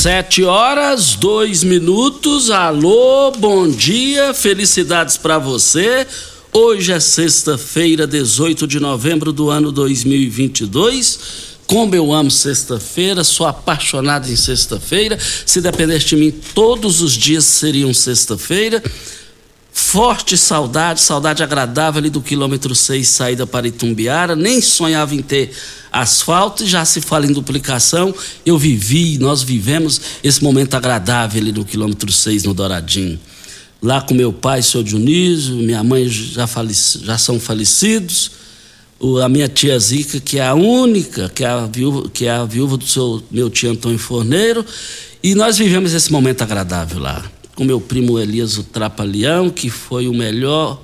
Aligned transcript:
Sete 0.00 0.44
horas, 0.44 1.14
dois 1.14 1.62
minutos. 1.62 2.50
Alô, 2.50 3.32
bom 3.32 3.68
dia, 3.68 4.32
felicidades 4.32 5.18
para 5.18 5.36
você. 5.36 6.06
Hoje 6.54 6.90
é 6.90 6.98
sexta-feira, 6.98 8.06
18 8.06 8.66
de 8.66 8.80
novembro 8.80 9.30
do 9.30 9.50
ano 9.50 9.70
2022. 9.70 11.18
Como 11.66 11.94
eu 11.94 12.14
amo 12.14 12.30
sexta-feira, 12.30 13.22
sou 13.22 13.46
apaixonado 13.46 14.26
em 14.26 14.36
sexta-feira. 14.36 15.18
Se 15.44 15.60
dependesse 15.60 16.06
de 16.06 16.16
mim, 16.16 16.30
todos 16.54 17.02
os 17.02 17.12
dias 17.12 17.44
seriam 17.44 17.92
sexta-feira. 17.92 18.82
Forte 19.72 20.36
saudade, 20.36 21.00
saudade 21.00 21.42
agradável 21.42 22.00
ali 22.00 22.10
do 22.10 22.20
quilômetro 22.20 22.74
6, 22.74 23.06
saída 23.06 23.46
para 23.46 23.68
Itumbiara. 23.68 24.34
Nem 24.34 24.60
sonhava 24.60 25.14
em 25.14 25.22
ter 25.22 25.52
asfalto 25.92 26.66
já 26.66 26.84
se 26.84 27.00
fala 27.00 27.26
em 27.26 27.32
duplicação. 27.32 28.14
Eu 28.44 28.58
vivi, 28.58 29.16
nós 29.18 29.42
vivemos 29.42 30.00
esse 30.24 30.42
momento 30.42 30.74
agradável 30.74 31.40
ali 31.40 31.52
no 31.52 31.64
quilômetro 31.64 32.10
6, 32.10 32.44
no 32.44 32.54
Douradinho. 32.54 33.18
Lá 33.80 34.00
com 34.00 34.12
meu 34.12 34.32
pai, 34.32 34.60
seu 34.62 34.82
Dionísio, 34.82 35.54
minha 35.54 35.82
mãe 35.84 36.08
já, 36.08 36.46
faleci, 36.46 37.04
já 37.04 37.16
são 37.16 37.38
falecidos. 37.38 38.32
O, 38.98 39.18
a 39.18 39.28
minha 39.28 39.48
tia 39.48 39.78
Zica, 39.78 40.20
que 40.20 40.38
é 40.38 40.46
a 40.46 40.54
única, 40.54 41.28
que 41.28 41.44
é 41.44 41.48
a 41.48 41.64
viúva, 41.64 42.10
que 42.10 42.26
é 42.26 42.30
a 42.30 42.44
viúva 42.44 42.76
do 42.76 42.86
seu, 42.86 43.22
meu 43.30 43.48
tio 43.48 43.70
Antônio 43.70 43.98
Forneiro. 43.98 44.66
E 45.22 45.34
nós 45.34 45.56
vivemos 45.56 45.94
esse 45.94 46.10
momento 46.12 46.42
agradável 46.42 46.98
lá 46.98 47.24
com 47.60 47.64
meu 47.66 47.78
primo 47.78 48.18
Elias 48.18 48.56
Trapalhão, 48.72 49.50
que 49.50 49.68
foi 49.68 50.08
o 50.08 50.14
melhor, 50.14 50.80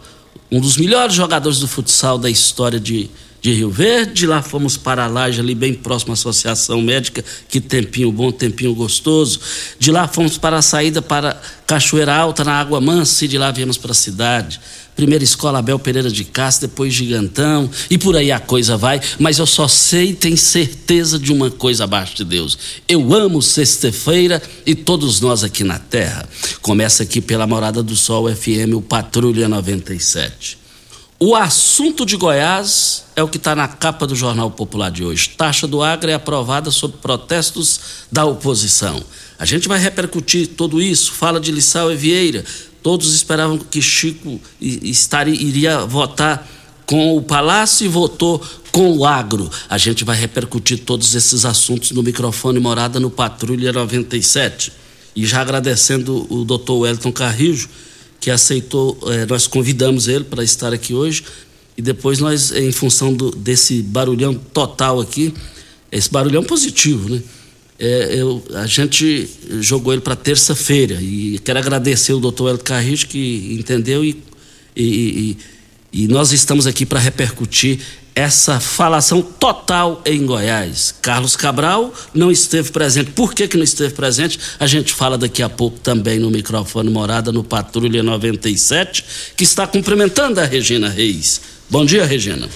um 0.52 0.60
dos 0.60 0.77
melhores 0.77 1.14
jogadores 1.14 1.58
do 1.58 1.66
futsal 1.66 2.18
da 2.18 2.28
história 2.28 2.78
de, 2.78 3.08
de 3.41 3.53
Rio 3.53 3.70
Verde. 3.70 4.12
De 4.15 4.27
lá 4.27 4.42
fomos 4.42 4.77
para 4.77 5.05
a 5.05 5.06
Laje, 5.06 5.41
ali 5.41 5.55
bem 5.55 5.75
próximo 5.75 6.12
à 6.12 6.15
Associação 6.15 6.81
Médica, 6.81 7.25
que 7.48 7.61
tempinho 7.61 8.11
bom, 8.12 8.31
tempinho 8.31 8.75
gostoso. 8.75 9.41
De 9.79 9.91
lá 9.91 10.09
fomos 10.09 10.39
para 10.39 10.59
a 10.59 10.62
saída 10.62 11.01
para 11.01 11.41
Cachoeira 11.67 12.14
Alta, 12.14 12.45
na 12.45 12.53
Água 12.53 12.81
Mansa, 12.81 13.25
e 13.25 13.29
de 13.29 13.39
lá 13.39 13.51
viemos 13.51 13.77
para 13.77 13.92
a 13.92 13.95
cidade 13.95 14.61
primeira 14.97 15.23
escola 15.23 15.59
Abel 15.59 15.79
Pereira 15.79 16.11
de 16.11 16.25
Castro, 16.25 16.69
depois 16.69 16.95
Gigantão, 16.95 17.70
e 17.91 17.98
por 17.98 18.17
aí 18.17 18.33
a 18.33 18.41
coisa 18.41 18.77
vai, 18.79 19.01
mas 19.19 19.39
eu 19.39 19.47
só 19.47 19.69
sei 19.69 20.11
e 20.11 20.14
tenho 20.14 20.39
certeza 20.39 21.19
de 21.19 21.31
uma 21.31 21.51
coisa 21.51 21.84
abaixo 21.84 22.17
de 22.17 22.25
Deus. 22.25 22.59
Eu 22.89 23.12
amo 23.14 23.42
sexta-feira 23.42 24.42
e 24.64 24.75
todos 24.75 25.20
nós 25.20 25.45
aqui 25.45 25.62
na 25.62 25.79
Terra. 25.79 26.27
Começa 26.62 27.03
aqui 27.03 27.20
pela 27.20 27.47
Morada 27.47 27.83
do 27.83 27.95
Sol 27.95 28.34
FM, 28.34 28.75
o 28.75 28.81
Patrulha 28.81 29.47
97. 29.47 30.66
O 31.19 31.34
assunto 31.34 32.05
de 32.05 32.17
Goiás 32.17 33.05
é 33.17 33.22
o 33.22 33.28
que 33.28 33.39
está 33.39 33.55
na 33.56 33.67
capa 33.67 34.06
do 34.06 34.14
Jornal 34.14 34.50
Popular 34.50 34.91
de 34.91 35.03
hoje. 35.03 35.31
Taxa 35.31 35.67
do 35.67 35.83
Agro 35.83 36.11
é 36.11 36.14
aprovada 36.14 36.70
sob 36.70 36.98
protestos 36.98 37.81
da 38.12 38.27
oposição. 38.27 39.03
A 39.39 39.47
gente 39.47 39.67
vai 39.67 39.78
repercutir 39.78 40.48
tudo 40.48 40.81
isso. 40.81 41.12
Fala 41.12 41.41
de 41.41 41.50
Lissau 41.50 41.91
e 41.91 41.97
Vieira, 41.97 42.45
Todos 42.86 43.12
esperavam 43.14 43.58
que 43.58 43.83
Chico 43.83 44.41
estaria, 44.61 45.34
iria 45.34 45.84
votar 45.84 46.48
com 46.86 47.17
o 47.17 47.20
Palácio 47.20 47.84
e 47.84 47.89
votou 47.89 48.41
com 48.70 48.98
o 48.98 49.05
agro. 49.05 49.51
A 49.69 49.77
gente 49.77 50.05
vai 50.05 50.17
repercutir 50.17 50.85
todos 50.85 51.13
esses 51.13 51.45
assuntos 51.45 51.90
no 51.90 52.01
microfone 52.01 52.61
Morada 52.61 53.01
no 53.01 53.11
Patrulha 53.11 53.73
97. 53.73 54.73
E 55.17 55.27
já 55.27 55.40
agradecendo 55.40 56.33
o 56.33 56.45
doutor 56.45 56.77
Wellington 56.83 57.11
Carrijo, 57.11 57.69
que 58.27 58.31
aceitou, 58.33 58.98
eh, 59.07 59.25
nós 59.25 59.47
convidamos 59.47 60.09
ele 60.09 60.25
para 60.25 60.42
estar 60.42 60.73
aqui 60.73 60.92
hoje. 60.92 61.23
E 61.79 61.81
depois 61.81 62.19
nós, 62.19 62.51
em 62.51 62.73
função 62.73 63.14
do, 63.14 63.31
desse 63.31 63.81
barulhão 63.83 64.35
total 64.35 65.01
aqui, 65.01 65.33
esse 65.92 66.11
barulhão 66.11 66.42
positivo, 66.42 67.09
né? 67.09 67.23
é, 67.79 68.17
eu, 68.20 68.42
a 68.55 68.67
gente 68.67 69.31
jogou 69.61 69.92
ele 69.92 70.03
para 70.03 70.17
terça-feira 70.17 71.01
e 71.01 71.39
quero 71.39 71.61
agradecer 71.61 72.14
o 72.14 72.19
doutor 72.19 72.48
Hélio 72.48 72.64
Carrijo 72.64 73.07
que 73.07 73.57
entendeu 73.61 74.05
e, 74.05 74.20
e, 74.75 74.83
e, 74.85 75.39
e 75.96 76.07
nós 76.07 76.30
estamos 76.30 76.67
aqui 76.67 76.84
para 76.84 77.01
repercutir 77.01 77.80
essa 78.14 78.61
falação 78.61 79.23
total 79.23 80.02
em 80.05 80.27
Goiás. 80.27 80.95
Carlos 81.01 81.34
Cabral 81.36 81.90
não 82.12 82.30
esteve 82.30 82.70
presente. 82.70 83.12
Por 83.12 83.33
que, 83.33 83.48
que 83.48 83.57
não 83.57 83.64
esteve 83.64 83.95
presente? 83.95 84.39
A 84.61 84.67
gente 84.67 84.92
fala 84.92 85.17
daqui 85.17 85.42
a 85.42 85.48
pouco 85.48 85.79
também 85.79 86.18
no 86.18 86.30
microfone 86.30 86.90
Morada 86.90 87.33
no 87.33 87.42
Patrulha 87.42 88.02
97, 88.02 89.05
que 89.34 89.45
está 89.45 89.67
cumprimentando 89.67 90.39
a 90.39 90.45
Regina 90.45 90.90
Reis. 90.90 91.40
Bom 91.70 91.86
dia, 91.86 92.05
Regina. 92.05 92.46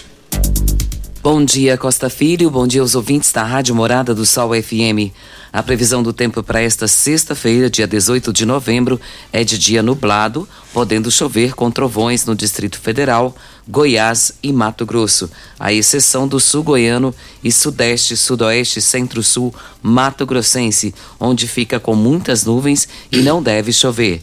Bom 1.22 1.44
dia, 1.44 1.76
Costa 1.76 2.08
Filho. 2.08 2.50
Bom 2.50 2.66
dia 2.66 2.80
aos 2.80 2.94
ouvintes 2.94 3.30
da 3.30 3.42
Rádio 3.42 3.74
Morada 3.74 4.14
do 4.14 4.24
Sol 4.24 4.52
FM. 4.54 5.12
A 5.52 5.62
previsão 5.62 6.02
do 6.02 6.14
tempo 6.14 6.42
para 6.42 6.62
esta 6.62 6.88
sexta-feira, 6.88 7.68
dia 7.68 7.86
18 7.86 8.32
de 8.32 8.46
novembro, 8.46 8.98
é 9.30 9.44
de 9.44 9.58
dia 9.58 9.82
nublado, 9.82 10.48
podendo 10.72 11.10
chover 11.10 11.54
com 11.54 11.70
trovões 11.70 12.24
no 12.24 12.34
Distrito 12.34 12.80
Federal, 12.80 13.36
Goiás 13.68 14.32
e 14.42 14.50
Mato 14.50 14.86
Grosso, 14.86 15.30
à 15.58 15.70
exceção 15.70 16.26
do 16.26 16.40
sul 16.40 16.62
goiano 16.62 17.14
e 17.44 17.52
sudeste, 17.52 18.16
sudoeste, 18.16 18.80
centro-sul, 18.80 19.54
Mato 19.82 20.24
Grossense, 20.24 20.94
onde 21.20 21.46
fica 21.46 21.78
com 21.78 21.94
muitas 21.94 22.46
nuvens 22.46 22.88
e 23.12 23.18
não 23.18 23.42
deve 23.42 23.74
chover. 23.74 24.22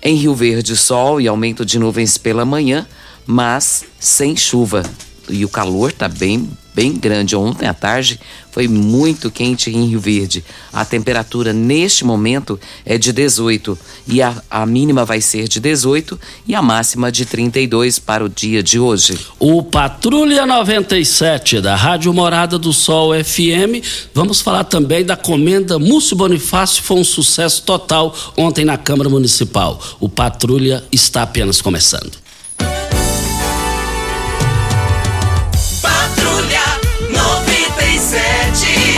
Em 0.00 0.14
Rio 0.14 0.36
Verde, 0.36 0.76
sol 0.76 1.20
e 1.20 1.26
aumento 1.26 1.66
de 1.66 1.80
nuvens 1.80 2.16
pela 2.16 2.44
manhã, 2.44 2.86
mas 3.26 3.84
sem 3.98 4.36
chuva 4.36 4.84
e 5.28 5.44
o 5.44 5.48
calor 5.48 5.90
está 5.90 6.08
bem, 6.08 6.48
bem 6.74 6.92
grande. 6.92 7.34
Ontem 7.34 7.66
à 7.66 7.74
tarde 7.74 8.20
foi 8.50 8.68
muito 8.68 9.30
quente 9.30 9.70
em 9.70 9.86
Rio 9.86 10.00
Verde. 10.00 10.44
A 10.72 10.84
temperatura 10.84 11.52
neste 11.52 12.04
momento 12.04 12.58
é 12.84 12.96
de 12.96 13.12
18 13.12 13.78
e 14.06 14.22
a, 14.22 14.34
a 14.50 14.64
mínima 14.64 15.04
vai 15.04 15.20
ser 15.20 15.48
de 15.48 15.60
18 15.60 16.18
e 16.46 16.54
a 16.54 16.62
máxima 16.62 17.10
de 17.10 17.24
32 17.24 17.98
para 17.98 18.24
o 18.24 18.28
dia 18.28 18.62
de 18.62 18.78
hoje. 18.78 19.18
O 19.38 19.62
Patrulha 19.62 20.46
97 20.46 21.60
da 21.60 21.76
Rádio 21.76 22.12
Morada 22.14 22.58
do 22.58 22.72
Sol 22.72 23.12
FM. 23.12 23.84
Vamos 24.14 24.40
falar 24.40 24.64
também 24.64 25.04
da 25.04 25.16
comenda 25.16 25.78
Múcio 25.78 26.16
Bonifácio. 26.16 26.82
Foi 26.82 26.98
um 26.98 27.04
sucesso 27.04 27.62
total 27.62 28.14
ontem 28.36 28.64
na 28.64 28.78
Câmara 28.78 29.10
Municipal. 29.10 29.80
O 30.00 30.08
Patrulha 30.08 30.84
está 30.90 31.22
apenas 31.22 31.60
começando. 31.60 32.25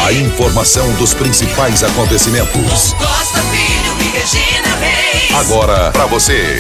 A 0.08 0.12
informação 0.14 0.90
dos 0.94 1.12
principais 1.12 1.82
acontecimentos. 1.82 2.94
Costa 2.94 3.42
Filho 3.42 4.00
e 4.00 4.18
Regina 4.18 4.76
Reis. 4.76 5.34
Agora 5.34 5.90
para 5.92 6.06
você. 6.06 6.56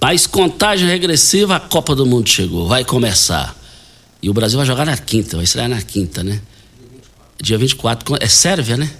Mais 0.00 0.26
contagem 0.26 0.88
regressiva, 0.88 1.56
a 1.56 1.60
Copa 1.60 1.94
do 1.94 2.06
Mundo 2.06 2.26
chegou, 2.30 2.66
vai 2.66 2.82
começar. 2.82 3.54
E 4.22 4.30
o 4.30 4.32
Brasil 4.32 4.56
vai 4.56 4.66
jogar 4.66 4.86
na 4.86 4.96
quinta, 4.96 5.36
vai 5.36 5.44
estrear 5.44 5.68
na 5.68 5.82
quinta, 5.82 6.24
né? 6.24 6.40
Dia 7.38 7.58
24, 7.58 8.16
é 8.20 8.26
Sérvia, 8.26 8.78
né? 8.78 8.90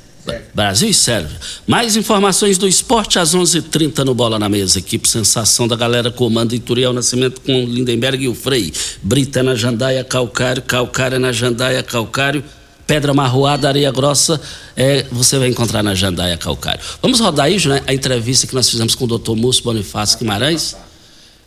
Brasil 0.54 0.88
e 0.88 0.94
Sérvia. 0.94 1.38
Mais 1.66 1.96
informações 1.96 2.58
do 2.58 2.66
esporte 2.66 3.18
às 3.18 3.34
11:30 3.34 3.58
h 3.58 3.68
30 3.70 4.04
no 4.04 4.14
Bola 4.14 4.38
na 4.38 4.48
Mesa. 4.48 4.78
Equipe 4.78 5.08
Sensação 5.08 5.66
da 5.66 5.76
galera 5.76 6.10
comanda 6.10 6.54
Ituriel 6.54 6.92
Nascimento 6.92 7.40
com 7.40 7.64
Lindenberg 7.64 8.24
e 8.24 8.28
o 8.28 8.34
Frei. 8.34 8.72
Brita 9.02 9.42
na 9.42 9.54
Jandaia 9.54 10.04
Calcário, 10.04 10.62
Calcário 10.62 11.18
na 11.18 11.32
Jandaia 11.32 11.82
Calcário. 11.82 12.44
Pedra 12.86 13.14
Marroada, 13.14 13.68
Areia 13.68 13.92
Grossa, 13.92 14.40
é, 14.76 15.06
você 15.12 15.38
vai 15.38 15.46
encontrar 15.46 15.80
na 15.80 15.94
Jandaia 15.94 16.36
Calcário. 16.36 16.80
Vamos 17.00 17.20
rodar 17.20 17.46
aí, 17.46 17.64
né, 17.68 17.80
a 17.86 17.94
entrevista 17.94 18.48
que 18.48 18.54
nós 18.54 18.68
fizemos 18.68 18.96
com 18.96 19.04
o 19.04 19.06
doutor 19.06 19.36
Múcio 19.36 19.62
Bonifácio 19.62 20.18
Guimarães. 20.18 20.74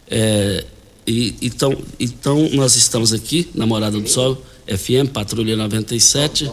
É, 0.10 0.64
e, 1.06 1.36
então, 1.42 1.78
então, 2.00 2.50
nós 2.54 2.78
estamos 2.78 3.12
aqui 3.12 3.50
na 3.54 3.66
Morada 3.66 4.00
do 4.00 4.08
Sol, 4.08 4.42
FM, 4.68 5.12
Patrulha 5.12 5.58
97. 5.58 6.50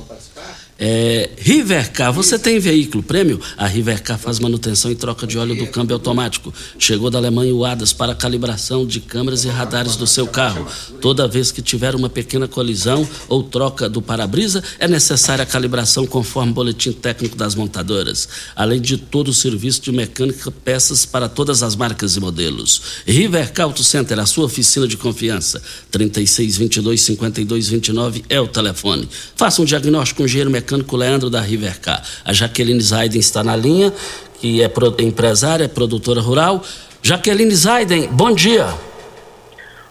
É, 0.82 1.28
Rivercar, 1.36 2.10
você 2.10 2.38
tem 2.38 2.58
veículo 2.58 3.02
prêmio? 3.02 3.38
A 3.54 3.66
Rivercar 3.66 4.18
faz 4.18 4.38
manutenção 4.38 4.90
e 4.90 4.94
troca 4.94 5.26
de 5.26 5.36
óleo 5.36 5.54
do 5.54 5.66
câmbio 5.66 5.94
automático. 5.94 6.54
Chegou 6.78 7.10
da 7.10 7.18
Alemanha 7.18 7.54
o 7.54 7.66
ADAS 7.66 7.92
para 7.92 8.14
calibração 8.14 8.86
de 8.86 8.98
câmeras 8.98 9.44
e 9.44 9.48
radares 9.48 9.94
do 9.96 10.06
seu 10.06 10.26
carro. 10.26 10.66
Toda 11.02 11.28
vez 11.28 11.52
que 11.52 11.60
tiver 11.60 11.94
uma 11.94 12.08
pequena 12.08 12.48
colisão 12.48 13.06
ou 13.28 13.42
troca 13.42 13.90
do 13.90 14.00
para-brisa, 14.00 14.64
é 14.78 14.88
necessária 14.88 15.42
a 15.42 15.46
calibração 15.46 16.06
conforme 16.06 16.52
o 16.52 16.54
boletim 16.54 16.92
técnico 16.92 17.36
das 17.36 17.54
montadoras. 17.54 18.26
Além 18.56 18.80
de 18.80 18.96
todo 18.96 19.28
o 19.28 19.34
serviço 19.34 19.82
de 19.82 19.92
mecânica, 19.92 20.50
peças 20.50 21.04
para 21.04 21.28
todas 21.28 21.62
as 21.62 21.76
marcas 21.76 22.16
e 22.16 22.20
modelos. 22.20 22.80
Rivercar 23.06 23.66
Auto 23.66 23.84
Center, 23.84 24.18
a 24.18 24.24
sua 24.24 24.46
oficina 24.46 24.88
de 24.88 24.96
confiança. 24.96 25.60
3622 25.90 27.02
5229 27.02 28.24
é 28.30 28.40
o 28.40 28.48
telefone. 28.48 29.06
Faça 29.36 29.60
um 29.60 29.66
diagnóstico 29.66 30.18
com 30.18 30.22
o 30.22 30.26
engenheiro 30.26 30.50
mecânico 30.50 30.69
mecânico 30.70 30.96
Leandro 30.96 31.28
da 31.28 31.40
Rivercar. 31.40 32.02
A 32.24 32.32
Jaqueline 32.32 32.80
Zaiden 32.80 33.20
está 33.20 33.42
na 33.42 33.56
linha, 33.56 33.92
que 34.40 34.62
é 34.62 34.70
empresária, 35.00 35.64
é 35.64 35.68
produtora 35.68 36.20
rural. 36.20 36.62
Jaqueline 37.02 37.54
Zaiden, 37.54 38.08
bom 38.08 38.32
dia. 38.32 38.66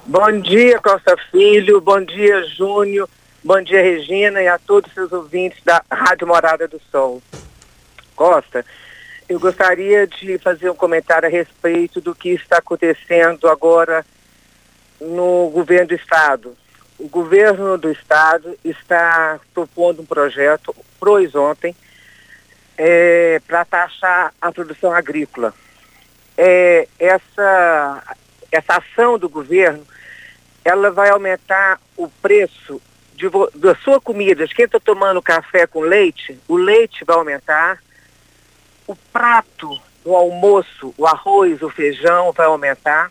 Bom 0.06 0.40
dia, 0.40 0.80
Costa 0.80 1.16
Filho. 1.32 1.82
Bom 1.82 2.04
dia, 2.04 2.44
Júnior. 2.46 3.10
Bom 3.44 3.62
dia, 3.62 3.82
Regina, 3.82 4.42
e 4.42 4.48
a 4.48 4.58
todos 4.58 4.90
os 4.90 4.94
seus 4.94 5.12
ouvintes 5.12 5.60
da 5.64 5.84
Rádio 5.92 6.28
Morada 6.28 6.68
do 6.68 6.80
Sol. 6.92 7.22
Costa, 8.16 8.66
eu 9.28 9.40
gostaria 9.40 10.08
de 10.08 10.38
fazer 10.40 10.70
um 10.70 10.76
comentário 10.76 11.28
a 11.28 11.32
respeito 11.32 12.02
do 12.02 12.16
que 12.16 12.30
está 12.30 12.58
acontecendo 12.58 13.48
agora 13.48 14.06
no 15.00 15.50
governo 15.50 15.90
do 15.90 15.96
Estado 15.96 16.56
o 17.00 17.08
governo 17.08 17.78
do 17.78 17.90
estado 17.90 18.58
está 18.64 19.40
propondo 19.54 20.02
um 20.02 20.06
projeto, 20.06 20.76
pros 21.00 21.34
ontem, 21.34 21.74
é, 22.78 23.42
para 23.48 23.64
taxar 23.64 24.34
a 24.40 24.52
produção 24.52 24.92
agrícola. 24.92 25.54
É, 26.38 26.88
essa, 27.00 28.16
essa 28.52 28.78
ação 28.78 29.18
do 29.18 29.30
governo, 29.30 29.86
ela 30.64 30.92
vai 30.92 31.10
aumentar 31.10 31.80
o 31.96 32.10
preço 32.10 32.82
de, 33.16 33.28
da 33.56 33.76
sua 33.76 34.02
comida. 34.02 34.46
Quem 34.48 34.66
está 34.66 34.80
tomando 34.80 35.22
café 35.22 35.66
com 35.66 35.80
leite, 35.80 36.38
o 36.50 36.58
leite 36.58 37.06
vai 37.06 37.16
aumentar, 37.16 37.82
o 38.86 38.96
prato 38.96 39.80
do 40.04 40.14
almoço, 40.16 40.94
o 40.98 41.08
arroz, 41.08 41.62
o 41.62 41.70
feijão 41.70 42.34
vai 42.34 42.46
aumentar. 42.46 43.10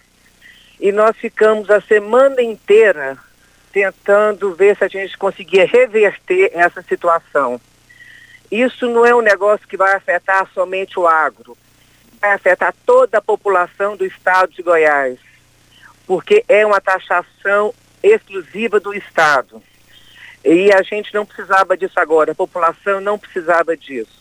E 0.79 0.93
nós 0.93 1.17
ficamos 1.17 1.70
a 1.70 1.81
semana 1.81 2.43
inteira 2.43 3.19
tentando 3.73 4.55
ver 4.55 4.76
se 4.76 4.85
a 4.85 4.88
gente 4.88 5.17
conseguia 5.17 5.67
reverter 5.67 6.50
essa 6.55 6.82
situação. 6.82 7.61
Isso 8.50 8.88
não 8.88 9.05
é 9.05 9.15
um 9.15 9.20
negócio 9.20 9.69
que 9.69 9.76
vai 9.76 9.94
afetar 9.94 10.49
somente 10.55 10.99
o 10.99 11.06
agro, 11.06 11.56
vai 12.20 12.32
afetar 12.32 12.75
toda 12.87 13.19
a 13.19 13.23
população 13.23 13.97
do 13.97 14.06
estado 14.06 14.53
de 14.53 14.62
Goiás, 14.62 15.19
porque 16.06 16.44
é 16.49 16.65
uma 16.65 16.81
taxação 16.81 17.75
exclusiva 18.03 18.81
do 18.81 18.94
estado. 18.94 19.62
E 20.44 20.73
a 20.73 20.82
gente 20.82 21.12
não 21.12 21.26
precisava 21.26 21.76
disso 21.76 22.00
agora, 22.00 22.32
a 22.32 22.35
população 22.35 23.00
não 23.00 23.19
precisava 23.19 23.76
disso. 23.76 24.19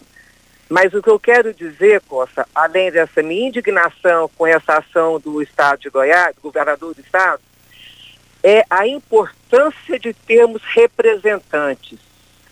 Mas 0.69 0.93
o 0.93 1.01
que 1.01 1.09
eu 1.09 1.17
quero 1.17 1.53
dizer, 1.53 2.01
Costa, 2.01 2.45
além 2.53 2.91
dessa 2.91 3.23
minha 3.23 3.47
indignação 3.47 4.29
com 4.35 4.45
essa 4.45 4.79
ação 4.79 5.17
do 5.17 5.41
estado 5.41 5.79
de 5.79 5.89
Goiás, 5.89 6.35
do 6.35 6.41
governador 6.41 6.93
do 6.93 6.99
estado, 6.99 7.41
é 8.43 8.63
a 8.69 8.87
importância 8.87 9.99
de 9.99 10.13
termos 10.13 10.61
representantes. 10.73 11.99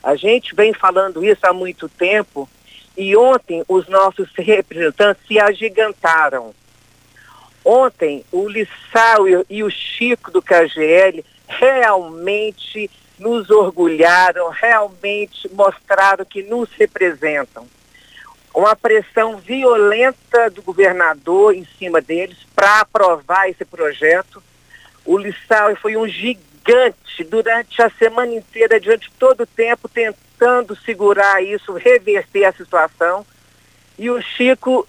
A 0.04 0.16
gente 0.16 0.54
vem 0.54 0.74
falando 0.74 1.24
isso 1.24 1.42
há 1.44 1.54
muito 1.54 1.90
tempo 1.90 2.50
e 2.98 3.16
ontem 3.16 3.64
os 3.68 3.88
nossos 3.88 4.30
representantes 4.36 5.26
se 5.28 5.40
agigantaram. 5.40 6.54
Ontem 7.64 8.24
o 8.32 8.48
Lissau 8.48 9.26
e 9.50 9.64
o 9.64 9.70
Chico 9.70 10.30
do 10.30 10.42
KGL 10.42 11.26
realmente 11.48 12.90
nos 13.18 13.50
orgulharam, 13.50 14.50
realmente 14.50 15.50
mostraram 15.54 16.26
que 16.26 16.44
nos 16.44 16.70
representam. 16.74 17.68
Uma 18.54 18.76
pressão 18.76 19.38
violenta 19.38 20.50
do 20.50 20.62
governador 20.62 21.56
em 21.56 21.66
cima 21.78 22.00
deles 22.00 22.38
para 22.56 22.82
aprovar 22.82 23.50
esse 23.50 23.66
projeto 23.66 24.42
o 25.06 25.18
Lissau 25.18 25.76
foi 25.76 25.96
um 25.96 26.08
gigante 26.08 27.24
durante 27.24 27.82
a 27.82 27.90
semana 27.92 28.34
inteira, 28.34 28.80
durante 28.80 29.12
todo 29.20 29.42
o 29.42 29.48
tempo, 29.48 29.88
tentando 29.88 30.76
segurar 30.76 31.44
isso, 31.44 31.74
reverter 31.74 32.46
a 32.46 32.52
situação. 32.52 33.26
E 33.98 34.10
o 34.10 34.22
Chico, 34.22 34.88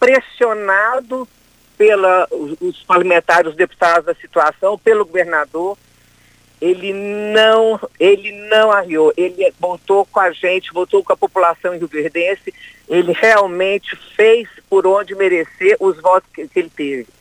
pressionado 0.00 1.28
pelos 1.76 2.82
parlamentares, 2.86 3.50
os 3.50 3.56
deputados 3.56 4.06
da 4.06 4.14
situação, 4.14 4.78
pelo 4.78 5.04
governador, 5.04 5.76
ele 6.60 6.92
não, 6.92 7.78
ele 8.00 8.32
não 8.48 8.72
arriou, 8.72 9.12
ele 9.16 9.52
voltou 9.60 10.04
com 10.04 10.18
a 10.18 10.32
gente, 10.32 10.72
voltou 10.72 11.04
com 11.04 11.12
a 11.12 11.16
população 11.16 11.78
rio-verdense, 11.78 12.52
ele 12.88 13.12
realmente 13.12 13.94
fez 14.16 14.48
por 14.68 14.86
onde 14.86 15.14
merecer 15.14 15.76
os 15.78 16.00
votos 16.00 16.28
que, 16.34 16.48
que 16.48 16.58
ele 16.58 16.70
teve. 16.70 17.17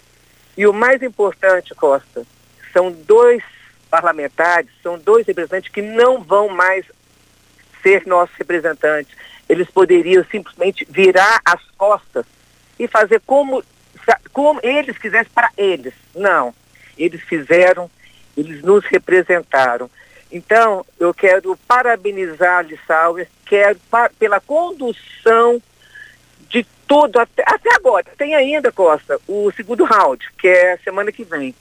E 0.57 0.65
o 0.65 0.74
mais 0.74 1.04
importante, 1.04 1.75
Costa, 1.75 2.25
são 2.74 2.92
dois 2.92 3.44
parlamentares, 3.92 4.69
são 4.81 4.98
dois 4.98 5.25
representantes 5.27 5.71
que 5.71 5.81
não 5.81 6.21
vão 6.21 6.50
mais 6.50 6.83
ser 7.83 8.06
nossos 8.07 8.36
representantes. 8.36 9.15
Eles 9.48 9.69
poderiam 9.69 10.25
simplesmente 10.30 10.86
virar 10.89 11.39
as 11.45 11.62
costas 11.77 12.25
e 12.80 12.88
fazer 12.88 13.21
como, 13.25 13.63
como 14.33 14.59
eles 14.63 14.98
quisessem 14.98 15.31
para 15.33 15.51
eles. 15.56 15.94
Não. 16.15 16.54
Eles 16.98 17.21
fizeram, 17.21 17.89
eles 18.36 18.62
nos 18.63 18.83
representaram. 18.86 19.89
Então, 20.31 20.86
eu 21.00 21.13
quero 21.13 21.56
parabenizar 21.68 22.57
a 22.57 22.62
Lissauer, 22.63 23.30
quero 23.45 23.80
pela 24.19 24.42
condução 24.42 25.62
tudo 26.87 27.19
até, 27.19 27.43
até 27.45 27.75
agora. 27.75 28.05
Tem 28.17 28.35
ainda, 28.35 28.71
Costa, 28.71 29.19
o 29.27 29.51
segundo 29.51 29.83
round, 29.83 30.25
que 30.37 30.47
é 30.47 30.77
semana 30.77 31.11
que 31.11 31.23
vem. 31.23 31.53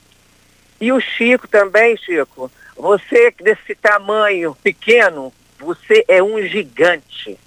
E 0.81 0.93
o 0.93 1.01
Chico 1.01 1.49
também, 1.49 1.97
Chico. 1.97 2.51
Você 2.77 3.35
desse 3.41 3.75
tamanho 3.75 4.55
pequeno, 4.63 5.33
você 5.59 6.05
é 6.07 6.23
um 6.23 6.41
gigante. 6.43 7.39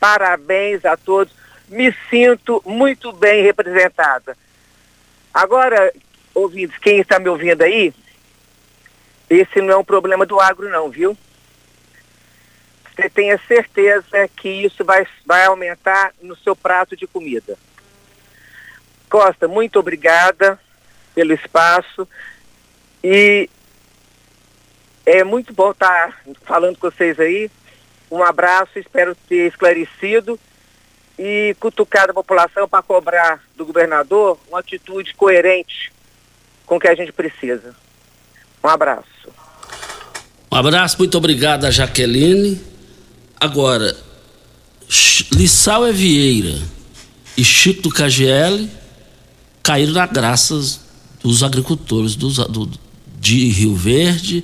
Parabéns 0.00 0.84
a 0.84 0.96
todos. 0.96 1.34
Me 1.68 1.94
sinto 2.08 2.62
muito 2.64 3.12
bem 3.12 3.42
representada. 3.42 4.36
Agora, 5.32 5.92
ouvintes, 6.34 6.78
quem 6.78 6.98
está 7.00 7.18
me 7.18 7.28
ouvindo 7.28 7.62
aí, 7.62 7.92
esse 9.28 9.60
não 9.60 9.74
é 9.74 9.76
um 9.76 9.84
problema 9.84 10.24
do 10.24 10.40
agro 10.40 10.70
não, 10.70 10.88
viu? 10.88 11.16
Você 12.98 13.08
tenha 13.08 13.40
certeza 13.46 14.28
que 14.36 14.48
isso 14.48 14.84
vai, 14.84 15.06
vai 15.24 15.44
aumentar 15.44 16.12
no 16.20 16.36
seu 16.36 16.56
prato 16.56 16.96
de 16.96 17.06
comida. 17.06 17.56
Costa, 19.08 19.46
muito 19.46 19.78
obrigada 19.78 20.58
pelo 21.14 21.32
espaço 21.32 22.08
e 23.02 23.48
é 25.06 25.22
muito 25.22 25.52
bom 25.52 25.70
estar 25.70 26.20
falando 26.42 26.76
com 26.76 26.90
vocês 26.90 27.20
aí. 27.20 27.48
Um 28.10 28.20
abraço, 28.20 28.80
espero 28.80 29.14
ter 29.14 29.46
esclarecido 29.46 30.38
e 31.16 31.54
cutucado 31.60 32.10
a 32.10 32.14
população 32.14 32.68
para 32.68 32.82
cobrar 32.82 33.44
do 33.54 33.64
governador 33.64 34.40
uma 34.48 34.58
atitude 34.58 35.14
coerente 35.14 35.92
com 36.66 36.76
o 36.76 36.80
que 36.80 36.88
a 36.88 36.96
gente 36.96 37.12
precisa. 37.12 37.76
Um 38.62 38.68
abraço. 38.68 39.06
Um 40.50 40.56
abraço, 40.56 40.98
muito 40.98 41.16
obrigado 41.16 41.70
Jaqueline. 41.70 42.77
Agora, 43.40 43.96
Lissau 45.32 45.86
é 45.86 45.92
Vieira 45.92 46.60
e 47.36 47.44
Chico 47.44 47.82
do 47.82 47.90
KGL 47.90 48.68
caíram 49.62 49.92
na 49.92 50.06
graças 50.06 50.80
dos 51.22 51.42
agricultores 51.44 52.16
do, 52.16 52.30
do, 52.48 52.70
de 53.20 53.48
Rio 53.48 53.76
Verde 53.76 54.42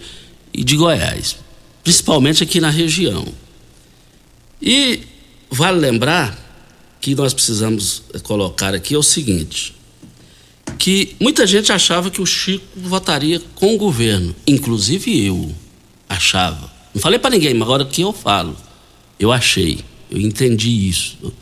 e 0.52 0.62
de 0.62 0.76
Goiás, 0.76 1.36
principalmente 1.82 2.44
aqui 2.44 2.60
na 2.60 2.70
região. 2.70 3.26
E 4.62 5.00
vale 5.50 5.80
lembrar 5.80 6.38
que 7.00 7.16
nós 7.16 7.34
precisamos 7.34 8.02
colocar 8.22 8.74
aqui 8.74 8.94
é 8.94 8.98
o 8.98 9.02
seguinte, 9.02 9.74
que 10.78 11.16
muita 11.20 11.46
gente 11.46 11.72
achava 11.72 12.10
que 12.10 12.22
o 12.22 12.26
Chico 12.26 12.64
votaria 12.76 13.40
com 13.56 13.74
o 13.74 13.78
governo, 13.78 14.34
inclusive 14.46 15.26
eu 15.26 15.52
achava. 16.08 16.72
Não 16.94 17.02
falei 17.02 17.18
para 17.18 17.30
ninguém, 17.30 17.54
mas 17.54 17.62
agora 17.62 17.84
que 17.84 18.02
eu 18.02 18.12
falo. 18.12 18.56
Eu 19.18 19.32
achei, 19.32 19.80
eu 20.10 20.20
entendi 20.20 20.88
isso. 20.88 21.32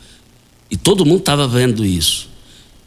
E 0.69 0.77
todo 0.77 1.05
mundo 1.05 1.19
estava 1.19 1.47
vendo 1.47 1.85
isso. 1.85 2.29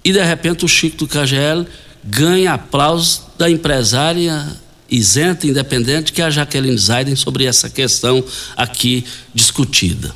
E 0.05 0.13
de 0.13 0.23
repente 0.23 0.65
o 0.65 0.69
Chico 0.69 0.99
do 0.99 1.07
KGL 1.07 1.67
ganha 2.05 2.55
aplausos 2.55 3.23
da 3.37 3.51
empresária 3.51 4.57
isenta, 4.89 5.47
independente, 5.47 6.13
que 6.13 6.23
é 6.23 6.25
a 6.25 6.31
Jaqueline 6.31 6.79
Zaiden 6.79 7.17
sobre 7.17 7.45
essa 7.45 7.69
questão 7.69 8.25
aqui 8.57 9.05
discutida. 9.35 10.15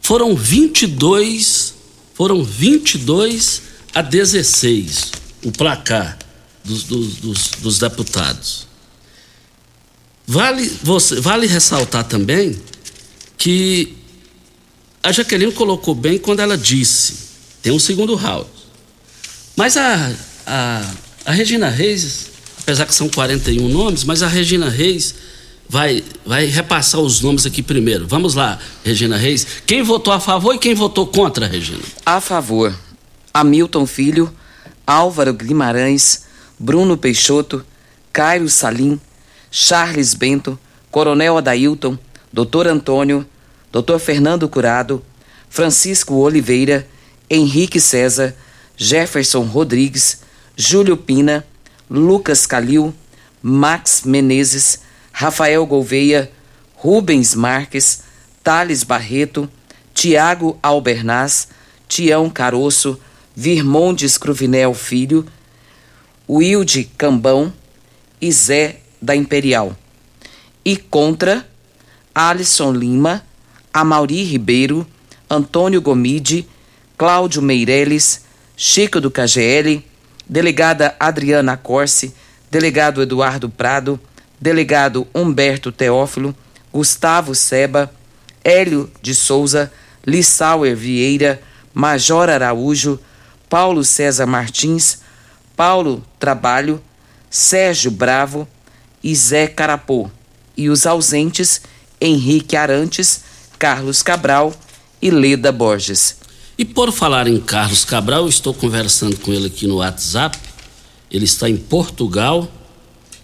Foram 0.00 0.34
22, 0.34 1.74
foram 2.14 2.42
22 2.42 3.62
a 3.94 4.02
16 4.02 5.12
o 5.44 5.52
placar 5.52 6.18
dos, 6.64 6.84
dos, 6.84 7.16
dos, 7.16 7.50
dos 7.60 7.78
deputados. 7.78 8.66
Vale, 10.26 10.68
você, 10.82 11.20
vale 11.20 11.46
ressaltar 11.46 12.04
também 12.04 12.58
que 13.38 13.96
a 15.02 15.12
Jaqueline 15.12 15.52
colocou 15.52 15.94
bem 15.94 16.18
quando 16.18 16.40
ela 16.40 16.58
disse: 16.58 17.14
tem 17.62 17.72
um 17.72 17.78
segundo 17.78 18.14
round. 18.16 18.46
Mas 19.56 19.76
a, 19.76 20.12
a, 20.46 20.90
a 21.24 21.32
Regina 21.32 21.68
Reis, 21.68 22.30
apesar 22.60 22.84
que 22.84 22.94
são 22.94 23.08
41 23.08 23.68
nomes, 23.68 24.04
mas 24.04 24.22
a 24.22 24.28
Regina 24.28 24.68
Reis 24.68 25.14
vai, 25.68 26.02
vai 26.24 26.46
repassar 26.46 27.00
os 27.00 27.20
nomes 27.20 27.46
aqui 27.46 27.62
primeiro. 27.62 28.06
Vamos 28.06 28.34
lá, 28.34 28.58
Regina 28.84 29.16
Reis. 29.16 29.46
Quem 29.66 29.82
votou 29.82 30.12
a 30.12 30.20
favor 30.20 30.54
e 30.54 30.58
quem 30.58 30.74
votou 30.74 31.06
contra, 31.06 31.46
Regina? 31.46 31.82
A 32.04 32.20
favor, 32.20 32.74
Hamilton 33.32 33.86
Filho, 33.86 34.34
Álvaro 34.86 35.34
Guimarães, 35.34 36.24
Bruno 36.58 36.96
Peixoto, 36.96 37.64
Cairo 38.12 38.48
Salim, 38.48 39.00
Charles 39.50 40.14
Bento, 40.14 40.58
Coronel 40.90 41.36
Adailton, 41.36 41.98
Dr. 42.32 42.66
Antônio, 42.68 43.26
Dr. 43.72 43.98
Fernando 43.98 44.48
Curado, 44.48 45.02
Francisco 45.48 46.14
Oliveira, 46.14 46.86
Henrique 47.30 47.80
César, 47.80 48.34
Jefferson 48.76 49.42
Rodrigues, 49.42 50.20
Júlio 50.56 50.96
Pina, 50.96 51.44
Lucas 51.90 52.46
Calil, 52.46 52.94
Max 53.42 54.02
Menezes, 54.04 54.80
Rafael 55.12 55.64
Gouveia, 55.66 56.30
Rubens 56.74 57.34
Marques, 57.34 58.02
Thales 58.42 58.82
Barreto, 58.84 59.50
Tiago 59.92 60.58
Albernaz, 60.62 61.48
Tião 61.88 62.30
Caroço, 62.30 63.00
Virmondes 63.34 64.16
Cruvinel 64.18 64.74
Filho, 64.74 65.26
Wilde 66.28 66.84
Cambão 66.96 67.52
e 68.20 68.30
Zé 68.30 68.80
da 69.00 69.16
Imperial. 69.16 69.76
E 70.64 70.76
contra 70.76 71.48
Alisson 72.18 72.72
Lima, 72.72 73.24
Amauri 73.72 74.24
Ribeiro, 74.24 74.84
Antônio 75.30 75.80
Gomide, 75.80 76.48
Cláudio 76.96 77.40
Meireles, 77.40 78.24
Chico 78.56 79.00
do 79.00 79.08
KGL, 79.08 79.84
delegada 80.28 80.96
Adriana 80.98 81.56
Corse, 81.56 82.12
delegado 82.50 83.00
Eduardo 83.00 83.48
Prado, 83.48 84.00
delegado 84.40 85.06
Humberto 85.14 85.70
Teófilo, 85.70 86.34
Gustavo 86.72 87.36
Seba, 87.36 87.88
Hélio 88.42 88.90
de 89.00 89.14
Souza, 89.14 89.72
Lissauer 90.04 90.74
Vieira, 90.74 91.40
Major 91.72 92.30
Araújo, 92.30 92.98
Paulo 93.48 93.84
César 93.84 94.26
Martins, 94.26 95.02
Paulo 95.56 96.04
Trabalho, 96.18 96.82
Sérgio 97.30 97.92
Bravo 97.92 98.48
e 99.04 99.14
Zé 99.14 99.46
Carapô. 99.46 100.10
E 100.56 100.68
os 100.68 100.84
ausentes, 100.84 101.62
Henrique 102.00 102.56
Arantes, 102.56 103.22
Carlos 103.58 104.02
Cabral 104.02 104.54
e 105.00 105.10
Leda 105.10 105.50
Borges. 105.52 106.16
E 106.56 106.64
por 106.64 106.90
falar 106.92 107.28
em 107.28 107.38
Carlos 107.38 107.84
Cabral, 107.84 108.28
estou 108.28 108.52
conversando 108.52 109.16
com 109.18 109.32
ele 109.32 109.46
aqui 109.46 109.66
no 109.66 109.76
WhatsApp. 109.76 110.36
Ele 111.10 111.24
está 111.24 111.48
em 111.48 111.56
Portugal 111.56 112.50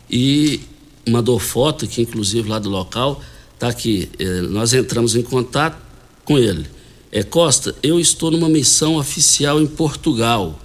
e 0.08 0.60
mandou 1.08 1.38
foto 1.38 1.84
aqui, 1.84 2.02
inclusive 2.02 2.48
lá 2.48 2.58
do 2.58 2.70
local. 2.70 3.20
Está 3.54 3.68
aqui. 3.68 4.08
Eh, 4.18 4.42
nós 4.42 4.72
entramos 4.72 5.16
em 5.16 5.22
contato 5.22 5.76
com 6.24 6.38
ele. 6.38 6.66
É, 7.10 7.22
Costa, 7.22 7.74
eu 7.82 8.00
estou 8.00 8.30
numa 8.30 8.48
missão 8.48 8.96
oficial 8.96 9.60
em 9.60 9.66
Portugal. 9.66 10.58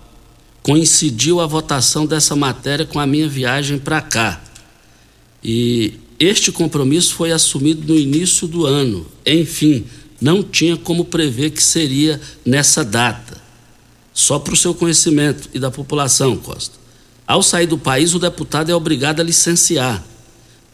Coincidiu 0.64 1.40
a 1.40 1.46
votação 1.46 2.06
dessa 2.06 2.36
matéria 2.36 2.86
com 2.86 3.00
a 3.00 3.08
minha 3.08 3.28
viagem 3.28 3.78
para 3.80 4.02
cá. 4.02 4.42
E 5.44 6.00
este 6.20 6.52
compromisso 6.52 7.16
foi 7.16 7.32
assumido 7.32 7.88
no 7.88 7.98
início 7.98 8.46
do 8.46 8.66
ano. 8.66 9.06
Enfim, 9.26 9.86
não 10.20 10.44
tinha 10.44 10.76
como 10.76 11.06
prever 11.06 11.52
que 11.52 11.64
seria 11.64 12.20
nessa 12.46 12.84
data. 12.84 13.38
Só 14.14 14.38
para 14.38 14.54
o 14.54 14.58
seu 14.58 14.74
conhecimento 14.74 15.50
e 15.54 15.60
da 15.60 15.72
população, 15.72 16.36
Costa. 16.36 16.78
Ao 17.26 17.42
sair 17.42 17.68
do 17.68 17.78
país, 17.78 18.14
o 18.14 18.20
deputado 18.20 18.70
é 18.70 18.76
obrigado 18.76 19.22
a 19.22 19.24
licenciar. 19.24 20.04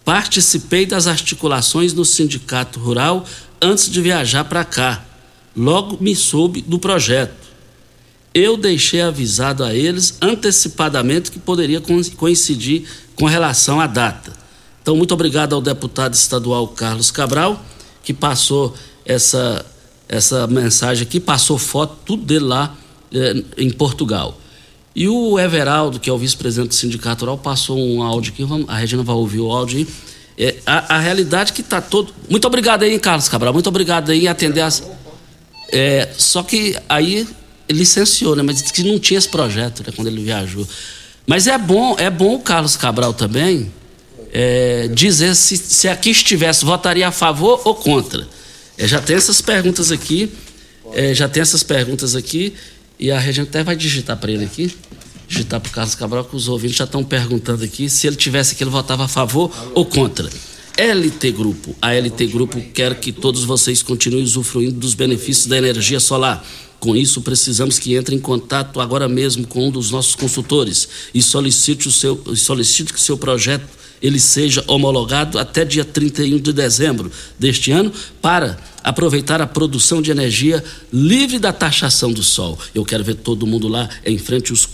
Participei 0.04 0.86
das 0.86 1.06
articulações 1.06 1.94
no 1.94 2.06
Sindicato 2.06 2.80
Rural 2.80 3.24
antes 3.62 3.90
de 3.90 4.02
viajar 4.02 4.46
para 4.46 4.66
cá. 4.66 5.06
Logo 5.56 6.02
me 6.02 6.16
soube 6.16 6.62
do 6.62 6.80
projeto. 6.80 7.46
Eu 8.34 8.58
deixei 8.58 9.02
avisado 9.02 9.64
a 9.64 9.76
eles 9.76 10.18
antecipadamente 10.22 11.30
que 11.30 11.40
poderia 11.40 11.82
coincidir 12.18 12.84
com 13.16 13.26
relação 13.26 13.80
à 13.80 13.86
data. 13.86 14.45
Então, 14.86 14.96
muito 14.96 15.16
obrigado 15.16 15.56
ao 15.56 15.62
deputado 15.62 16.14
estadual 16.14 16.68
Carlos 16.68 17.10
Cabral, 17.10 17.60
que 18.04 18.14
passou 18.14 18.72
essa, 19.04 19.66
essa 20.08 20.46
mensagem 20.46 21.02
aqui, 21.02 21.20
passou 21.20 21.58
foto, 21.58 21.98
tudo 22.06 22.24
dele 22.24 22.46
lá 22.46 22.78
eh, 23.12 23.44
em 23.58 23.72
Portugal. 23.72 24.40
E 24.96 25.08
o 25.10 25.40
Everaldo, 25.40 26.00
que 26.00 26.08
é 26.08 26.14
o 26.14 26.20
vice-presidente 26.20 26.68
do 26.68 26.76
Sindicato 26.76 27.22
Rural, 27.22 27.40
passou 27.40 27.80
um 27.80 28.04
áudio 28.04 28.32
aqui, 28.32 28.44
vamos, 28.44 28.70
a 28.70 28.76
Regina 28.76 29.02
vai 29.02 29.16
ouvir 29.16 29.40
o 29.40 29.52
áudio 29.52 29.80
aí. 29.80 29.88
É, 30.38 30.56
a, 30.68 30.98
a 30.98 31.00
realidade 31.00 31.52
que 31.52 31.62
está 31.62 31.82
todo. 31.82 32.14
Muito 32.30 32.46
obrigado 32.46 32.84
aí, 32.84 33.00
Carlos 33.00 33.28
Cabral, 33.28 33.54
muito 33.54 33.68
obrigado 33.68 34.12
aí 34.12 34.26
em 34.26 34.28
atender 34.28 34.62
as. 34.62 34.84
É, 35.72 36.10
só 36.16 36.44
que 36.44 36.78
aí 36.88 37.28
licenciou, 37.68 38.36
né? 38.36 38.44
Mas 38.44 38.62
disse 38.62 38.72
que 38.72 38.84
não 38.84 39.00
tinha 39.00 39.18
esse 39.18 39.30
projeto 39.30 39.80
né, 39.80 39.92
quando 39.96 40.10
ele 40.10 40.24
viajou. 40.24 40.68
Mas 41.26 41.48
é 41.48 41.58
bom, 41.58 41.96
é 41.98 42.12
bom 42.12 42.36
o 42.36 42.40
Carlos 42.40 42.78
Cabral 42.78 43.16
também 43.16 43.72
é, 44.38 44.90
dizer 44.90 45.34
se, 45.34 45.56
se 45.56 45.88
aqui 45.88 46.10
estivesse, 46.10 46.66
votaria 46.66 47.08
a 47.08 47.12
favor 47.12 47.62
ou 47.64 47.74
contra. 47.74 48.28
É, 48.78 48.86
já 48.86 49.00
tem 49.00 49.16
essas 49.16 49.40
perguntas 49.40 49.94
aqui, 49.94 50.30
é, 50.92 51.14
já 51.14 51.30
tem 51.30 51.42
essas 51.42 51.64
perguntas 51.64 52.18
aqui, 52.18 52.54
e 53.00 53.10
a 53.12 53.18
Regina 53.18 53.48
até 53.48 53.64
vai 53.64 53.78
digitar 53.78 54.18
para 54.18 54.30
ele 54.30 54.44
aqui, 54.44 54.76
digitar 55.26 55.62
para 55.62 55.70
o 55.70 55.72
Carlos 55.72 55.96
Cabral, 55.96 56.26
que 56.26 56.36
os 56.36 56.50
ouvintes 56.50 56.76
já 56.76 56.84
estão 56.84 57.02
perguntando 57.02 57.64
aqui 57.64 57.88
se 57.88 58.08
ele 58.08 58.18
tivesse 58.18 58.56
aqui, 58.56 58.64
ele 58.66 58.72
votava 58.72 59.06
a 59.06 59.08
favor 59.08 59.50
ou 59.74 59.86
contra. 59.86 60.30
LT 60.78 61.32
Grupo. 61.32 61.74
A 61.82 61.94
LT 61.94 62.28
Grupo 62.28 62.62
quer 62.74 62.94
que 62.96 63.14
todos 63.14 63.46
vocês 63.46 63.82
continuem 63.82 64.26
usufruindo 64.26 64.78
dos 64.78 64.94
benefícios 64.94 65.48
da 65.48 65.58
energia 65.58 66.02
solar. 66.02 66.46
Com 66.78 66.94
isso, 66.94 67.22
precisamos 67.22 67.80
que 67.80 67.96
entre 67.96 68.14
em 68.14 68.20
contato 68.20 68.82
agora 68.82 69.08
mesmo 69.08 69.48
com 69.48 69.70
um 69.70 69.72
dos 69.72 69.92
nossos 69.92 70.14
consultores 70.14 70.90
e 71.14 71.22
solicite, 71.22 71.88
o 71.88 71.92
seu, 71.92 72.22
solicite 72.36 72.92
que 72.92 73.00
o 73.00 73.02
seu 73.02 73.18
projeto 73.18 73.85
ele 74.06 74.20
seja 74.20 74.64
homologado 74.68 75.40
até 75.40 75.66
dia 75.66 75.84
31 75.84 76.38
de 76.38 76.54
dezembro 76.54 77.12
deste 77.40 77.72
ano 77.72 77.92
para 78.22 78.56
aproveitar 78.84 79.42
a 79.42 79.48
produção 79.48 80.00
de 80.00 80.12
energia 80.12 80.64
livre 80.94 81.40
da 81.40 81.52
taxação 81.52 82.14
do 82.14 82.22
sol. 82.22 82.58
Eu 82.76 82.86
quero 82.86 83.04
ver 83.04 83.16
todo 83.16 83.48
mundo 83.48 83.68
lá 83.68 83.90
em 84.06 84.20
frente 84.20 84.54
os, 84.54 84.70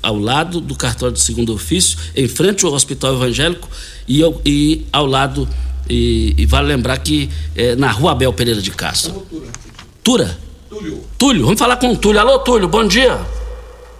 ao 0.00 0.16
lado 0.16 0.60
do 0.60 0.76
cartório 0.76 1.12
de 1.12 1.20
segundo 1.20 1.52
ofício, 1.52 1.98
em 2.14 2.28
frente 2.28 2.64
ao 2.64 2.72
Hospital 2.72 3.14
Evangélico 3.14 3.68
e, 4.06 4.22
e 4.44 4.86
ao 4.92 5.04
lado 5.04 5.48
e, 5.90 6.34
e, 6.38 6.46
vale 6.46 6.68
lembrar 6.68 6.98
que 6.98 7.28
é, 7.56 7.74
na 7.74 7.90
Rua 7.90 8.12
Abel 8.12 8.32
Pereira 8.32 8.62
de 8.62 8.70
Castro. 8.70 9.26
Tura? 10.02 10.38
Túlio. 10.68 11.04
Túlio, 11.18 11.42
vamos 11.44 11.58
falar 11.58 11.76
com 11.76 11.90
o 11.90 11.96
Túlio. 11.96 12.20
Alô, 12.20 12.38
Túlio, 12.40 12.68
bom 12.68 12.86
dia. 12.86 13.18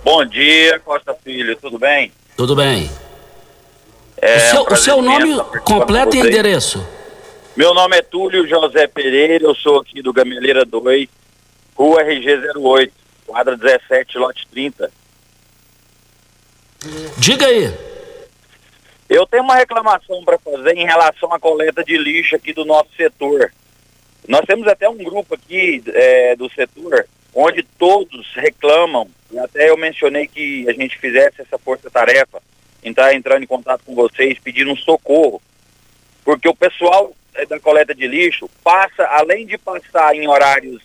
Bom 0.05 0.25
dia, 0.25 0.78
Costa 0.85 1.12
Filho, 1.25 1.57
tudo 1.61 1.76
bem? 1.76 2.12
Tudo 2.37 2.55
bem. 2.55 2.88
É, 4.19 4.37
o 4.37 4.41
seu, 4.41 4.61
um 4.61 4.73
o 4.73 4.77
seu 4.77 5.03
nome 5.03 5.37
completo 5.65 6.17
e 6.17 6.21
endereço? 6.21 6.87
Meu 7.55 7.75
nome 7.75 7.97
é 7.97 8.03
Túlio 8.03 8.47
José 8.47 8.87
Pereira, 8.87 9.45
eu 9.45 9.55
sou 9.55 9.81
aqui 9.81 10.03
do 10.03 10.13
Gameleira 10.13 10.65
2, 10.65 11.09
Rua 11.75 12.03
RG 12.03 12.53
08, 12.57 12.93
quadra 13.27 13.57
17, 13.57 14.19
lote 14.19 14.47
30. 14.49 14.91
Diga 17.19 17.47
aí. 17.47 17.73
Eu 19.09 19.27
tenho 19.27 19.43
uma 19.43 19.57
reclamação 19.57 20.25
para 20.25 20.39
fazer 20.39 20.77
em 20.77 20.85
relação 20.85 21.33
à 21.33 21.39
coleta 21.39 21.85
de 21.85 21.97
lixo 21.97 22.37
aqui 22.37 22.53
do 22.53 22.65
nosso 22.65 22.91
setor. 22.97 23.53
Nós 24.27 24.45
temos 24.47 24.67
até 24.67 24.89
um 24.89 24.97
grupo 24.97 25.35
aqui 25.35 25.83
é, 25.95 26.35
do 26.37 26.51
setor 26.51 27.07
onde 27.35 27.63
todos 27.63 28.27
reclamam, 28.35 29.11
e 29.31 29.39
até 29.39 29.69
eu 29.69 29.77
mencionei 29.77 30.27
que 30.27 30.67
a 30.69 30.73
gente 30.73 30.99
fizesse 30.99 31.43
essa 31.43 31.59
força-tarefa 31.59 32.43
entrar 32.88 33.14
entrando 33.14 33.43
em 33.43 33.47
contato 33.47 33.83
com 33.85 33.95
vocês, 33.95 34.38
pedindo 34.38 34.71
um 34.71 34.76
socorro, 34.76 35.43
porque 36.25 36.49
o 36.49 36.55
pessoal 36.55 37.12
eh, 37.35 37.47
da 37.47 37.59
coleta 37.59 37.95
de 37.95 38.07
lixo 38.07 38.49
passa, 38.62 39.05
além 39.07 39.45
de 39.45 39.59
passar 39.59 40.14
em 40.14 40.28
horários 40.28 40.81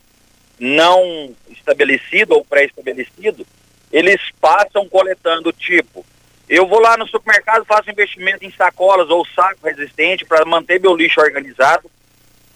não 0.59 1.35
estabelecidos 1.49 2.37
ou 2.37 2.45
pré-estabelecidos, 2.45 3.45
eles 3.91 4.21
passam 4.39 4.87
coletando 4.87 5.51
tipo, 5.51 6.05
Eu 6.47 6.67
vou 6.67 6.79
lá 6.79 6.97
no 6.97 7.07
supermercado, 7.07 7.65
faço 7.65 7.89
investimento 7.89 8.43
em 8.43 8.51
sacolas 8.51 9.09
ou 9.09 9.25
saco 9.25 9.65
resistente 9.65 10.25
para 10.25 10.45
manter 10.45 10.79
meu 10.79 10.95
lixo 10.95 11.21
organizado. 11.21 11.89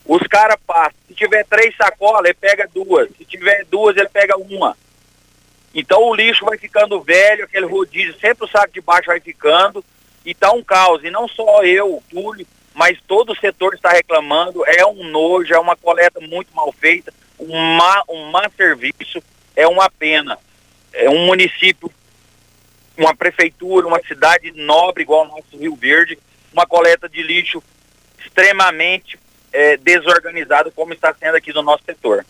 Os 0.05 0.21
caras 0.27 0.57
passam. 0.67 0.93
Se 1.07 1.13
tiver 1.13 1.45
três 1.45 1.75
sacolas, 1.75 2.25
ele 2.25 2.33
pega 2.33 2.69
duas. 2.73 3.09
Se 3.17 3.25
tiver 3.25 3.65
duas, 3.65 3.95
ele 3.95 4.09
pega 4.09 4.37
uma. 4.37 4.77
Então 5.75 6.01
o 6.03 6.15
lixo 6.15 6.45
vai 6.45 6.57
ficando 6.57 7.01
velho, 7.01 7.43
aquele 7.43 7.65
rodízio, 7.65 8.17
sempre 8.17 8.45
o 8.45 8.47
saco 8.47 8.73
de 8.73 8.79
baixo 8.79 9.07
vai 9.07 9.19
ficando. 9.19 9.83
E 10.25 10.33
tá 10.33 10.51
um 10.53 10.63
caos. 10.63 11.03
E 11.03 11.11
não 11.11 11.27
só 11.27 11.63
eu, 11.63 12.01
Túlio, 12.09 12.47
mas 12.73 12.97
todo 13.05 13.33
o 13.33 13.35
setor 13.35 13.73
está 13.73 13.89
reclamando. 13.89 14.65
É 14.65 14.85
um 14.85 15.03
nojo, 15.03 15.53
é 15.53 15.59
uma 15.59 15.75
coleta 15.75 16.21
muito 16.21 16.55
mal 16.55 16.71
feita, 16.71 17.13
um 17.37 17.55
má, 17.77 18.03
um 18.09 18.31
serviço, 18.55 19.21
é 19.53 19.67
uma 19.67 19.89
pena. 19.89 20.39
É 20.93 21.09
um 21.09 21.25
município, 21.25 21.91
uma 22.97 23.13
prefeitura, 23.13 23.85
uma 23.85 24.01
cidade 24.07 24.53
nobre 24.53 25.03
igual 25.03 25.25
o 25.25 25.27
nosso 25.27 25.57
Rio 25.57 25.75
Verde, 25.75 26.17
uma 26.53 26.65
coleta 26.65 27.09
de 27.09 27.21
lixo 27.21 27.61
extremamente 28.17 29.19
é, 29.51 29.75
desorganizado 29.75 30.71
como 30.71 30.93
está 30.93 31.13
sendo 31.13 31.35
aqui 31.35 31.51
no 31.53 31.61
nosso 31.61 31.83
setor. 31.85 32.25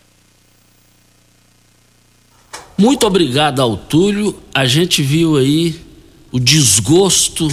Muito 2.77 3.07
obrigado 3.07 3.61
ao 3.61 3.77
Túlio. 3.77 4.37
A 4.53 4.65
gente 4.65 5.01
viu 5.01 5.37
aí 5.37 5.79
o 6.31 6.39
desgosto 6.39 7.47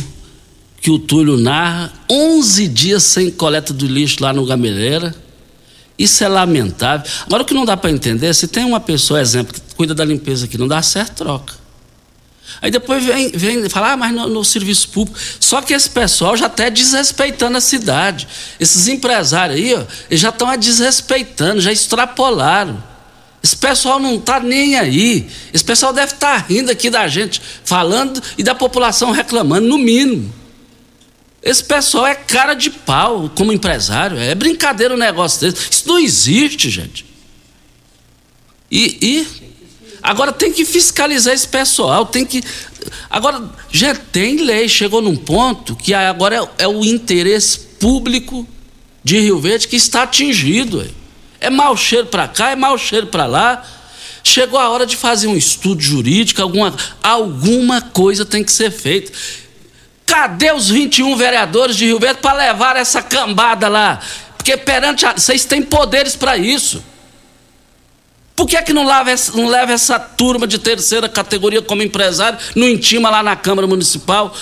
que 0.81 0.91
o 0.91 0.99
Túlio 0.99 1.37
narra. 1.37 1.93
11 2.11 2.69
dias 2.69 3.05
sem 3.05 3.31
coleta 3.31 3.73
do 3.73 3.87
lixo 3.87 4.23
lá 4.23 4.33
no 4.33 4.45
Gameleira. 4.45 5.15
Isso 5.97 6.25
é 6.25 6.29
lamentável. 6.29 7.09
Agora 7.25 7.45
o 7.45 7.47
que 7.47 7.55
não 7.55 7.65
dá 7.65 7.77
para 7.77 7.91
entender, 7.91 8.35
se 8.35 8.49
tem 8.49 8.65
uma 8.65 8.81
pessoa, 8.81 9.21
exemplo, 9.21 9.55
que 9.55 9.61
cuida 9.77 9.95
da 9.95 10.05
limpeza 10.05 10.47
aqui, 10.47 10.59
não 10.59 10.67
dá 10.67 10.83
certo, 10.83 11.19
troca. 11.19 11.55
Aí 12.61 12.71
depois 12.71 13.05
vem, 13.05 13.31
vem 13.31 13.69
falar, 13.69 13.93
ah, 13.93 13.97
mas 13.97 14.13
no, 14.15 14.29
no, 14.29 14.45
serviço 14.45 14.89
público. 14.89 15.19
Só 15.39 15.63
que 15.63 15.73
esse 15.73 15.89
pessoal 15.89 16.37
já 16.37 16.47
está 16.47 16.69
desrespeitando 16.69 17.57
a 17.57 17.61
cidade. 17.61 18.27
Esses 18.59 18.89
empresários 18.89 19.59
aí, 19.59 19.75
ó, 19.75 19.85
eles 20.11 20.21
já 20.21 20.29
estão 20.31 20.55
desrespeitando, 20.57 21.61
já 21.61 21.73
extrapolaram. 21.73 22.83
Esse 23.43 23.57
pessoal 23.57 23.99
não 23.99 24.17
está 24.17 24.39
nem 24.39 24.77
aí. 24.77 25.27
Esse 25.53 25.65
pessoal 25.65 25.93
deve 25.93 26.13
estar 26.15 26.41
tá 26.41 26.47
rindo 26.47 26.71
aqui 26.71 26.89
da 26.89 27.09
gente, 27.09 27.43
falando 27.65 28.23
e 28.39 28.43
da 28.43 28.55
população 28.55 29.11
reclamando, 29.11 29.67
no 29.67 29.79
mínimo. 29.79 30.33
Esse 31.43 31.65
pessoal 31.65 32.07
é 32.07 32.15
cara 32.15 32.55
de 32.55 32.71
pau 32.71 33.29
como 33.35 33.53
empresário. 33.53 34.17
É 34.17 34.33
brincadeira 34.35 34.95
o 34.95 34.97
um 34.97 35.01
negócio 35.01 35.41
desse. 35.41 35.71
Isso 35.73 35.89
não 35.89 35.99
existe, 35.99 36.71
gente. 36.71 37.05
E, 38.71 38.97
e, 39.03 39.27
agora 40.01 40.33
tem 40.33 40.53
que 40.53 40.65
fiscalizar 40.65 41.35
esse 41.35 41.49
pessoal, 41.49 42.07
tem 42.07 42.25
que. 42.25 42.43
Agora, 43.11 43.51
já 43.71 43.95
tem 43.95 44.37
lei, 44.37 44.69
chegou 44.69 45.03
num 45.03 45.17
ponto 45.17 45.75
que 45.75 45.93
agora 45.93 46.37
é, 46.37 46.65
é 46.65 46.69
o 46.69 46.85
interesse 46.85 47.59
público 47.81 48.47
de 49.03 49.19
Rio 49.19 49.41
Verde 49.41 49.67
que 49.67 49.77
está 49.77 50.05
atingido. 50.05 50.89
É 51.43 51.51
mau 51.51 51.77
cheiro 51.77 52.07
para 52.07 52.29
cá, 52.29 52.51
é 52.51 52.57
mau 52.57 52.79
cheiro 52.79 53.09
para 53.09 53.27
lá. 53.27 53.65
Chegou 54.23 54.59
a 54.59 54.69
hora 54.69 54.87
de 54.87 54.97
fazer 54.97 55.27
um 55.27 55.37
estudo 55.37 55.83
jurídico, 55.83 56.41
alguma, 56.41 56.73
alguma 57.03 57.83
coisa 57.83 58.25
tem 58.25 58.45
que 58.45 58.53
ser 58.53 58.71
feita. 58.71 59.13
Cadê 60.07 60.53
os 60.53 60.69
21 60.71 61.17
vereadores 61.17 61.75
de 61.77 61.87
Rio 61.87 61.99
Verde 61.99 62.21
para 62.23 62.39
levar 62.39 62.77
essa 62.77 63.03
cambada 63.03 63.67
lá? 63.67 63.99
Porque 64.37 64.57
perante 64.57 65.05
a, 65.05 65.15
vocês 65.15 65.45
têm 65.45 65.63
poderes 65.63 66.15
para 66.15 66.37
isso. 66.37 66.83
Por 68.35 68.47
que, 68.47 68.57
é 68.57 68.63
que 68.63 68.73
não, 68.73 68.91
essa, 69.09 69.37
não 69.37 69.47
leva 69.47 69.73
essa 69.73 69.99
turma 69.99 70.47
de 70.47 70.59
terceira 70.59 71.09
categoria 71.09 71.61
como 71.61 71.83
empresário, 71.83 72.39
não 72.57 72.67
intima 72.67 73.11
lá 73.11 73.23
na 73.23 73.37
Câmara 73.37 73.67
Municipal, 73.67 74.35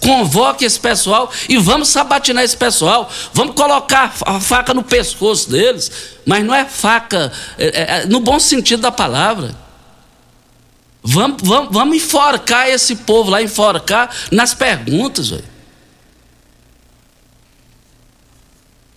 convoque 0.00 0.64
esse 0.64 0.78
pessoal 0.78 1.30
e 1.48 1.56
vamos 1.56 1.88
sabatinar 1.88 2.44
esse 2.44 2.56
pessoal, 2.56 3.10
vamos 3.32 3.54
colocar 3.54 4.14
a 4.24 4.38
faca 4.38 4.74
no 4.74 4.82
pescoço 4.82 5.50
deles, 5.50 5.90
mas 6.26 6.44
não 6.44 6.54
é 6.54 6.64
faca 6.64 7.32
é, 7.58 7.66
é, 7.66 8.00
é, 8.02 8.06
no 8.06 8.20
bom 8.20 8.38
sentido 8.38 8.82
da 8.82 8.92
palavra. 8.92 9.54
Vamos, 11.02 11.40
vamos, 11.42 11.72
vamos 11.72 11.96
enforcar 11.96 12.68
esse 12.68 12.96
povo 12.96 13.30
lá, 13.30 13.40
enforcar 13.40 14.10
nas 14.30 14.52
perguntas, 14.52 15.30
velho. 15.30 15.55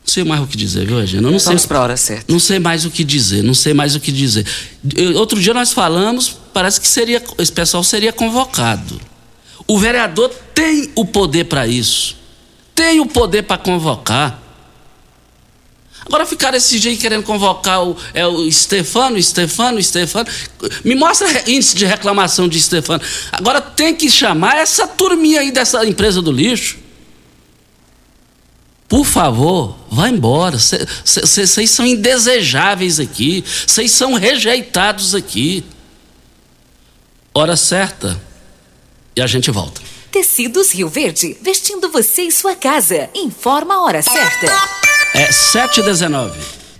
Não 0.09 0.13
sei 0.13 0.23
mais 0.23 0.41
o 0.41 0.47
que 0.47 0.57
dizer, 0.57 0.87
viu, 0.87 0.99
Regina? 0.99 1.21
Não 1.21 1.37
Vamos 1.37 1.65
para 1.67 1.77
a 1.77 1.81
hora 1.83 1.97
certa. 1.97 2.25
Não 2.27 2.39
sei 2.39 2.57
mais 2.57 2.83
o 2.83 2.89
que 2.89 3.03
dizer, 3.03 3.43
não 3.43 3.53
sei 3.53 3.75
mais 3.75 3.95
o 3.95 3.99
que 3.99 4.11
dizer. 4.11 4.43
Outro 5.15 5.39
dia 5.39 5.53
nós 5.53 5.71
falamos, 5.71 6.35
parece 6.51 6.81
que 6.81 6.87
seria, 6.87 7.21
esse 7.37 7.51
pessoal 7.51 7.83
seria 7.83 8.11
convocado. 8.11 8.99
O 9.67 9.77
vereador 9.77 10.31
tem 10.55 10.89
o 10.95 11.05
poder 11.05 11.43
para 11.43 11.67
isso. 11.67 12.17
Tem 12.73 12.99
o 12.99 13.05
poder 13.05 13.43
para 13.43 13.59
convocar. 13.59 14.41
Agora 16.07 16.25
ficaram 16.25 16.57
esse 16.57 16.79
jeito 16.79 16.99
querendo 16.99 17.21
convocar 17.21 17.87
o, 17.87 17.95
é, 18.15 18.25
o 18.25 18.51
Stefano, 18.51 19.21
Stefano, 19.21 19.79
Stefano. 19.83 20.27
Me 20.83 20.95
mostra 20.95 21.27
índice 21.47 21.75
de 21.75 21.85
reclamação 21.85 22.47
de 22.47 22.59
Stefano. 22.59 23.03
Agora 23.31 23.61
tem 23.61 23.93
que 23.93 24.09
chamar 24.09 24.57
essa 24.57 24.87
turminha 24.87 25.41
aí 25.41 25.51
dessa 25.51 25.85
empresa 25.85 26.19
do 26.19 26.31
lixo. 26.31 26.88
Por 28.89 29.05
favor, 29.05 29.77
vá 29.89 30.09
embora. 30.09 30.57
Vocês 30.57 31.69
são 31.69 31.85
indesejáveis 31.85 32.99
aqui. 32.99 33.45
Vocês 33.45 33.91
são 33.91 34.15
rejeitados 34.15 35.13
aqui. 35.13 35.63
Hora 37.31 37.55
certa 37.55 38.19
e 39.15 39.21
a 39.21 39.27
gente 39.27 39.51
volta. 39.51 39.79
Tecidos 40.11 40.71
Rio 40.71 40.89
Verde, 40.89 41.37
vestindo 41.39 41.91
você 41.91 42.23
e 42.23 42.31
sua 42.31 42.55
casa. 42.55 43.09
Informa 43.13 43.75
a 43.75 43.83
hora 43.83 44.01
certa. 44.01 44.47
É 45.13 45.29
7h19. 45.29 46.58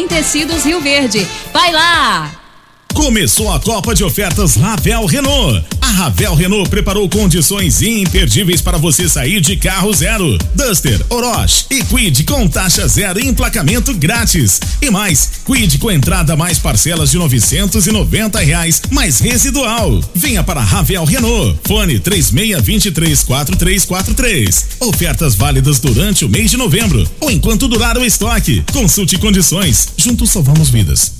em 0.00 0.08
Tecidos 0.08 0.64
Rio 0.64 0.80
Verde. 0.80 1.26
Vai 1.52 1.72
lá! 1.72 2.39
Começou 2.94 3.50
a 3.52 3.58
Copa 3.58 3.94
de 3.94 4.04
Ofertas 4.04 4.56
Ravel 4.56 5.06
Renault. 5.06 5.64
A 5.80 5.90
Ravel 5.90 6.34
Renault 6.34 6.68
preparou 6.68 7.08
condições 7.08 7.80
imperdíveis 7.80 8.60
para 8.60 8.78
você 8.78 9.08
sair 9.08 9.40
de 9.40 9.56
carro 9.56 9.92
zero. 9.92 10.36
Duster, 10.54 11.00
Orochi 11.08 11.64
e 11.70 11.82
Quid 11.82 12.24
com 12.24 12.46
taxa 12.46 12.86
zero 12.86 13.18
e 13.18 13.26
emplacamento 13.26 13.94
grátis. 13.94 14.60
E 14.82 14.90
mais, 14.90 15.30
Quid 15.46 15.78
com 15.78 15.90
entrada 15.90 16.36
mais 16.36 16.58
parcelas 16.58 17.10
de 17.10 17.16
novecentos 17.16 17.86
e 17.86 17.92
noventa 17.92 18.38
reais, 18.40 18.82
mais 18.90 19.18
residual. 19.18 20.00
Venha 20.14 20.44
para 20.44 20.60
Ravel 20.60 21.04
Renault. 21.04 21.58
Fone 21.64 21.98
três 21.98 22.30
meia 22.30 22.60
vinte 22.60 22.90
três 22.90 23.22
quatro 23.22 23.56
três 23.56 23.84
quatro 23.84 24.14
três. 24.14 24.66
Ofertas 24.80 25.34
válidas 25.34 25.80
durante 25.80 26.24
o 26.24 26.28
mês 26.28 26.50
de 26.50 26.56
novembro 26.56 27.08
ou 27.20 27.30
enquanto 27.30 27.66
durar 27.66 27.96
o 27.96 28.04
estoque. 28.04 28.62
Consulte 28.72 29.16
condições. 29.16 29.88
Juntos 29.96 30.30
salvamos 30.30 30.68
vidas. 30.68 31.19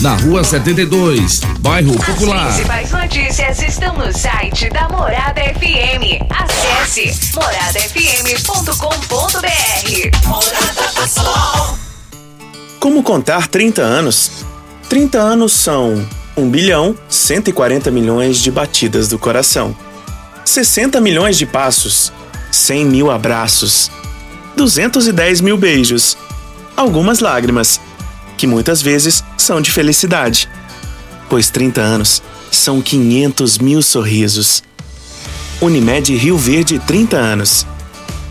na 0.00 0.14
rua 0.16 0.42
72, 0.44 1.40
bairro 1.60 1.94
Popular. 1.94 2.48
As 2.48 2.54
principais 2.54 2.90
notícias 2.90 3.62
estão 3.62 3.96
no 3.96 4.12
site 4.12 4.68
da 4.70 4.88
Morada 4.88 5.40
FM. 5.40 6.20
Acesse 6.30 7.32
moradafm.com.br. 7.34 10.26
Morada 10.26 10.92
do 10.94 11.08
Sol. 11.08 11.78
Como 12.80 13.02
contar 13.02 13.46
30 13.48 13.82
anos? 13.82 14.30
30 14.88 15.18
anos 15.18 15.52
são 15.52 16.06
1 16.36 16.50
bilhão 16.50 16.96
140 17.08 17.90
milhões 17.90 18.38
de 18.38 18.50
batidas 18.50 19.08
do 19.08 19.18
coração, 19.18 19.74
60 20.44 21.00
milhões 21.00 21.38
de 21.38 21.46
passos, 21.46 22.12
100 22.50 22.84
mil 22.84 23.10
abraços, 23.10 23.90
210 24.56 25.40
mil 25.40 25.56
beijos, 25.56 26.18
algumas 26.76 27.20
lágrimas, 27.20 27.80
que 28.36 28.46
muitas 28.46 28.82
vezes 28.82 29.24
são 29.44 29.60
de 29.60 29.70
felicidade, 29.70 30.48
pois 31.28 31.50
30 31.50 31.78
anos 31.78 32.22
são 32.50 32.80
500 32.80 33.58
mil 33.58 33.82
sorrisos. 33.82 34.62
Unimed 35.60 36.16
Rio 36.16 36.38
Verde 36.38 36.78
30 36.78 37.16
anos. 37.16 37.66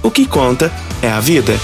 O 0.02 0.10
que 0.10 0.26
conta 0.26 0.73
é 1.02 1.10
a 1.10 1.19
vida. 1.19 1.58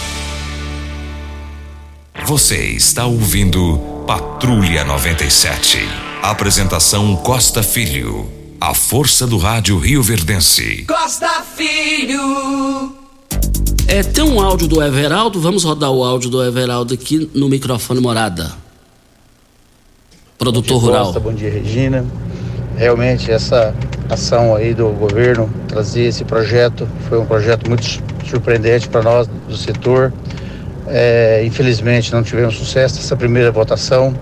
Você 2.26 2.58
está 2.58 3.06
ouvindo 3.06 4.04
Patrulha 4.06 4.84
97. 4.84 5.80
Apresentação 6.22 7.16
Costa 7.16 7.64
Filho. 7.64 8.30
A 8.62 8.76
força 8.76 9.26
do 9.26 9.38
rádio 9.38 9.80
Rio 9.80 10.04
Verdense. 10.04 10.86
Costa 10.88 11.44
Filho. 11.56 12.94
É, 13.88 14.04
tem 14.04 14.24
um 14.24 14.40
áudio 14.40 14.68
do 14.68 14.84
Everaldo, 14.84 15.42
vamos 15.42 15.64
rodar 15.64 15.90
o 15.90 16.04
áudio 16.04 16.30
do 16.30 16.44
Everaldo 16.44 16.94
aqui 16.94 17.28
no 17.34 17.50
microfone 17.50 18.00
morada. 18.00 18.69
Produtor 20.40 20.76
bom 20.76 20.80
dia, 20.80 20.88
rural. 20.88 21.06
Costa, 21.08 21.20
bom 21.20 21.34
dia, 21.34 21.50
Regina. 21.50 22.06
Realmente 22.78 23.30
essa 23.30 23.76
ação 24.10 24.56
aí 24.56 24.74
do 24.74 24.88
governo 24.92 25.50
trazer 25.68 26.04
esse 26.04 26.24
projeto 26.24 26.88
foi 27.10 27.20
um 27.20 27.26
projeto 27.26 27.68
muito 27.68 27.86
surpreendente 28.26 28.88
para 28.88 29.02
nós 29.02 29.28
do 29.28 29.58
setor. 29.58 30.14
É, 30.88 31.44
infelizmente 31.46 32.14
não 32.14 32.24
tivemos 32.24 32.56
sucesso 32.56 32.96
nessa 32.96 33.18
primeira 33.18 33.52
votação. 33.52 34.16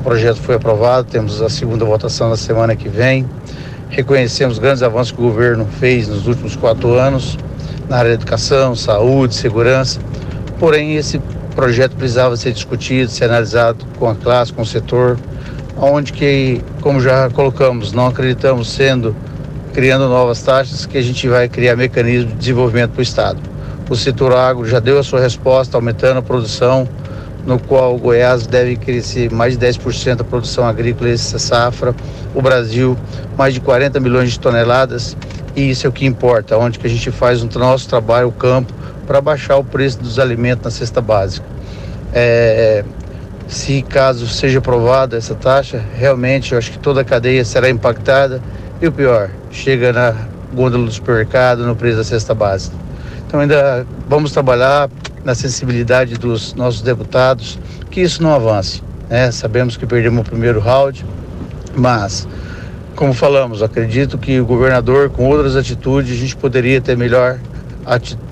O 0.00 0.02
projeto 0.02 0.36
foi 0.36 0.56
aprovado, 0.56 1.08
temos 1.10 1.40
a 1.40 1.48
segunda 1.48 1.82
votação 1.82 2.28
na 2.28 2.36
semana 2.36 2.76
que 2.76 2.90
vem. 2.90 3.26
Reconhecemos 3.88 4.58
grandes 4.58 4.82
avanços 4.82 5.12
que 5.12 5.20
o 5.22 5.24
governo 5.24 5.66
fez 5.80 6.08
nos 6.08 6.26
últimos 6.26 6.54
quatro 6.56 6.92
anos 6.92 7.38
na 7.88 7.96
área 7.96 8.10
da 8.10 8.16
educação, 8.16 8.76
saúde, 8.76 9.34
segurança. 9.34 9.98
Porém, 10.58 10.96
esse 10.96 11.18
projeto 11.56 11.96
precisava 11.96 12.36
ser 12.36 12.52
discutido, 12.52 13.10
ser 13.10 13.24
analisado 13.24 13.82
com 13.98 14.10
a 14.10 14.14
classe, 14.14 14.52
com 14.52 14.60
o 14.60 14.66
setor, 14.66 15.18
onde 15.76 16.12
que, 16.12 16.60
como 16.80 17.00
já 17.00 17.28
colocamos, 17.30 17.92
não 17.92 18.06
acreditamos 18.06 18.70
sendo 18.70 19.14
criando 19.72 20.08
novas 20.08 20.40
taxas 20.40 20.86
que 20.86 20.96
a 20.96 21.02
gente 21.02 21.28
vai 21.28 21.48
criar 21.48 21.76
mecanismos 21.76 22.32
de 22.32 22.38
desenvolvimento 22.38 22.92
para 22.92 23.00
o 23.00 23.02
Estado. 23.02 23.40
O 23.90 23.96
setor 23.96 24.32
agro 24.32 24.66
já 24.66 24.78
deu 24.78 24.98
a 24.98 25.02
sua 25.02 25.20
resposta, 25.20 25.76
aumentando 25.76 26.18
a 26.18 26.22
produção, 26.22 26.88
no 27.44 27.58
qual 27.58 27.94
o 27.94 27.98
Goiás 27.98 28.46
deve 28.46 28.76
crescer 28.76 29.30
mais 29.30 29.58
de 29.58 29.66
10% 29.66 30.20
a 30.20 30.24
produção 30.24 30.66
agrícola 30.66 31.10
essa 31.10 31.38
safra, 31.38 31.94
o 32.34 32.40
Brasil 32.40 32.96
mais 33.36 33.52
de 33.52 33.60
40 33.60 34.00
milhões 34.00 34.30
de 34.30 34.40
toneladas, 34.40 35.16
e 35.54 35.70
isso 35.70 35.86
é 35.86 35.90
o 35.90 35.92
que 35.92 36.06
importa, 36.06 36.56
onde 36.56 36.78
que 36.78 36.86
a 36.86 36.90
gente 36.90 37.10
faz 37.10 37.42
o 37.42 37.58
nosso 37.58 37.88
trabalho, 37.88 38.28
o 38.28 38.32
campo, 38.32 38.72
para 39.06 39.20
baixar 39.20 39.56
o 39.56 39.64
preço 39.64 39.98
dos 39.98 40.18
alimentos 40.18 40.64
na 40.64 40.70
cesta 40.70 41.00
básica. 41.00 41.46
É, 42.12 42.84
se 43.46 43.82
caso 43.82 44.26
seja 44.26 44.58
aprovada 44.58 45.16
essa 45.16 45.34
taxa, 45.34 45.82
realmente 45.96 46.52
eu 46.52 46.58
acho 46.58 46.72
que 46.72 46.78
toda 46.78 47.02
a 47.02 47.04
cadeia 47.04 47.44
será 47.44 47.68
impactada 47.68 48.40
e 48.80 48.86
o 48.86 48.92
pior, 48.92 49.30
chega 49.50 49.92
na 49.92 50.14
gôndola 50.52 50.86
do 50.86 50.92
supermercado, 50.92 51.64
no 51.66 51.76
preço 51.76 51.98
da 51.98 52.04
cesta 52.04 52.34
básica. 52.34 52.76
Então 53.26 53.40
ainda 53.40 53.86
vamos 54.08 54.32
trabalhar 54.32 54.88
na 55.24 55.34
sensibilidade 55.34 56.14
dos 56.14 56.54
nossos 56.54 56.82
deputados 56.82 57.58
que 57.90 58.00
isso 58.00 58.22
não 58.22 58.34
avance. 58.34 58.82
Né? 59.08 59.30
Sabemos 59.30 59.76
que 59.76 59.86
perdemos 59.86 60.20
o 60.20 60.24
primeiro 60.24 60.60
round, 60.60 61.04
mas 61.76 62.26
como 62.94 63.12
falamos, 63.12 63.62
acredito 63.62 64.16
que 64.16 64.40
o 64.40 64.46
governador, 64.46 65.10
com 65.10 65.28
outras 65.28 65.56
atitudes, 65.56 66.12
a 66.12 66.16
gente 66.16 66.36
poderia 66.36 66.80
ter 66.80 66.96
melhor, 66.96 67.38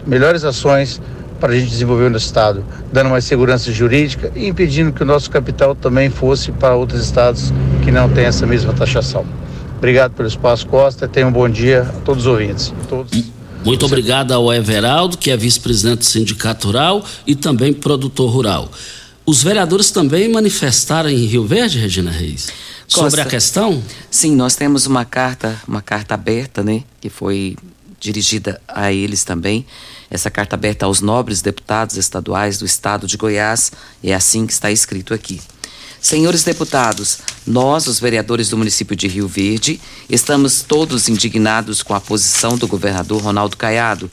melhores 0.06 0.44
ações 0.44 1.00
para 1.42 1.54
a 1.54 1.58
gente 1.58 1.70
desenvolver 1.70 2.08
no 2.08 2.16
estado, 2.16 2.64
dando 2.92 3.10
mais 3.10 3.24
segurança 3.24 3.72
jurídica 3.72 4.30
e 4.36 4.46
impedindo 4.46 4.92
que 4.92 5.02
o 5.02 5.04
nosso 5.04 5.28
capital 5.28 5.74
também 5.74 6.08
fosse 6.08 6.52
para 6.52 6.76
outros 6.76 7.02
estados 7.02 7.52
que 7.82 7.90
não 7.90 8.08
têm 8.08 8.26
essa 8.26 8.46
mesma 8.46 8.72
taxação. 8.72 9.26
Obrigado 9.76 10.12
pelo 10.12 10.28
espaço, 10.28 10.64
Costa. 10.68 11.08
Tenha 11.08 11.26
um 11.26 11.32
bom 11.32 11.48
dia 11.48 11.82
a 11.82 12.00
todos 12.02 12.26
os 12.26 12.32
ouvintes. 12.32 12.72
Todos. 12.88 13.24
Muito 13.64 13.84
obrigado 13.84 14.30
ao 14.30 14.54
Everaldo, 14.54 15.18
que 15.18 15.32
é 15.32 15.36
vice-presidente 15.36 15.98
do 15.98 16.04
Sindicato 16.04 16.68
Rural 16.68 17.04
e 17.26 17.34
também 17.34 17.72
produtor 17.72 18.30
rural. 18.30 18.70
Os 19.26 19.42
vereadores 19.42 19.90
também 19.90 20.28
manifestaram 20.28 21.10
em 21.10 21.26
Rio 21.26 21.44
Verde, 21.44 21.76
Regina 21.76 22.12
Reis, 22.12 22.52
sobre 22.86 23.10
Costa. 23.10 23.22
a 23.22 23.26
questão? 23.26 23.82
Sim, 24.08 24.36
nós 24.36 24.54
temos 24.54 24.86
uma 24.86 25.04
carta, 25.04 25.60
uma 25.66 25.82
carta 25.82 26.14
aberta, 26.14 26.62
né, 26.62 26.84
que 27.00 27.10
foi 27.10 27.56
dirigida 27.98 28.60
a 28.68 28.92
eles 28.92 29.24
também. 29.24 29.64
Essa 30.12 30.30
carta 30.30 30.56
aberta 30.56 30.84
aos 30.84 31.00
nobres 31.00 31.40
deputados 31.40 31.96
estaduais 31.96 32.58
do 32.58 32.66
estado 32.66 33.06
de 33.06 33.16
Goiás, 33.16 33.72
é 34.04 34.12
assim 34.12 34.46
que 34.46 34.52
está 34.52 34.70
escrito 34.70 35.14
aqui. 35.14 35.40
Senhores 36.02 36.44
deputados, 36.44 37.20
nós, 37.46 37.86
os 37.86 37.98
vereadores 37.98 38.50
do 38.50 38.58
município 38.58 38.94
de 38.94 39.08
Rio 39.08 39.26
Verde, 39.26 39.80
estamos 40.10 40.60
todos 40.60 41.08
indignados 41.08 41.82
com 41.82 41.94
a 41.94 42.00
posição 42.00 42.58
do 42.58 42.68
governador 42.68 43.22
Ronaldo 43.22 43.56
Caiado, 43.56 44.10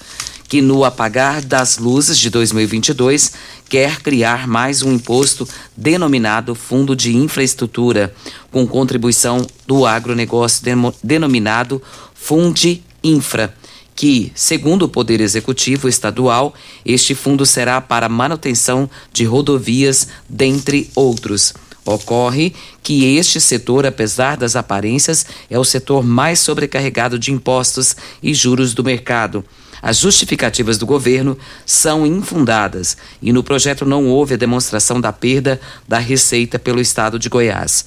que 0.47 0.62
no 0.62 0.85
apagar 0.85 1.41
das 1.41 1.77
luzes 1.77 2.17
de 2.17 2.29
2022 2.29 3.33
quer 3.67 4.01
criar 4.01 4.47
mais 4.47 4.81
um 4.81 4.93
imposto 4.93 5.45
denominado 5.75 6.55
Fundo 6.55 6.95
de 6.95 7.13
Infraestrutura, 7.13 8.15
com 8.49 8.65
contribuição 8.65 9.45
do 9.67 9.85
agronegócio 9.85 10.63
denominado 11.03 11.83
Fundi 12.13 12.85
Infra 13.03 13.53
que, 13.99 14.31
segundo 14.33 14.83
o 14.83 14.88
Poder 14.88 15.19
Executivo 15.19 15.89
Estadual, 15.89 16.53
este 16.85 17.13
fundo 17.13 17.45
será 17.45 17.81
para 17.81 18.07
manutenção 18.07 18.89
de 19.12 19.25
rodovias, 19.25 20.07
dentre 20.29 20.89
outros. 20.95 21.53
Ocorre 21.83 22.55
que 22.81 23.17
este 23.17 23.41
setor, 23.41 23.85
apesar 23.85 24.38
das 24.38 24.55
aparências, 24.55 25.25
é 25.49 25.59
o 25.59 25.65
setor 25.65 26.01
mais 26.01 26.39
sobrecarregado 26.39 27.19
de 27.19 27.33
impostos 27.33 27.93
e 28.23 28.33
juros 28.33 28.73
do 28.73 28.85
mercado. 28.85 29.43
As 29.81 29.97
justificativas 29.97 30.77
do 30.77 30.85
governo 30.85 31.38
são 31.65 32.05
infundadas 32.05 32.95
e 33.21 33.33
no 33.33 33.43
projeto 33.43 33.85
não 33.85 34.07
houve 34.07 34.35
a 34.35 34.38
demonstração 34.38 35.01
da 35.01 35.12
perda 35.12 35.59
da 35.85 35.97
receita 35.97 36.57
pelo 36.57 36.79
estado 36.79 37.19
de 37.19 37.27
Goiás. 37.27 37.83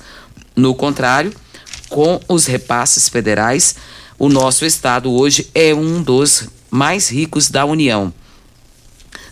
No 0.54 0.74
contrário, 0.74 1.32
com 1.88 2.20
os 2.28 2.44
repasses 2.44 3.08
federais, 3.08 3.76
o 4.22 4.28
nosso 4.28 4.64
estado 4.64 5.12
hoje 5.12 5.50
é 5.52 5.74
um 5.74 6.00
dos 6.00 6.48
mais 6.70 7.08
ricos 7.08 7.50
da 7.50 7.64
União. 7.64 8.14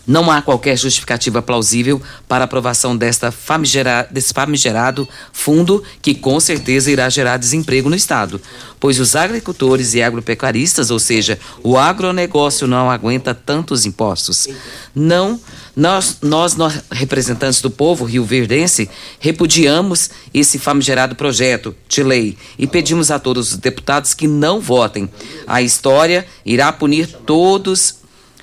Não 0.05 0.31
há 0.31 0.41
qualquer 0.41 0.77
justificativa 0.77 1.41
plausível 1.41 2.01
para 2.27 2.45
aprovação 2.45 2.97
desta 2.97 3.31
famigera, 3.31 4.07
desse 4.09 4.33
famigerado 4.33 5.07
fundo, 5.31 5.83
que 6.01 6.15
com 6.15 6.39
certeza 6.39 6.91
irá 6.91 7.07
gerar 7.09 7.37
desemprego 7.37 7.89
no 7.89 7.95
Estado, 7.95 8.41
pois 8.79 8.99
os 8.99 9.15
agricultores 9.15 9.93
e 9.93 10.01
agropecuaristas, 10.01 10.89
ou 10.89 10.99
seja, 10.99 11.37
o 11.63 11.77
agronegócio, 11.77 12.67
não 12.67 12.89
aguenta 12.89 13.33
tantos 13.33 13.85
impostos. 13.85 14.47
Não, 14.93 15.39
nós, 15.75 16.17
nós, 16.21 16.55
nós 16.55 16.81
representantes 16.91 17.61
do 17.61 17.69
povo 17.69 18.03
rio-verdense, 18.03 18.89
repudiamos 19.19 20.09
esse 20.33 20.57
famigerado 20.57 21.15
projeto 21.15 21.75
de 21.87 22.01
lei 22.01 22.37
e 22.57 22.65
pedimos 22.65 23.11
a 23.11 23.19
todos 23.19 23.51
os 23.51 23.57
deputados 23.57 24.13
que 24.13 24.27
não 24.27 24.59
votem. 24.59 25.07
A 25.45 25.61
história 25.61 26.25
irá 26.43 26.73
punir 26.73 27.07
todos 27.25 28.00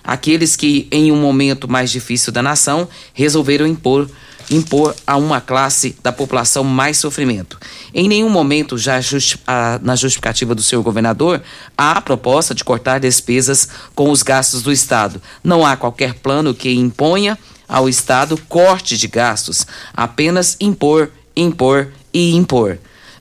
aqueles 0.08 0.56
que, 0.56 0.88
em 0.90 1.12
um 1.12 1.20
momento 1.20 1.70
mais 1.70 1.90
difícil 1.90 2.32
da 2.32 2.42
nação, 2.42 2.88
resolveram 3.12 3.66
impor 3.66 4.08
impor 4.50 4.96
a 5.06 5.18
uma 5.18 5.42
classe 5.42 5.94
da 6.02 6.10
população 6.10 6.64
mais 6.64 6.96
sofrimento. 6.96 7.58
Em 7.92 8.08
nenhum 8.08 8.30
momento, 8.30 8.78
já 8.78 8.98
justi 8.98 9.38
a, 9.46 9.78
na 9.82 9.94
justificativa 9.94 10.54
do 10.54 10.62
senhor 10.62 10.82
governador, 10.82 11.42
há 11.76 11.98
a 11.98 12.00
proposta 12.00 12.54
de 12.54 12.64
cortar 12.64 12.98
despesas 12.98 13.68
com 13.94 14.10
os 14.10 14.22
gastos 14.22 14.62
do 14.62 14.72
Estado. 14.72 15.20
Não 15.44 15.66
há 15.66 15.76
qualquer 15.76 16.14
plano 16.14 16.54
que 16.54 16.72
imponha 16.72 17.38
ao 17.68 17.90
Estado 17.90 18.40
corte 18.48 18.96
de 18.96 19.06
gastos, 19.06 19.66
apenas 19.92 20.56
impor, 20.58 21.10
impor 21.36 21.88
e 22.14 22.34
impor. 22.34 22.78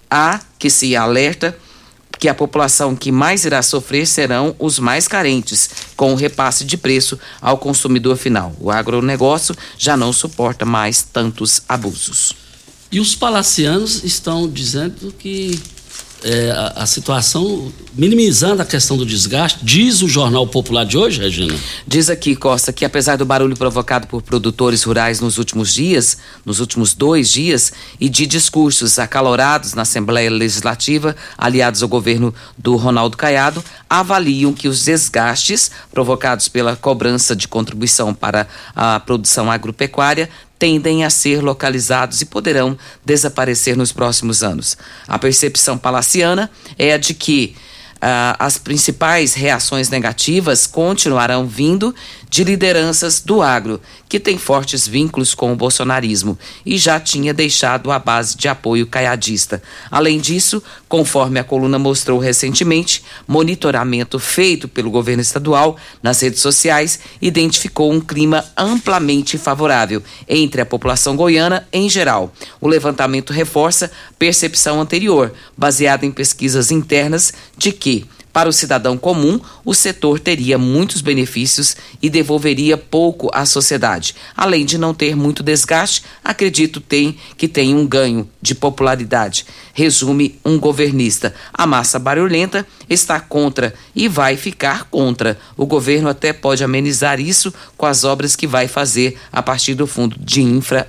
Há 0.10 0.40
que 0.58 0.70
se 0.70 0.96
alerta 0.96 1.58
que 2.18 2.28
a 2.28 2.34
população 2.34 2.96
que 2.96 3.12
mais 3.12 3.46
irá 3.46 3.62
sofrer 3.62 4.08
serão 4.08 4.56
os 4.58 4.80
mais 4.80 5.08
carentes, 5.08 5.70
com 5.98 6.14
o 6.14 6.16
repasse 6.16 6.64
de 6.64 6.78
preço 6.78 7.20
ao 7.42 7.58
consumidor 7.58 8.16
final. 8.16 8.56
O 8.60 8.72
agronegócio 8.72 9.56
já 9.78 9.98
não 9.98 10.14
suporta 10.14 10.64
mais 10.64 11.02
tantos 11.02 11.62
abusos. 11.68 12.34
E 12.90 13.02
os 13.02 13.16
palacianos 13.16 14.04
estão 14.04 14.48
dizendo 14.48 15.14
que 15.18 15.60
é, 16.24 16.52
a, 16.52 16.84
a, 16.84 16.86
situação, 16.86 17.72
minimizando 17.94 18.62
a 18.62 18.66
questão 18.66 18.98
do 18.98 19.06
desgaste, 19.06 19.60
diz 19.64 20.02
o 20.02 20.08
Jornal 20.08 20.48
Popular 20.48 20.84
de 20.84 20.98
hoje, 20.98 21.22
Regina? 21.22 21.56
Diz 21.86 22.10
aqui, 22.10 22.36
Costa, 22.36 22.74
que 22.74 22.84
apesar 22.84 23.18
do 23.18 23.26
barulho 23.26 23.56
provocado 23.56 24.08
por 24.08 24.22
produtores 24.22 24.84
rurais 24.84 25.20
nos 25.20 25.38
últimos 25.38 25.74
dias, 25.74 26.18
nos 26.44 26.60
últimos 26.60 26.94
dois 26.94 27.30
dias, 27.30 27.72
e 28.00 28.10
de 28.10 28.26
discursos 28.26 28.98
acalorados 28.98 29.74
na 29.74 29.84
Assembleia 29.84 30.30
Legislativa, 30.30 31.16
aliados 31.38 31.84
ao 31.84 31.90
governo 31.90 32.34
do 32.58 32.76
Ronaldo 32.76 33.16
Caiado, 33.16 33.64
avaliam 33.90 34.54
que 34.54 34.68
os 34.68 34.84
desgastes 34.84 35.72
provocados 35.92 36.48
pela 36.48 36.76
cobrança 36.76 37.36
de 37.36 37.48
contribuição 37.48 38.14
para 38.14 38.48
a 38.76 39.00
produção 39.00 39.52
agropecuária 39.52 40.30
tendem 40.60 41.04
a 41.04 41.10
ser 41.10 41.42
localizados 41.42 42.22
e 42.22 42.26
poderão 42.26 42.78
desaparecer 43.06 43.76
nos 43.78 43.92
próximos 43.92 44.44
anos. 44.44 44.78
A 45.08 45.20
percepção 45.20 45.78
palaciana 45.78 46.50
é 46.78 46.94
a 46.94 46.98
de 46.98 47.14
que 47.14 47.56
ah, 48.02 48.36
as 48.40 48.58
principais 48.58 49.34
reações 49.34 49.90
negativas 49.90 50.68
continuarão 50.68 51.48
vindo 51.48 51.94
de 52.30 52.44
lideranças 52.44 53.22
do 53.22 53.42
agro, 53.42 53.82
que 54.08 54.20
tem 54.20 54.38
fortes 54.38 54.88
vínculos 54.88 55.34
com 55.34 55.52
o 55.52 55.56
bolsonarismo 55.56 56.38
e 56.66 56.78
já 56.78 57.00
tinha 57.00 57.34
deixado 57.34 57.92
a 57.92 58.00
base 58.00 58.36
de 58.36 58.48
apoio 58.48 58.86
caiadista. 58.86 59.62
Além 59.90 60.20
disso, 60.20 60.62
conforme 60.88 61.40
a 61.40 61.44
coluna 61.44 61.80
mostrou 61.80 62.20
recentemente, 62.20 63.04
monitoramento 63.28 64.20
feito 64.20 64.68
pelo 64.68 64.92
governo 64.92 65.22
estadual 65.22 65.78
nas 66.02 66.22
redes 66.22 66.42
sociais 66.42 67.00
identificou 67.22 67.92
um 67.92 68.02
clima 68.02 68.46
amplamente 68.56 69.38
favorável 69.38 70.02
entre 70.28 70.62
a 70.62 70.66
população 70.66 71.16
goiana 71.16 71.68
em 71.72 71.90
geral. 71.90 72.34
O 72.60 72.68
levantamento 72.68 73.34
reforça 73.34 73.92
percepção 74.20 74.82
anterior, 74.82 75.34
baseada 75.58 76.06
em 76.06 76.12
pesquisas 76.12 76.72
internas 76.72 77.34
de 77.58 77.72
que 77.72 78.06
para 78.38 78.50
o 78.50 78.54
cidadão 78.54 78.96
comum, 79.00 79.40
o 79.66 79.74
setor 79.74 80.20
teria 80.20 80.60
muitos 80.60 81.02
benefícios 81.02 81.76
e 82.00 82.08
devolveria 82.08 82.78
pouco 82.78 83.32
à 83.34 83.48
sociedade. 83.48 84.14
Além 84.36 84.64
de 84.64 84.78
não 84.78 84.94
ter 84.94 85.16
muito 85.16 85.42
desgaste, 85.42 86.04
acredito 86.24 86.80
tem 86.80 87.18
que 87.36 87.48
tem 87.48 87.74
um 87.74 87.88
ganho 87.88 88.30
de 88.40 88.54
popularidade. 88.54 89.44
Resume 89.74 90.36
um 90.46 90.60
governista. 90.60 91.34
A 91.52 91.66
massa 91.66 91.98
barulhenta 91.98 92.64
está 92.88 93.20
contra 93.20 93.74
e 93.96 94.08
vai 94.08 94.38
ficar 94.38 94.84
contra. 94.84 95.36
O 95.58 95.66
governo 95.66 96.08
até 96.08 96.32
pode 96.32 96.64
amenizar 96.64 97.20
isso 97.20 97.52
com 97.76 97.88
as 97.88 98.04
obras 98.04 98.36
que 98.36 98.46
vai 98.46 98.68
fazer 98.68 99.18
a 99.32 99.42
partir 99.42 99.74
do 99.74 99.88
fundo 99.88 100.16
de 100.20 100.44
infra, 100.44 100.88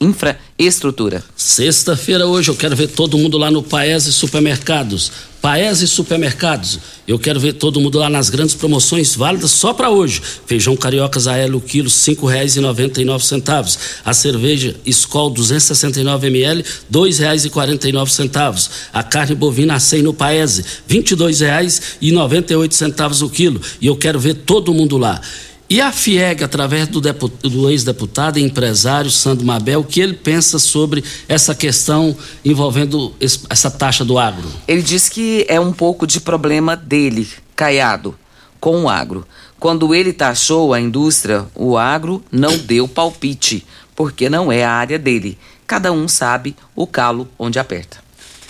infraestrutura. 0.00 1.22
Sexta-feira 1.36 2.26
hoje 2.26 2.50
eu 2.50 2.56
quero 2.56 2.74
ver 2.74 2.88
todo 2.88 3.18
mundo 3.18 3.36
lá 3.36 3.50
no 3.50 3.62
Paese 3.62 4.10
Supermercados. 4.10 5.12
Paese 5.46 5.86
Supermercados. 5.86 6.80
Eu 7.06 7.20
quero 7.20 7.38
ver 7.38 7.52
todo 7.52 7.80
mundo 7.80 8.00
lá 8.00 8.10
nas 8.10 8.28
grandes 8.28 8.56
promoções 8.56 9.14
válidas 9.14 9.52
só 9.52 9.72
para 9.72 9.90
hoje. 9.90 10.20
Feijão 10.44 10.76
carioca 10.76 11.20
Zaelo 11.20 11.60
quilo 11.60 11.88
cinco 11.88 12.26
reais 12.26 12.56
e 12.56 12.60
noventa 12.60 13.00
e 13.00 13.04
nove 13.04 13.24
centavos. 13.24 13.78
A 14.04 14.12
cerveja 14.12 14.74
Skol 14.84 15.30
269 15.30 16.26
ml 16.26 16.64
dois 16.90 17.20
reais 17.20 17.44
e 17.44 17.50
quarenta 17.50 17.88
e 17.88 17.92
nove 17.92 18.12
centavos. 18.12 18.68
A 18.92 19.04
carne 19.04 19.36
bovina 19.36 19.76
a 19.76 20.02
no 20.02 20.12
Paese 20.12 20.64
vinte 20.84 21.12
e 21.12 21.14
dois 21.14 21.38
reais 21.38 21.80
e 22.00 22.10
noventa 22.10 22.52
e 22.52 22.56
oito 22.56 22.74
centavos 22.74 23.22
o 23.22 23.30
quilo. 23.30 23.60
E 23.80 23.86
eu 23.86 23.94
quero 23.94 24.18
ver 24.18 24.34
todo 24.34 24.74
mundo 24.74 24.98
lá. 24.98 25.20
E 25.68 25.80
a 25.80 25.90
FIEG, 25.90 26.44
através 26.44 26.86
do, 26.86 27.00
do 27.00 27.68
ex-deputado 27.68 28.38
e 28.38 28.42
empresário 28.42 29.10
Sandro 29.10 29.44
Mabel, 29.44 29.80
o 29.80 29.84
que 29.84 30.00
ele 30.00 30.14
pensa 30.14 30.60
sobre 30.60 31.02
essa 31.28 31.56
questão 31.56 32.16
envolvendo 32.44 33.12
essa 33.50 33.68
taxa 33.68 34.04
do 34.04 34.16
agro? 34.16 34.48
Ele 34.68 34.80
diz 34.80 35.08
que 35.08 35.44
é 35.48 35.58
um 35.58 35.72
pouco 35.72 36.06
de 36.06 36.20
problema 36.20 36.76
dele, 36.76 37.28
Caiado, 37.56 38.14
com 38.60 38.84
o 38.84 38.88
agro. 38.88 39.26
Quando 39.58 39.92
ele 39.92 40.12
taxou 40.12 40.72
a 40.72 40.80
indústria, 40.80 41.46
o 41.52 41.76
agro 41.76 42.22
não 42.30 42.56
deu 42.56 42.86
palpite, 42.86 43.66
porque 43.96 44.30
não 44.30 44.52
é 44.52 44.64
a 44.64 44.70
área 44.70 45.00
dele. 45.00 45.36
Cada 45.66 45.90
um 45.90 46.06
sabe 46.06 46.54
o 46.76 46.86
calo 46.86 47.26
onde 47.36 47.58
aperta. 47.58 47.98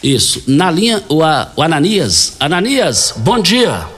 Isso. 0.03 0.43
Na 0.47 0.71
linha, 0.71 1.03
o, 1.09 1.21
o 1.21 1.63
Ananias. 1.63 2.37
Ananias, 2.39 3.15
bom 3.17 3.41
dia. 3.41 3.96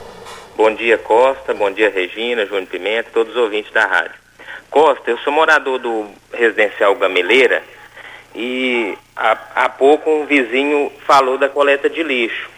Bom 0.59 0.75
dia, 0.75 0.97
Costa. 0.97 1.53
Bom 1.53 1.71
dia, 1.71 1.89
Regina, 1.89 2.45
Júnior 2.45 2.67
Pimenta, 2.67 3.11
todos 3.13 3.33
os 3.33 3.41
ouvintes 3.41 3.71
da 3.71 3.85
rádio. 3.85 4.15
Costa, 4.69 5.09
eu 5.09 5.17
sou 5.19 5.31
morador 5.31 5.79
do 5.79 6.11
residencial 6.33 6.93
Gameleira 6.95 7.63
e 8.35 8.93
há, 9.15 9.37
há 9.55 9.69
pouco 9.69 10.11
um 10.11 10.25
vizinho 10.25 10.91
falou 11.07 11.37
da 11.37 11.47
coleta 11.47 11.89
de 11.89 12.03
lixo, 12.03 12.49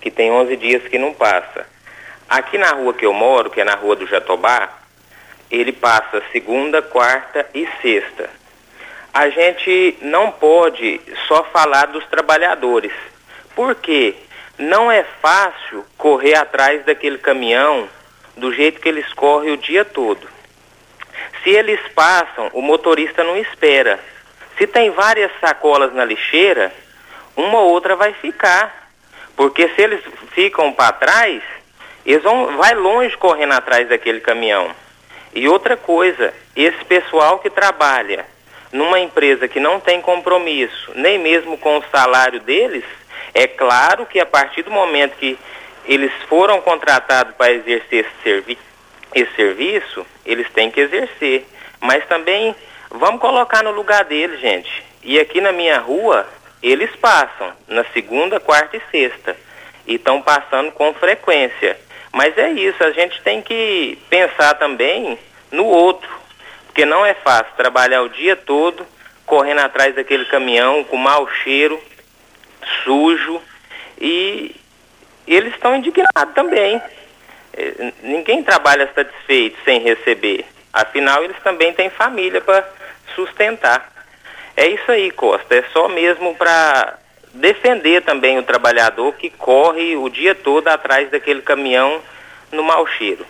que 0.00 0.10
tem 0.10 0.32
11 0.32 0.56
dias 0.56 0.82
que 0.88 0.98
não 0.98 1.14
passa. 1.14 1.64
Aqui 2.28 2.58
na 2.58 2.72
rua 2.72 2.92
que 2.92 3.06
eu 3.06 3.12
moro, 3.12 3.48
que 3.48 3.60
é 3.60 3.64
na 3.64 3.76
rua 3.76 3.94
do 3.94 4.08
Jatobá, 4.08 4.68
ele 5.48 5.70
passa 5.70 6.20
segunda, 6.32 6.82
quarta 6.82 7.48
e 7.54 7.64
sexta. 7.80 8.28
A 9.12 9.28
gente 9.28 9.98
não 10.02 10.32
pode 10.32 11.00
só 11.28 11.44
falar 11.44 11.86
dos 11.86 12.04
trabalhadores. 12.06 12.92
Por 13.54 13.76
quê? 13.76 14.16
Não 14.58 14.90
é 14.90 15.04
fácil 15.20 15.84
correr 15.98 16.34
atrás 16.34 16.84
daquele 16.84 17.18
caminhão 17.18 17.88
do 18.36 18.52
jeito 18.52 18.80
que 18.80 18.88
eles 18.88 19.12
correm 19.12 19.52
o 19.52 19.56
dia 19.56 19.84
todo. 19.84 20.28
Se 21.42 21.50
eles 21.50 21.80
passam, 21.94 22.50
o 22.52 22.62
motorista 22.62 23.24
não 23.24 23.36
espera. 23.36 23.98
Se 24.56 24.66
tem 24.66 24.90
várias 24.90 25.30
sacolas 25.40 25.92
na 25.92 26.04
lixeira, 26.04 26.72
uma 27.36 27.58
ou 27.58 27.70
outra 27.70 27.96
vai 27.96 28.12
ficar. 28.14 28.88
Porque 29.36 29.68
se 29.68 29.82
eles 29.82 30.00
ficam 30.32 30.72
para 30.72 30.92
trás, 30.92 31.42
eles 32.06 32.22
vão 32.22 32.56
vai 32.56 32.74
longe 32.74 33.16
correndo 33.16 33.52
atrás 33.52 33.88
daquele 33.88 34.20
caminhão. 34.20 34.70
E 35.34 35.48
outra 35.48 35.76
coisa, 35.76 36.32
esse 36.54 36.84
pessoal 36.84 37.40
que 37.40 37.50
trabalha 37.50 38.24
numa 38.72 39.00
empresa 39.00 39.48
que 39.48 39.58
não 39.58 39.80
tem 39.80 40.00
compromisso, 40.00 40.92
nem 40.94 41.18
mesmo 41.18 41.58
com 41.58 41.78
o 41.78 41.84
salário 41.90 42.40
deles, 42.40 42.84
é 43.34 43.48
claro 43.48 44.06
que 44.06 44.20
a 44.20 44.26
partir 44.26 44.62
do 44.62 44.70
momento 44.70 45.16
que 45.16 45.36
eles 45.84 46.12
foram 46.28 46.60
contratados 46.60 47.34
para 47.34 47.52
exercer 47.52 48.06
esse, 48.06 48.22
servi 48.22 48.58
esse 49.12 49.34
serviço, 49.34 50.06
eles 50.24 50.48
têm 50.50 50.70
que 50.70 50.80
exercer. 50.80 51.44
Mas 51.80 52.06
também 52.06 52.54
vamos 52.90 53.20
colocar 53.20 53.62
no 53.62 53.72
lugar 53.72 54.04
deles, 54.04 54.40
gente. 54.40 54.82
E 55.02 55.18
aqui 55.18 55.40
na 55.40 55.52
minha 55.52 55.78
rua, 55.78 56.26
eles 56.62 56.94
passam 56.96 57.52
na 57.68 57.84
segunda, 57.92 58.40
quarta 58.40 58.76
e 58.76 58.82
sexta. 58.90 59.36
E 59.86 59.96
estão 59.96 60.22
passando 60.22 60.72
com 60.72 60.94
frequência. 60.94 61.76
Mas 62.12 62.38
é 62.38 62.50
isso, 62.50 62.82
a 62.82 62.92
gente 62.92 63.20
tem 63.22 63.42
que 63.42 63.98
pensar 64.08 64.54
também 64.54 65.18
no 65.50 65.66
outro. 65.66 66.08
Porque 66.66 66.86
não 66.86 67.04
é 67.04 67.14
fácil 67.14 67.52
trabalhar 67.56 68.02
o 68.02 68.08
dia 68.08 68.36
todo 68.36 68.86
correndo 69.26 69.60
atrás 69.60 69.94
daquele 69.94 70.24
caminhão 70.24 70.84
com 70.84 70.96
mau 70.96 71.28
cheiro 71.42 71.80
sujo 72.82 73.40
e 74.00 74.54
eles 75.26 75.54
estão 75.54 75.76
indignados 75.76 76.34
também. 76.34 76.80
É, 77.52 77.92
ninguém 78.02 78.42
trabalha 78.42 78.90
satisfeito 78.94 79.56
sem 79.64 79.80
receber. 79.80 80.44
Afinal, 80.72 81.22
eles 81.22 81.36
também 81.42 81.72
têm 81.72 81.88
família 81.88 82.40
para 82.40 82.68
sustentar. 83.14 83.92
É 84.56 84.68
isso 84.68 84.90
aí, 84.90 85.10
Costa. 85.10 85.54
É 85.54 85.64
só 85.72 85.88
mesmo 85.88 86.34
para 86.34 86.98
defender 87.32 88.02
também 88.02 88.38
o 88.38 88.42
trabalhador 88.42 89.12
que 89.14 89.30
corre 89.30 89.96
o 89.96 90.08
dia 90.08 90.34
todo 90.34 90.68
atrás 90.68 91.10
daquele 91.10 91.42
caminhão 91.42 92.00
no 92.52 92.62
mau 92.62 92.86
cheiro. 92.86 93.26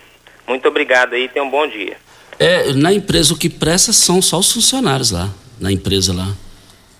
Muito 0.47 0.68
obrigado 0.68 1.14
aí, 1.14 1.29
tenha 1.29 1.44
um 1.44 1.51
bom 1.51 1.66
dia. 1.66 1.97
É, 2.38 2.73
na 2.73 2.92
empresa 2.92 3.33
o 3.33 3.38
que 3.38 3.49
presta 3.49 3.92
são 3.92 4.20
só 4.20 4.38
os 4.38 4.53
funcionários 4.53 5.11
lá, 5.11 5.31
na 5.59 5.73
empresa 5.73 6.12
lá. 6.12 6.27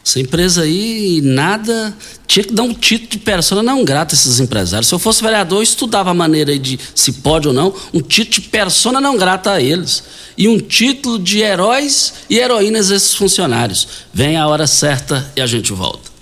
Essa 0.05 0.21
empresa 0.21 0.62
aí, 0.62 1.23
nada. 1.23 1.97
Tinha 2.27 2.45
que 2.45 2.53
dar 2.53 2.62
um 2.62 2.75
título 2.75 3.11
de 3.11 3.19
persona 3.19 3.62
não 3.62 3.85
grata 3.85 4.14
a 4.14 4.17
esses 4.17 4.38
empresários. 4.38 4.88
Se 4.88 4.95
eu 4.95 4.99
fosse 4.99 5.23
vereador, 5.23 5.59
eu 5.59 5.62
estudava 5.62 6.11
a 6.11 6.14
maneira 6.14 6.59
de 6.59 6.79
se 6.95 7.12
pode 7.14 7.49
ou 7.49 7.55
não, 7.55 7.75
um 7.93 8.03
título 8.03 8.43
de 8.43 8.49
persona 8.49 9.01
não 9.01 9.17
grata 9.17 9.53
a 9.53 9.62
eles. 9.62 10.05
E 10.37 10.47
um 10.47 10.59
título 10.59 11.19
de 11.19 11.38
heróis 11.38 12.14
e 12.29 12.38
heroínas 12.38 12.90
a 12.90 12.97
esses 12.97 13.14
funcionários. 13.14 13.88
Vem 14.12 14.37
a 14.37 14.47
hora 14.47 14.67
certa 14.67 15.33
e 15.35 15.40
a 15.40 15.47
gente 15.47 15.73
volta. 15.73 16.12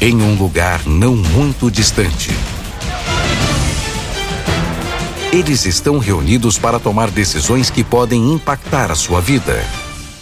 Em 0.00 0.16
um 0.16 0.34
lugar 0.34 0.84
não 0.86 1.14
muito 1.14 1.70
distante. 1.70 2.30
Eles 5.32 5.64
estão 5.64 5.98
reunidos 5.98 6.58
para 6.58 6.80
tomar 6.80 7.10
decisões 7.10 7.70
que 7.70 7.84
podem 7.84 8.32
impactar 8.34 8.90
a 8.90 8.94
sua 8.94 9.20
vida. 9.20 9.64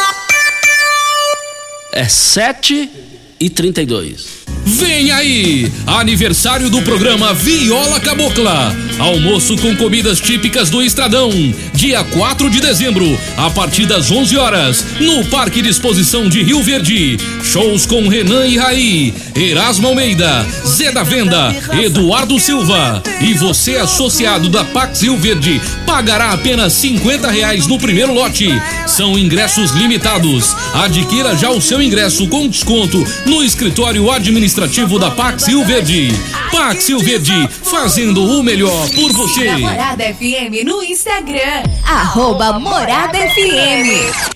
É 1.92 2.08
sete 2.08 2.90
e 3.38 3.50
trinta 3.50 3.82
e 3.82 3.86
dois. 3.86 4.46
Vem 4.64 5.12
aí! 5.12 5.70
Aniversário 5.86 6.68
do 6.68 6.82
programa 6.82 7.32
Viola 7.32 8.00
Cabocla. 8.00 8.74
Almoço 8.98 9.56
com 9.58 9.76
comidas 9.76 10.18
típicas 10.20 10.70
do 10.70 10.82
Estradão. 10.82 11.30
Dia 11.72 12.02
4 12.02 12.50
de 12.50 12.60
dezembro, 12.60 13.06
a 13.36 13.48
partir 13.50 13.86
das 13.86 14.10
11 14.10 14.36
horas, 14.36 14.84
no 14.98 15.24
Parque 15.26 15.62
de 15.62 15.68
Exposição 15.68 16.28
de 16.28 16.42
Rio 16.42 16.62
Verde. 16.62 17.16
Shows 17.44 17.86
com 17.86 18.08
Renan 18.08 18.46
e 18.46 18.56
Raí, 18.56 19.14
Erasmo 19.36 19.86
Almeida, 19.86 20.44
Zé 20.66 20.90
da 20.90 21.04
Venda, 21.04 21.54
Eduardo 21.80 22.40
Silva. 22.40 23.02
E 23.20 23.34
você, 23.34 23.76
associado 23.76 24.48
da 24.48 24.64
Pax 24.64 25.02
Rio 25.02 25.16
Verde, 25.16 25.60
pagará 25.86 26.32
apenas 26.32 26.72
50 26.72 27.30
reais 27.30 27.66
no 27.66 27.78
primeiro 27.78 28.12
lote. 28.12 28.48
São 28.86 29.16
ingressos 29.16 29.70
limitados. 29.72 30.56
Adquira 30.74 31.36
já 31.36 31.50
o 31.50 31.60
seu 31.60 31.80
ingresso 31.80 32.26
com 32.26 32.48
desconto 32.48 33.04
no 33.26 33.42
escritório 33.42 34.10
administrativo 34.10 34.98
da 34.98 35.10
Pax 35.10 35.48
Rio 35.48 35.64
Verde. 35.64 36.08
Pax 36.50 36.88
Rio 36.88 37.00
Verde, 37.00 37.48
fazendo 37.62 38.24
o 38.24 38.42
melhor 38.42 38.88
por 38.90 39.12
você. 39.12 39.56
Morada 39.58 40.04
FM 40.04 40.64
no 40.64 40.82
Instagram. 40.82 41.62
Arroba 41.84 42.58
Morada 42.58 43.18
FM. 43.18 44.35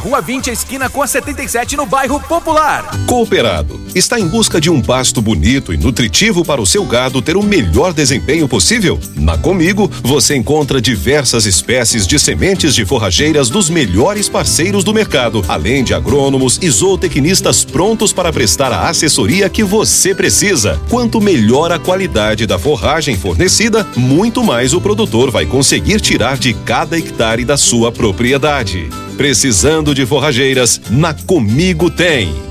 Rua 0.01 0.19
20, 0.19 0.49
esquina 0.49 0.89
com 0.89 1.03
a 1.03 1.07
77, 1.07 1.77
no 1.77 1.85
bairro 1.85 2.19
Popular. 2.19 2.89
Cooperado 3.05 3.79
está 3.93 4.19
em 4.19 4.27
busca 4.27 4.59
de 4.59 4.67
um 4.67 4.81
pasto 4.81 5.21
bonito 5.21 5.71
e 5.71 5.77
nutritivo 5.77 6.43
para 6.43 6.59
o 6.59 6.65
seu 6.65 6.83
gado 6.83 7.21
ter 7.21 7.37
o 7.37 7.43
melhor 7.43 7.93
desempenho 7.93 8.47
possível? 8.47 8.99
Na 9.15 9.37
Comigo, 9.37 9.91
você 10.01 10.35
encontra 10.35 10.81
diversas 10.81 11.45
espécies 11.45 12.07
de 12.07 12.17
sementes 12.17 12.73
de 12.73 12.83
forrageiras 12.83 13.47
dos 13.47 13.69
melhores 13.69 14.27
parceiros 14.27 14.83
do 14.83 14.91
mercado, 14.91 15.45
além 15.47 15.83
de 15.83 15.93
agrônomos 15.93 16.57
e 16.63 16.69
zootecnistas 16.71 17.63
prontos 17.63 18.11
para 18.11 18.33
prestar 18.33 18.71
a 18.71 18.89
assessoria 18.89 19.49
que 19.49 19.63
você 19.63 20.15
precisa. 20.15 20.81
Quanto 20.89 21.21
melhor 21.21 21.71
a 21.71 21.77
qualidade 21.77 22.47
da 22.47 22.57
forragem 22.57 23.15
fornecida, 23.15 23.85
muito 23.95 24.43
mais 24.43 24.73
o 24.73 24.81
produtor 24.81 25.29
vai 25.29 25.45
conseguir 25.45 26.01
tirar 26.01 26.39
de 26.39 26.55
cada 26.55 26.97
hectare 26.97 27.45
da 27.45 27.55
sua 27.55 27.91
propriedade. 27.91 28.89
Precisando 29.21 29.93
de 29.93 30.03
forrageiras? 30.03 30.81
Na 30.89 31.13
Comigo 31.13 31.91
tem. 31.91 32.50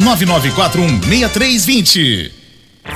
99416320. 0.00 2.30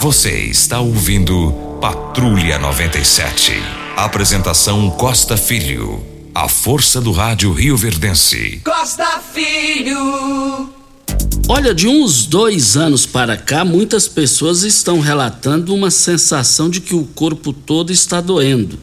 Você 0.01 0.47
está 0.47 0.81
ouvindo 0.81 1.53
Patrulha 1.81 2.59
97. 2.59 3.53
Apresentação 3.97 4.91
Costa 4.91 5.37
Filho. 5.37 6.05
A 6.35 6.49
força 6.49 7.01
do 7.01 7.13
rádio 7.13 7.53
Rio 7.53 7.77
Verdense. 7.77 8.61
Costa 8.65 9.21
Filho. 9.33 10.73
Olha, 11.47 11.75
de 11.75 11.87
uns 11.87 12.27
dois 12.27 12.77
anos 12.77 13.05
para 13.05 13.37
cá, 13.37 13.65
muitas 13.65 14.09
pessoas 14.09 14.63
estão 14.63 14.99
relatando 14.99 15.75
uma 15.75 15.91
sensação 15.91 16.71
de 16.71 16.81
que 16.81 16.95
o 16.95 17.05
corpo 17.05 17.53
todo 17.53 17.93
está 17.93 18.21
doendo, 18.21 18.79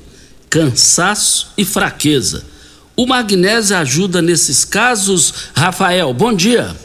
cansaço 0.49 1.51
e 1.57 1.65
fraqueza. 1.65 2.45
O 2.95 3.07
magnésio 3.07 3.75
ajuda 3.77 4.21
nesses 4.21 4.63
casos? 4.63 5.33
Rafael, 5.55 6.13
bom 6.13 6.31
dia. 6.31 6.75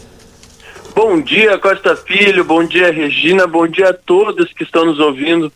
Bom 0.97 1.21
dia, 1.21 1.59
Costa 1.59 1.95
Filho, 1.95 2.43
bom 2.43 2.65
dia, 2.65 2.91
Regina, 2.91 3.47
bom 3.47 3.69
dia 3.69 3.91
a 3.91 3.93
todos 3.93 4.51
que 4.55 4.63
estão 4.63 4.87
nos 4.87 4.99
ouvindo. 4.99 5.53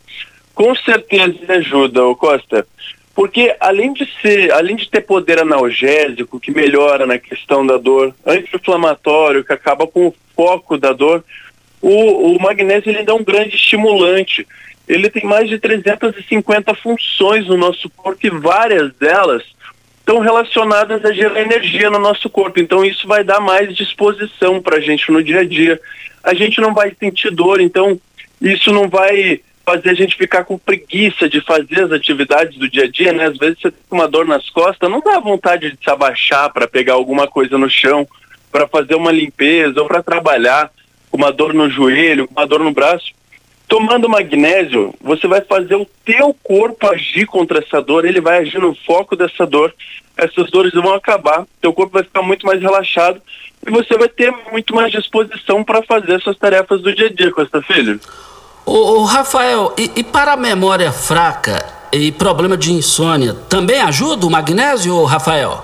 Com 0.53 0.75
certeza 0.75 1.53
ajuda, 1.53 2.05
ô 2.05 2.15
Costa. 2.15 2.63
Porque 3.15 3.55
além 3.59 3.91
de 3.91 4.07
ser, 4.21 4.51
além 4.53 4.75
de 4.75 4.87
ter 4.87 5.01
poder 5.01 5.41
analgésico, 5.41 6.39
que 6.39 6.51
melhora 6.51 7.07
na 7.07 7.17
questão 7.17 7.65
da 7.65 7.77
dor, 7.77 8.13
anti-inflamatório, 8.23 9.43
que 9.43 9.51
acaba 9.51 9.87
com 9.87 10.09
o 10.09 10.15
foco 10.35 10.77
da 10.77 10.93
dor, 10.93 11.25
o, 11.81 12.35
o 12.35 12.39
magnésio 12.39 12.91
ele 12.91 13.01
dá 13.01 13.15
um 13.15 13.23
grande 13.23 13.55
estimulante. 13.55 14.47
Ele 14.87 15.09
tem 15.09 15.25
mais 15.25 15.49
de 15.49 15.57
350 15.57 16.75
funções 16.75 17.47
no 17.47 17.57
nosso 17.57 17.89
corpo 17.89 18.27
e 18.27 18.29
várias 18.29 18.93
delas 18.93 19.41
estão 20.01 20.19
relacionadas 20.19 21.05
a 21.05 21.13
gerar 21.13 21.41
energia 21.41 21.89
no 21.89 21.99
nosso 21.99 22.29
corpo. 22.29 22.59
Então 22.59 22.83
isso 22.83 23.07
vai 23.07 23.23
dar 23.23 23.39
mais 23.39 23.75
disposição 23.75 24.61
para 24.61 24.77
a 24.77 24.81
gente 24.81 25.11
no 25.11 25.23
dia 25.23 25.39
a 25.39 25.45
dia. 25.45 25.79
A 26.23 26.33
gente 26.33 26.59
não 26.59 26.73
vai 26.73 26.93
sentir 26.99 27.31
dor, 27.31 27.61
então 27.61 27.99
isso 28.41 28.71
não 28.71 28.89
vai 28.89 29.39
fazer 29.65 29.91
a 29.91 29.93
gente 29.93 30.15
ficar 30.15 30.43
com 30.43 30.57
preguiça 30.57 31.29
de 31.29 31.39
fazer 31.41 31.81
as 31.81 31.91
atividades 31.91 32.57
do 32.57 32.67
dia 32.67 32.83
a 32.83 32.87
dia, 32.87 33.13
né? 33.13 33.25
Às 33.25 33.37
vezes 33.37 33.59
você 33.61 33.71
tem 33.71 33.81
uma 33.91 34.07
dor 34.07 34.25
nas 34.25 34.49
costas, 34.49 34.89
não 34.89 34.99
dá 34.99 35.19
vontade 35.19 35.71
de 35.71 35.77
se 35.81 35.89
abaixar 35.89 36.51
para 36.51 36.67
pegar 36.67 36.93
alguma 36.93 37.27
coisa 37.27 37.57
no 37.57 37.69
chão, 37.69 38.07
para 38.51 38.67
fazer 38.67 38.95
uma 38.95 39.11
limpeza 39.11 39.79
ou 39.81 39.87
para 39.87 40.03
trabalhar, 40.03 40.71
com 41.09 41.17
uma 41.17 41.31
dor 41.31 41.53
no 41.53 41.69
joelho, 41.69 42.27
com 42.27 42.33
uma 42.33 42.47
dor 42.47 42.59
no 42.59 42.71
braço. 42.71 43.13
Tomando 43.71 44.09
magnésio, 44.09 44.93
você 44.99 45.29
vai 45.29 45.39
fazer 45.39 45.75
o 45.75 45.87
teu 46.03 46.35
corpo 46.43 46.91
agir 46.91 47.25
contra 47.25 47.59
essa 47.59 47.81
dor, 47.81 48.03
ele 48.03 48.19
vai 48.19 48.39
agir 48.39 48.59
no 48.59 48.75
foco 48.75 49.15
dessa 49.15 49.47
dor, 49.47 49.73
essas 50.17 50.51
dores 50.51 50.73
vão 50.73 50.93
acabar, 50.93 51.45
teu 51.61 51.71
corpo 51.71 51.93
vai 51.93 52.03
ficar 52.03 52.21
muito 52.21 52.45
mais 52.45 52.61
relaxado 52.61 53.21
e 53.65 53.71
você 53.71 53.97
vai 53.97 54.09
ter 54.09 54.29
muito 54.51 54.75
mais 54.75 54.91
disposição 54.91 55.63
para 55.63 55.81
fazer 55.83 56.19
suas 56.19 56.37
tarefas 56.37 56.81
do 56.81 56.93
dia 56.93 57.05
a 57.05 57.13
dia, 57.13 57.31
Costa 57.31 57.61
Filho. 57.61 57.97
Ô, 58.65 58.73
ô 58.73 59.03
Rafael, 59.05 59.73
e, 59.77 59.89
e, 59.95 60.03
para 60.03 60.33
a 60.33 60.37
memória 60.37 60.91
fraca 60.91 61.65
e 61.93 62.11
problema 62.11 62.57
de 62.57 62.73
insônia, 62.73 63.33
também 63.47 63.79
ajuda 63.79 64.27
o 64.27 64.29
magnésio, 64.29 65.01
Rafael? 65.05 65.63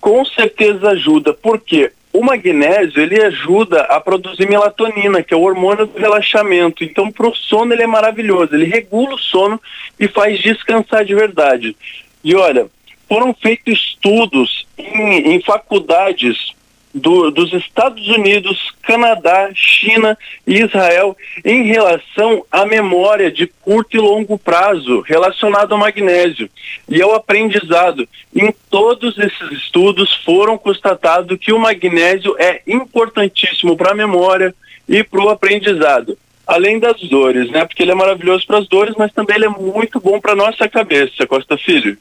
Com 0.00 0.24
certeza 0.24 0.88
ajuda, 0.88 1.32
porque 1.32 1.92
o 2.14 2.24
magnésio 2.24 3.02
ele 3.02 3.20
ajuda 3.20 3.80
a 3.82 4.00
produzir 4.00 4.48
melatonina, 4.48 5.20
que 5.20 5.34
é 5.34 5.36
o 5.36 5.42
hormônio 5.42 5.84
do 5.84 5.98
relaxamento. 5.98 6.84
Então, 6.84 7.10
para 7.10 7.26
o 7.26 7.34
sono 7.34 7.74
ele 7.74 7.82
é 7.82 7.88
maravilhoso. 7.88 8.54
Ele 8.54 8.66
regula 8.66 9.16
o 9.16 9.18
sono 9.18 9.60
e 9.98 10.06
faz 10.06 10.38
descansar 10.38 11.04
de 11.04 11.12
verdade. 11.12 11.76
E 12.22 12.32
olha, 12.36 12.68
foram 13.08 13.34
feitos 13.34 13.74
estudos 13.74 14.64
em, 14.78 15.34
em 15.34 15.40
faculdades 15.42 16.53
do, 16.94 17.30
dos 17.30 17.52
Estados 17.52 18.06
Unidos, 18.08 18.72
Canadá, 18.82 19.50
China 19.52 20.16
e 20.46 20.62
Israel 20.62 21.16
em 21.44 21.64
relação 21.64 22.44
à 22.50 22.64
memória 22.64 23.32
de 23.32 23.46
curto 23.46 23.96
e 23.96 24.00
longo 24.00 24.38
prazo 24.38 25.00
relacionado 25.00 25.72
ao 25.72 25.78
magnésio 25.78 26.48
e 26.88 27.02
ao 27.02 27.14
aprendizado. 27.14 28.08
Em 28.34 28.54
todos 28.70 29.18
esses 29.18 29.50
estudos 29.50 30.14
foram 30.24 30.56
constatado 30.56 31.36
que 31.36 31.52
o 31.52 31.58
magnésio 31.58 32.36
é 32.38 32.62
importantíssimo 32.66 33.76
para 33.76 33.90
a 33.90 33.94
memória 33.94 34.54
e 34.88 35.02
para 35.02 35.22
o 35.22 35.28
aprendizado. 35.28 36.16
Além 36.46 36.78
das 36.78 37.00
dores, 37.00 37.50
né? 37.50 37.64
Porque 37.64 37.82
ele 37.82 37.92
é 37.92 37.94
maravilhoso 37.94 38.46
para 38.46 38.58
as 38.58 38.68
dores, 38.68 38.94
mas 38.98 39.10
também 39.12 39.36
ele 39.36 39.46
é 39.46 39.48
muito 39.48 39.98
bom 39.98 40.20
para 40.20 40.36
nossa 40.36 40.68
cabeça, 40.68 41.26
Costa 41.26 41.56
Filho. 41.56 41.96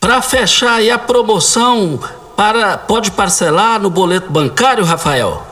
Para 0.00 0.22
fechar 0.22 0.76
aí 0.76 0.90
a 0.90 0.98
promoção 0.98 2.00
para 2.36 2.78
pode 2.78 3.10
parcelar 3.10 3.80
no 3.80 3.90
boleto 3.90 4.30
bancário, 4.30 4.84
Rafael? 4.84 5.44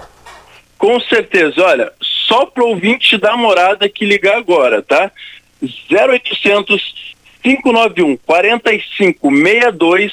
Com 0.79 1.01
certeza, 1.01 1.61
olha, 1.63 1.93
só 2.01 2.47
para 2.47 2.65
ouvinte 2.65 3.19
da 3.19 3.37
morada 3.37 3.89
que 3.89 4.05
ligar 4.05 4.39
agora, 4.39 4.83
tá? 4.83 5.11
0800 5.63 7.11
591 7.43 8.17
4562 8.19 10.13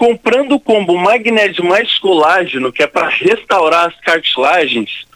comprando 0.00 0.52
o 0.52 0.60
combo 0.60 0.96
magnésio 0.96 1.62
mais 1.62 1.98
colágeno, 1.98 2.72
que 2.72 2.82
é 2.82 2.86
para 2.86 3.10
restaurar 3.10 3.86
as 3.86 4.00
cartilagens, 4.00 5.06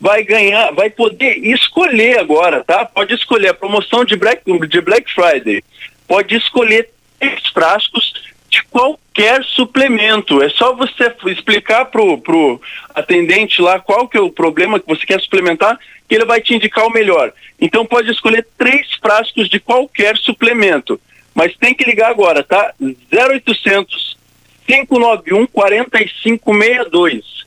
vai 0.00 0.24
ganhar, 0.24 0.72
vai 0.72 0.88
poder 0.88 1.36
escolher 1.36 2.18
agora, 2.18 2.64
tá? 2.64 2.86
Pode 2.86 3.12
escolher 3.12 3.48
a 3.48 3.54
promoção 3.54 4.06
de 4.06 4.16
Black, 4.16 4.40
de 4.68 4.80
Black 4.80 5.12
Friday. 5.12 5.62
Pode 6.08 6.34
escolher 6.34 6.88
três 7.20 7.46
frascos 7.48 8.31
de 8.52 8.62
qualquer 8.64 9.42
suplemento. 9.44 10.42
É 10.42 10.50
só 10.50 10.74
você 10.74 11.14
explicar 11.26 11.86
pro, 11.86 12.18
pro 12.18 12.60
atendente 12.94 13.62
lá 13.62 13.80
qual 13.80 14.06
que 14.06 14.18
é 14.18 14.20
o 14.20 14.30
problema 14.30 14.78
que 14.78 14.86
você 14.86 15.06
quer 15.06 15.20
suplementar, 15.22 15.78
que 16.06 16.14
ele 16.14 16.26
vai 16.26 16.42
te 16.42 16.54
indicar 16.54 16.86
o 16.86 16.92
melhor. 16.92 17.32
Então 17.58 17.86
pode 17.86 18.10
escolher 18.10 18.46
três 18.58 18.92
frascos 19.00 19.48
de 19.48 19.58
qualquer 19.58 20.18
suplemento. 20.18 21.00
Mas 21.34 21.56
tem 21.56 21.74
que 21.74 21.84
ligar 21.84 22.10
agora, 22.10 22.44
tá? 22.44 22.74
0800 23.10 24.18
591 24.66 25.46
4562. 25.46 27.46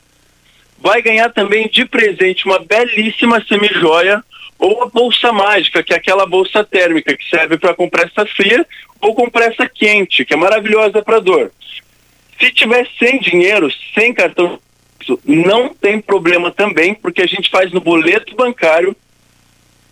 Vai 0.78 1.00
ganhar 1.00 1.30
também 1.30 1.68
de 1.68 1.84
presente 1.84 2.46
uma 2.46 2.58
belíssima 2.58 3.40
semijoia 3.46 4.24
ou 4.58 4.82
a 4.82 4.86
bolsa 4.86 5.32
mágica, 5.32 5.82
que 5.82 5.92
é 5.92 5.96
aquela 5.96 6.26
bolsa 6.26 6.64
térmica 6.64 7.16
que 7.16 7.28
serve 7.28 7.58
para 7.58 7.74
compressa 7.74 8.24
fria 8.26 8.66
ou 9.00 9.14
compressa 9.14 9.68
quente, 9.68 10.24
que 10.24 10.34
é 10.34 10.36
maravilhosa 10.36 11.02
para 11.02 11.20
dor. 11.20 11.52
Se 12.38 12.50
tiver 12.52 12.86
sem 12.98 13.18
dinheiro, 13.18 13.70
sem 13.94 14.12
cartão, 14.12 14.58
não 15.24 15.74
tem 15.74 16.00
problema 16.00 16.50
também, 16.50 16.94
porque 16.94 17.22
a 17.22 17.26
gente 17.26 17.50
faz 17.50 17.72
no 17.72 17.80
boleto 17.80 18.34
bancário, 18.34 18.96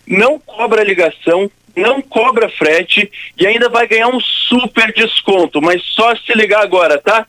não 0.06 0.38
cobra 0.38 0.84
ligação, 0.84 1.50
não 1.76 2.00
cobra 2.00 2.48
frete 2.48 3.10
e 3.38 3.46
ainda 3.46 3.68
vai 3.68 3.86
ganhar 3.86 4.08
um 4.08 4.20
super 4.20 4.92
desconto, 4.92 5.60
mas 5.60 5.82
só 5.82 6.14
se 6.16 6.32
ligar 6.34 6.62
agora, 6.62 6.98
tá? 6.98 7.26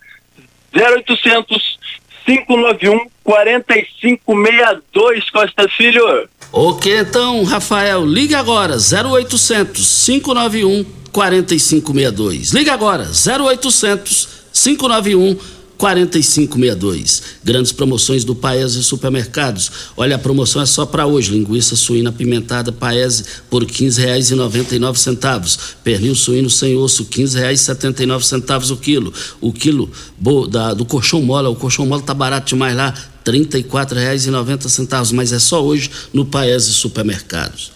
0800 0.73 1.79
591 2.25 3.07
4562 3.23 5.29
Costa 5.29 5.69
Filho. 5.69 6.27
Ok, 6.57 6.99
então, 6.99 7.43
Rafael, 7.43 8.05
liga 8.05 8.39
agora, 8.39 8.77
0800 8.77 10.05
591 10.05 10.85
4562. 11.11 12.53
Liga 12.53 12.73
agora, 12.73 13.11
0800 13.11 14.29
591 14.53 15.35
4562. 15.77 17.23
Grandes 17.43 17.73
promoções 17.73 18.23
do 18.23 18.33
Paese 18.33 18.81
Supermercados. 18.85 19.69
Olha, 19.97 20.15
a 20.15 20.17
promoção 20.17 20.61
é 20.61 20.65
só 20.65 20.85
para 20.85 21.05
hoje. 21.05 21.31
Linguiça 21.31 21.75
suína 21.75 22.09
apimentada 22.09 22.71
Paese 22.71 23.25
por 23.49 23.61
R$ 23.61 23.69
15,99. 23.69 25.59
Pernil 25.83 26.15
suíno 26.15 26.49
sem 26.49 26.77
osso, 26.77 27.03
R$ 27.03 27.23
15,79 27.23 28.71
o 28.71 28.77
quilo. 28.77 29.13
O 29.41 29.51
quilo 29.51 29.91
bo, 30.17 30.47
da, 30.47 30.73
do 30.73 30.85
colchão 30.85 31.21
mola, 31.21 31.49
o 31.49 31.55
colchão 31.55 31.85
mola 31.85 32.01
tá 32.01 32.13
barato 32.13 32.47
demais 32.47 32.77
lá, 32.77 32.93
R$ 33.25 33.39
34,90, 33.45 35.13
mas 35.13 35.31
é 35.31 35.39
só 35.39 35.63
hoje 35.63 35.89
no 36.13 36.25
Paese 36.25 36.73
Supermercados. 36.73 37.71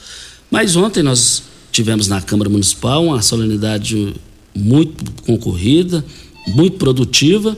Mas 0.51 0.75
ontem 0.75 1.03
nós 1.03 1.43
tivemos 1.71 2.07
na 2.07 2.21
Câmara 2.21 2.49
Municipal 2.49 3.03
uma 3.05 3.21
solenidade 3.21 4.13
muito 4.55 5.11
concorrida, 5.23 6.03
muito 6.47 6.77
produtiva. 6.77 7.57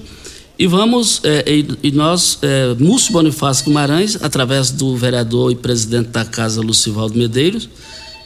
E 0.60 0.68
vamos, 0.68 1.22
é, 1.24 1.44
e, 1.48 1.66
e, 1.82 1.92
nós, 1.92 2.38
é, 2.42 2.76
Múcio 2.78 3.12
Bonifácio 3.14 3.66
Guimarães, 3.66 4.22
através 4.22 4.70
do 4.70 4.96
vereador 4.96 5.52
e 5.52 5.56
presidente 5.56 6.10
da 6.10 6.24
Casa, 6.24 6.62
Lucivaldo 6.62 7.18
Medeiros, 7.18 7.68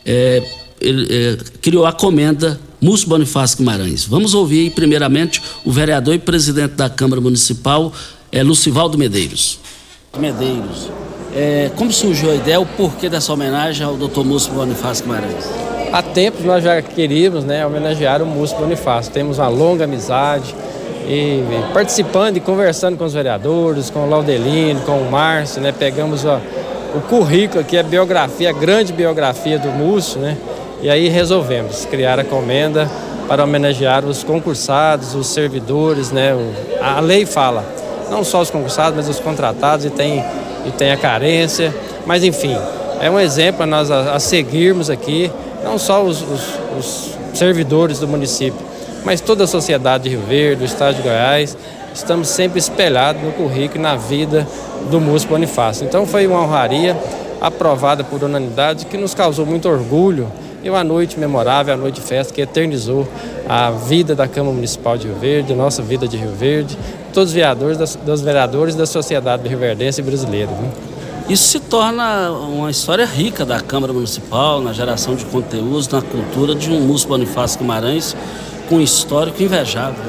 é, 0.06 0.44
ele, 0.82 1.08
é, 1.10 1.38
criou 1.62 1.86
a 1.86 1.94
comenda 1.94 2.60
Múcio 2.82 3.08
Bonifácio 3.08 3.58
Guimarães. 3.58 4.04
Vamos 4.04 4.34
ouvir, 4.34 4.72
primeiramente, 4.72 5.42
o 5.64 5.72
vereador 5.72 6.14
e 6.14 6.20
presidente 6.20 6.74
da 6.74 6.90
Câmara 6.90 7.22
Municipal, 7.22 7.94
é 8.36 8.44
Lucivaldo 8.44 8.98
Medeiros. 8.98 9.60
Medeiros, 10.18 10.92
é, 11.34 11.72
como 11.78 11.90
surgiu 11.92 12.32
a 12.32 12.36
ideia, 12.36 12.60
o 12.60 12.66
porquê 12.66 13.08
dessa 13.08 13.32
homenagem 13.32 13.88
ao 13.88 13.96
Dr. 13.96 14.26
Múcio 14.26 14.52
Bonifácio 14.52 15.06
Guimarães? 15.06 15.50
Há 15.94 16.04
tempos 16.04 16.44
nós 16.44 16.62
já 16.62 16.82
queríamos 16.82 17.46
né, 17.46 17.66
homenagear 17.66 18.22
o 18.22 18.26
Múcio 18.26 18.58
Bonifácio. 18.58 19.10
Temos 19.14 19.40
uma 19.40 19.48
longa 19.48 19.86
amizade 19.86 20.54
e, 21.08 21.40
e 21.40 21.74
participando 21.74 22.36
e 22.36 22.42
conversando 22.42 22.98
com 22.98 23.06
os 23.06 23.14
vereadores, 23.14 23.90
com 23.90 24.00
o 24.00 24.10
Laudelino, 24.10 24.82
com 24.82 24.98
o 24.98 25.10
Márcio, 25.10 25.62
né, 25.62 25.72
pegamos 25.72 26.26
o, 26.26 26.38
o 26.94 27.02
currículo 27.08 27.62
aqui, 27.62 27.78
a 27.78 27.84
biografia, 27.84 28.50
a 28.50 28.54
grande 28.54 28.92
biografia 28.92 29.58
do 29.58 29.70
Múcio, 29.70 30.20
né, 30.20 30.38
e 30.82 30.90
aí 30.90 31.08
resolvemos 31.08 31.86
criar 31.86 32.20
a 32.20 32.24
comenda 32.26 32.92
para 33.30 33.46
homenagear 33.46 34.04
os 34.04 34.26
concursados, 34.26 35.16
os 35.16 35.28
servidores, 35.28 36.12
né, 36.12 36.36
o, 36.36 36.52
a 36.84 37.00
lei 37.00 37.26
fala 37.26 37.85
não 38.10 38.24
só 38.24 38.42
os 38.42 38.50
concursados, 38.50 38.96
mas 38.96 39.10
os 39.10 39.20
contratados 39.20 39.86
e 39.86 39.90
tem, 39.90 40.24
e 40.66 40.72
tem 40.72 40.92
a 40.92 40.98
carência. 40.98 41.74
Mas 42.06 42.24
enfim, 42.24 42.56
é 43.02 43.10
um 43.10 43.20
exemplo 43.20 43.64
a 43.64 43.66
nós 43.66 43.92
a, 43.92 44.14
a 44.14 44.20
seguirmos 44.20 44.90
aqui, 44.90 45.32
não 45.64 45.78
só 45.78 46.04
os, 46.04 46.22
os, 46.22 46.60
os, 46.78 47.16
servidores 47.34 48.00
do 48.00 48.08
município, 48.08 48.58
mas 49.04 49.20
toda 49.20 49.44
a 49.44 49.48
sociedade 49.48 50.06
de 50.06 50.10
Rio 50.12 50.22
Verde, 50.22 50.60
do 50.60 50.66
estado 50.66 50.96
de 50.96 51.02
Goiás, 51.02 51.58
estamos 51.94 52.30
sempre 52.30 52.60
espelhados 52.60 53.22
no 53.22 53.34
currículo 53.34 53.80
e 53.80 53.84
na 53.84 53.98
vida 53.98 54.48
do 54.90 55.02
Múcio 55.02 55.28
Bonifácio. 55.28 55.86
Então 55.86 56.06
foi 56.06 56.26
uma 56.26 56.42
honraria 56.42 56.96
aprovada 57.42 58.06
por 58.06 58.24
unanimidade 58.24 58.86
que 58.86 58.98
nos 58.98 59.14
causou 59.14 59.46
muito 59.46 59.68
orgulho 59.68 60.32
e 60.64 60.70
uma 60.70 60.84
noite 60.84 61.20
memorável, 61.20 61.74
a 61.74 61.78
noite 61.78 62.02
festa 62.02 62.34
que 62.34 62.42
eternizou 62.42 63.08
a 63.48 63.70
vida 63.70 64.16
da 64.16 64.28
Câmara 64.28 64.56
Municipal 64.56 64.98
de 64.98 65.08
Rio 65.08 65.18
Verde, 65.18 65.54
nossa 65.54 65.82
vida 65.82 66.08
de 66.08 66.18
Rio 66.18 66.32
Verde, 66.32 66.78
todos 67.16 67.30
os 67.30 67.34
vereadores, 67.34 67.78
das, 67.78 67.96
dos 67.96 68.22
vereadores 68.22 68.76
da 68.76 68.86
sociedade 68.86 69.48
rioverdense 69.48 70.02
brasileira. 70.02 70.52
Viu? 70.52 70.70
Isso 71.30 71.48
se 71.48 71.60
torna 71.62 72.30
uma 72.30 72.70
história 72.70 73.06
rica 73.06 73.46
da 73.46 73.60
Câmara 73.62 73.94
Municipal, 73.94 74.62
na 74.62 74.74
geração 74.74 75.16
de 75.16 75.24
conteúdos, 75.26 75.88
na 75.88 76.02
cultura 76.02 76.54
de 76.54 76.70
um 76.70 76.82
Múcio 76.82 77.08
Bonifácio 77.08 77.58
Guimarães, 77.60 78.16
com 78.68 78.76
um 78.76 78.82
histórico 78.82 79.42
invejável. 79.42 80.04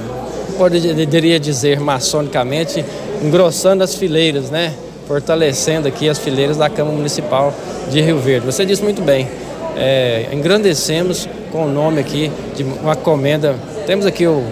Poderia 0.58 1.38
dizer 1.38 1.78
maçonicamente, 1.78 2.84
engrossando 3.22 3.84
as 3.84 3.94
fileiras, 3.94 4.50
né? 4.50 4.74
fortalecendo 5.06 5.86
aqui 5.86 6.08
as 6.08 6.18
fileiras 6.18 6.56
da 6.56 6.68
Câmara 6.68 6.96
Municipal 6.96 7.54
de 7.88 8.00
Rio 8.00 8.18
Verde. 8.18 8.46
Você 8.46 8.66
disse 8.66 8.82
muito 8.82 9.00
bem, 9.00 9.28
é, 9.76 10.28
engrandecemos 10.32 11.28
com 11.52 11.66
o 11.66 11.68
nome 11.70 12.00
aqui 12.00 12.32
de 12.56 12.64
uma 12.64 12.96
comenda. 12.96 13.54
Temos 13.86 14.04
aqui 14.04 14.26
o 14.26 14.42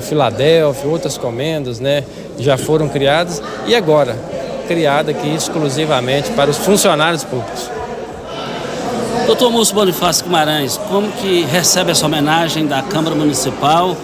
Filadélfia, 0.00 0.88
outras 0.88 1.16
comendas, 1.16 1.80
né, 1.80 2.04
já 2.38 2.56
foram 2.56 2.88
criadas 2.88 3.42
e 3.66 3.74
agora 3.74 4.16
criada 4.66 5.10
aqui 5.10 5.34
exclusivamente 5.34 6.30
para 6.30 6.50
os 6.50 6.56
funcionários 6.56 7.24
públicos. 7.24 7.68
Doutor 9.26 9.50
Múcio 9.50 9.74
Bonifácio 9.74 10.24
Guimarães, 10.24 10.76
como 10.88 11.10
que 11.12 11.42
recebe 11.44 11.90
essa 11.90 12.06
homenagem 12.06 12.66
da 12.66 12.82
Câmara 12.82 13.14
Municipal, 13.14 13.96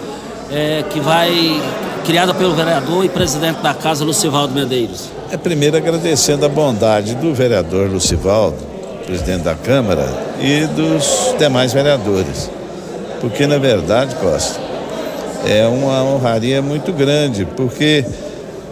é, 0.51 0.83
que 0.89 0.99
vai 0.99 1.61
criada 2.05 2.33
pelo 2.33 2.53
vereador 2.53 3.03
e 3.03 3.09
presidente 3.09 3.61
da 3.61 3.73
casa, 3.73 4.05
Lucivaldo 4.05 4.53
Medeiros? 4.53 5.09
É 5.29 5.35
primeiro 5.35 5.75
agradecendo 5.75 6.45
a 6.45 6.49
bondade 6.49 7.15
do 7.15 7.33
vereador 7.33 7.89
Lucivaldo, 7.89 8.57
presidente 9.05 9.43
da 9.43 9.55
Câmara, 9.55 10.07
e 10.39 10.65
dos 10.67 11.35
demais 11.37 11.73
vereadores. 11.73 12.49
Porque, 13.19 13.45
na 13.45 13.57
verdade, 13.57 14.15
Costa, 14.15 14.59
é 15.45 15.67
uma 15.67 16.03
honraria 16.03 16.61
muito 16.61 16.91
grande, 16.91 17.45
porque 17.45 18.05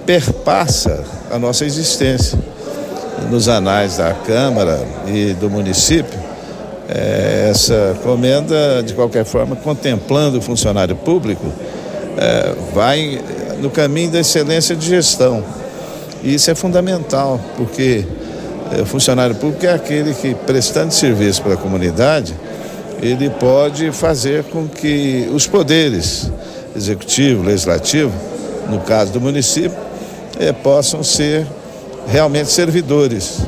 perpassa 0.05 1.03
a 1.31 1.37
nossa 1.37 1.65
existência. 1.65 2.37
Nos 3.29 3.47
anais 3.47 3.97
da 3.97 4.13
Câmara 4.13 4.85
e 5.07 5.33
do 5.33 5.49
município, 5.49 6.19
é, 6.87 7.47
essa 7.49 7.97
comenda, 8.03 8.83
de 8.83 8.93
qualquer 8.93 9.25
forma, 9.25 9.55
contemplando 9.55 10.37
o 10.37 10.41
funcionário 10.41 10.95
público, 10.95 11.45
é, 12.17 12.53
vai 12.73 13.19
no 13.61 13.69
caminho 13.69 14.11
da 14.11 14.19
excelência 14.19 14.75
de 14.75 14.85
gestão. 14.85 15.43
E 16.21 16.35
isso 16.35 16.51
é 16.51 16.55
fundamental, 16.55 17.39
porque 17.57 18.05
é, 18.77 18.81
o 18.81 18.85
funcionário 18.85 19.35
público 19.35 19.65
é 19.65 19.73
aquele 19.73 20.13
que, 20.13 20.35
prestando 20.35 20.93
serviço 20.93 21.41
para 21.41 21.53
a 21.53 21.57
comunidade, 21.57 22.35
ele 23.01 23.29
pode 23.29 23.91
fazer 23.91 24.43
com 24.45 24.67
que 24.67 25.29
os 25.33 25.47
poderes 25.47 26.31
executivo, 26.75 27.43
legislativo, 27.43 28.11
no 28.69 28.79
caso 28.81 29.13
do 29.13 29.21
município, 29.21 29.77
é, 30.39 30.51
possam 30.51 31.03
ser 31.03 31.45
realmente 32.07 32.51
servidores. 32.51 33.39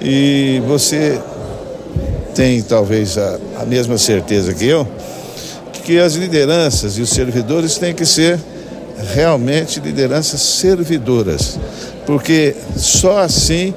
E 0.00 0.62
você 0.66 1.20
tem 2.34 2.62
talvez 2.62 3.18
a, 3.18 3.38
a 3.60 3.64
mesma 3.64 3.98
certeza 3.98 4.54
que 4.54 4.66
eu, 4.66 4.86
que 5.84 5.98
as 5.98 6.14
lideranças 6.14 6.96
e 6.96 7.02
os 7.02 7.10
servidores 7.10 7.76
têm 7.76 7.94
que 7.94 8.06
ser 8.06 8.38
realmente 9.14 9.80
lideranças 9.80 10.40
servidoras, 10.40 11.58
porque 12.06 12.54
só 12.76 13.18
assim 13.18 13.74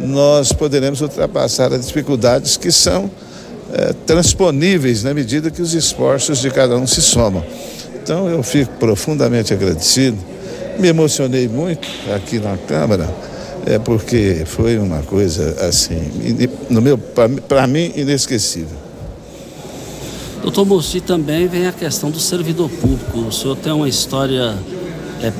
nós 0.00 0.52
poderemos 0.52 1.00
ultrapassar 1.00 1.72
as 1.72 1.86
dificuldades 1.86 2.56
que 2.56 2.70
são 2.70 3.10
é, 3.72 3.92
transponíveis 4.06 5.02
na 5.02 5.12
medida 5.12 5.50
que 5.50 5.60
os 5.60 5.74
esforços 5.74 6.38
de 6.38 6.50
cada 6.50 6.76
um 6.76 6.86
se 6.86 7.02
somam. 7.02 7.44
Então 8.10 8.28
eu 8.28 8.42
fico 8.42 8.72
profundamente 8.72 9.54
agradecido, 9.54 10.18
me 10.80 10.88
emocionei 10.88 11.46
muito 11.46 11.86
aqui 12.12 12.40
na 12.40 12.56
Câmara, 12.56 13.08
é 13.64 13.78
porque 13.78 14.42
foi 14.46 14.78
uma 14.78 15.00
coisa 15.02 15.54
assim, 15.64 15.94
no 16.68 16.82
meu 16.82 16.98
para 16.98 17.68
mim 17.68 17.92
inesquecível. 17.94 18.76
Doutor 20.42 20.66
Murci, 20.66 21.00
também 21.00 21.46
vem 21.46 21.68
a 21.68 21.72
questão 21.72 22.10
do 22.10 22.18
servidor 22.18 22.68
público. 22.68 23.20
O 23.28 23.30
senhor 23.30 23.54
tem 23.54 23.72
uma 23.72 23.88
história 23.88 24.58
é, 25.22 25.32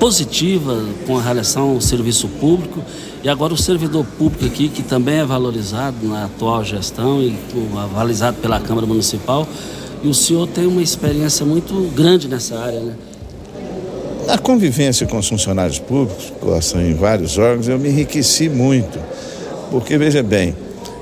positiva 0.00 0.82
com 1.06 1.18
relação 1.18 1.72
ao 1.72 1.80
serviço 1.82 2.26
público 2.40 2.82
e 3.22 3.28
agora 3.28 3.52
o 3.52 3.56
servidor 3.58 4.06
público 4.16 4.46
aqui, 4.46 4.70
que 4.70 4.82
também 4.82 5.16
é 5.16 5.24
valorizado 5.26 6.08
na 6.08 6.24
atual 6.24 6.64
gestão 6.64 7.20
e 7.20 7.36
avalizado 7.76 8.38
pela 8.38 8.58
Câmara 8.60 8.86
Municipal, 8.86 9.46
e 10.04 10.06
o 10.06 10.12
senhor 10.12 10.46
tem 10.46 10.66
uma 10.66 10.82
experiência 10.82 11.46
muito 11.46 11.72
grande 11.94 12.28
nessa 12.28 12.58
área, 12.58 12.78
né? 12.78 12.94
A 14.28 14.36
convivência 14.36 15.06
com 15.06 15.16
os 15.16 15.26
funcionários 15.26 15.78
públicos, 15.78 16.30
que 16.30 16.78
em 16.78 16.94
vários 16.94 17.38
órgãos, 17.38 17.68
eu 17.68 17.78
me 17.78 17.88
enriqueci 17.88 18.50
muito. 18.50 18.98
Porque, 19.70 19.96
veja 19.96 20.22
bem, 20.22 20.54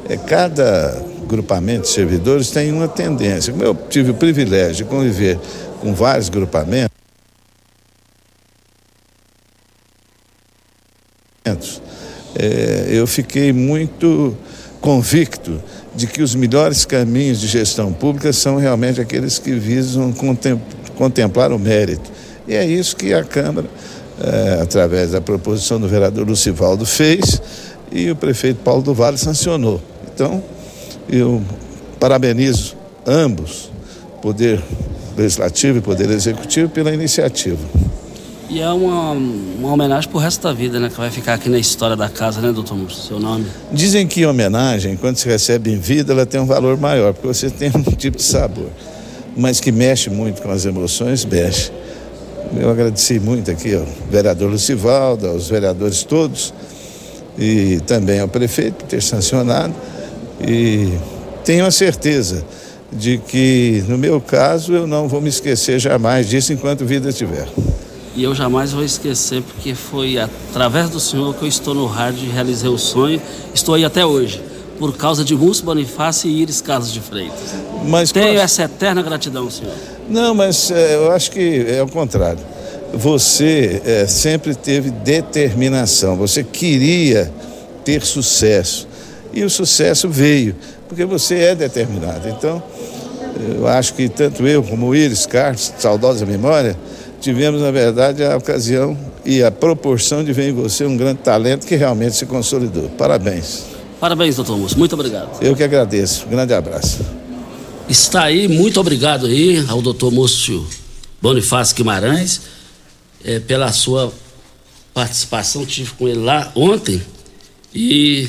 é, 0.09 0.17
cada 0.17 1.05
grupamento 1.27 1.83
de 1.83 1.89
servidores 1.89 2.51
tem 2.51 2.71
uma 2.73 2.87
tendência. 2.87 3.53
Como 3.53 3.65
eu 3.65 3.75
tive 3.91 4.13
o 4.13 4.15
privilégio 4.15 4.77
de 4.77 4.85
conviver 4.85 5.37
com 5.81 5.93
vários 5.95 6.29
grupamentos, 6.29 6.93
é, 12.37 12.87
eu 12.89 13.07
fiquei 13.09 13.53
muito 13.53 14.37
convicto 14.81 15.61
de 15.95 16.07
que 16.07 16.23
os 16.23 16.35
melhores 16.35 16.85
caminhos 16.85 17.41
de 17.41 17.47
gestão 17.47 17.93
pública 17.93 18.33
são 18.33 18.57
realmente 18.57 19.01
aqueles 19.01 19.39
que 19.39 19.53
visam 19.53 20.13
contemplar 20.97 21.53
o 21.53 21.59
mérito. 21.59 22.11
E 22.47 22.55
é 22.55 22.65
isso 22.65 22.97
que 22.97 23.13
a 23.13 23.23
Câmara, 23.23 23.69
é, 24.21 24.61
através 24.63 25.13
da 25.13 25.21
proposição 25.21 25.79
do 25.79 25.89
vereador 25.89 26.27
Lucivaldo, 26.27 26.87
fez 26.87 27.41
e 27.91 28.11
o 28.11 28.17
prefeito 28.17 28.61
Paulo 28.63 28.83
do 28.83 28.95
Vale 28.95 29.19
sancionou. 29.19 29.81
Então, 30.15 30.43
eu 31.09 31.43
parabenizo 32.01 32.75
ambos, 33.07 33.71
Poder 34.21 34.63
Legislativo 35.17 35.79
e 35.79 35.81
Poder 35.81 36.11
Executivo, 36.11 36.71
pela 36.71 36.93
iniciativa. 36.93 37.59
E 38.53 38.61
é 38.61 38.69
uma, 38.69 39.13
uma 39.13 39.73
homenagem 39.73 40.11
pro 40.11 40.19
resto 40.19 40.43
da 40.43 40.53
vida, 40.53 40.79
né? 40.79 40.91
Que 40.91 40.99
vai 40.99 41.11
ficar 41.11 41.33
aqui 41.33 41.49
na 41.49 41.59
história 41.59 41.97
da 41.97 42.11
casa, 42.11 42.39
né, 42.43 42.53
doutor? 42.53 42.77
Seu 42.93 43.19
nome? 43.19 43.47
Dizem 43.73 44.07
que 44.07 44.27
homenagem, 44.27 44.95
quando 44.95 45.17
se 45.17 45.27
recebe 45.27 45.73
em 45.73 45.79
vida, 45.79 46.13
ela 46.13 46.27
tem 46.27 46.39
um 46.39 46.45
valor 46.45 46.77
maior, 46.77 47.15
porque 47.15 47.29
você 47.29 47.49
tem 47.49 47.73
um 47.75 47.83
tipo 47.97 48.19
de 48.19 48.23
sabor. 48.23 48.69
Mas 49.35 49.59
que 49.59 49.73
mexe 49.73 50.11
muito 50.11 50.43
com 50.43 50.51
as 50.51 50.67
emoções, 50.67 51.25
mexe. 51.25 51.73
Eu 52.55 52.69
agradeci 52.69 53.19
muito 53.19 53.51
aqui 53.51 53.75
ao 53.75 53.87
vereador 54.11 54.51
Lucivaldo, 54.51 55.29
aos 55.29 55.49
vereadores 55.49 56.03
todos, 56.03 56.53
e 57.39 57.81
também 57.87 58.21
ao 58.21 58.29
prefeito 58.29 58.75
por 58.75 58.87
ter 58.87 59.01
sancionado. 59.01 59.73
E 60.47 60.93
tenho 61.43 61.65
a 61.65 61.71
certeza 61.71 62.45
de 62.93 63.17
que, 63.17 63.83
no 63.89 63.97
meu 63.97 64.21
caso, 64.21 64.75
eu 64.75 64.87
não 64.87 65.09
vou 65.09 65.23
me 65.23 65.31
esquecer 65.31 65.79
jamais 65.81 66.29
disso 66.29 66.53
enquanto 66.53 66.85
vida 66.85 67.11
tiver. 67.11 67.49
E 68.15 68.23
eu 68.23 68.35
jamais 68.35 68.73
vou 68.73 68.85
esquecer, 68.85 69.43
porque 69.43 69.75
foi 69.75 70.19
através 70.19 70.91
do 70.91 71.01
Senhor 71.01 71.35
que 71.35 71.45
eu 71.45 71.49
estou 71.49 71.75
no 71.75 71.87
rádio 71.87 72.25
e 72.25 72.29
realizei 72.29 72.69
o 72.69 72.77
sonho. 72.77 73.21
Estou 73.55 73.75
aí 73.75 73.85
até 73.85 74.05
hoje, 74.05 74.43
por 74.79 74.95
causa 74.97 75.25
de 75.25 75.35
Múcio 75.35 75.65
Bonifácio 75.65 76.29
e 76.29 76.43
Iris 76.43 76.61
Carlos 76.61 76.93
de 76.93 77.01
Freitas. 77.01 77.55
Mas 77.87 78.13
Tenho 78.13 78.39
essa 78.39 78.65
eterna 78.65 79.01
gratidão, 79.01 79.51
Senhor. 79.51 79.73
Não, 80.09 80.35
mas 80.35 80.71
é, 80.71 80.95
eu 80.97 81.11
acho 81.11 81.31
que 81.31 81.65
é 81.67 81.83
o 81.83 81.89
contrário. 81.89 82.41
Você 82.93 83.81
é, 83.85 84.07
sempre 84.07 84.55
teve 84.55 84.91
determinação, 84.91 86.17
você 86.17 86.45
queria 86.45 87.33
ter 87.83 88.05
sucesso. 88.05 88.87
E 89.33 89.43
o 89.43 89.49
sucesso 89.49 90.11
veio, 90.11 90.55
porque 90.87 91.07
você 91.07 91.37
é 91.37 91.55
determinado. 91.55 92.29
Então, 92.29 92.63
eu 93.57 93.67
acho 93.67 93.95
que 93.95 94.09
tanto 94.11 94.47
eu 94.47 94.63
como 94.63 94.89
o 94.89 94.95
Iris 94.95 95.25
Carlos, 95.25 95.73
saudosa 95.79 96.27
memória, 96.27 96.77
tivemos, 97.23 97.63
na 97.63 97.71
verdade, 97.71 98.25
a 98.25 98.37
ocasião 98.37 98.99
e 99.25 99.43
a 99.43 99.51
proporção 99.51 100.25
de 100.25 100.33
ver 100.33 100.49
em 100.49 100.53
você 100.53 100.85
um 100.85 100.97
grande 100.97 101.21
talento 101.21 101.67
que 101.67 101.77
realmente 101.77 102.17
se 102.17 102.27
consolidou. 102.27 102.91
Parabéns. 102.91 103.63
Parabéns, 104.01 104.37
doutor 104.37 104.59
Múcio. 104.59 104.77
Muito 104.77 104.93
obrigado. 104.95 105.41
Eu 105.41 105.55
que 105.55 105.63
agradeço. 105.63 106.27
Um 106.27 106.31
grande 106.31 106.53
abraço. 106.53 106.99
Está 107.89 108.25
aí, 108.25 108.49
muito 108.49 108.81
obrigado 108.81 109.27
aí 109.27 109.65
ao 109.69 109.81
doutor 109.81 110.11
Múcio 110.11 110.67
Bonifácio 111.21 111.77
Guimarães 111.77 112.41
é, 113.25 113.39
pela 113.39 113.71
sua 113.73 114.13
participação. 114.93 115.65
Tive 115.65 115.93
com 115.93 116.09
ele 116.09 116.19
lá 116.19 116.51
ontem 116.57 117.01
e 117.73 118.29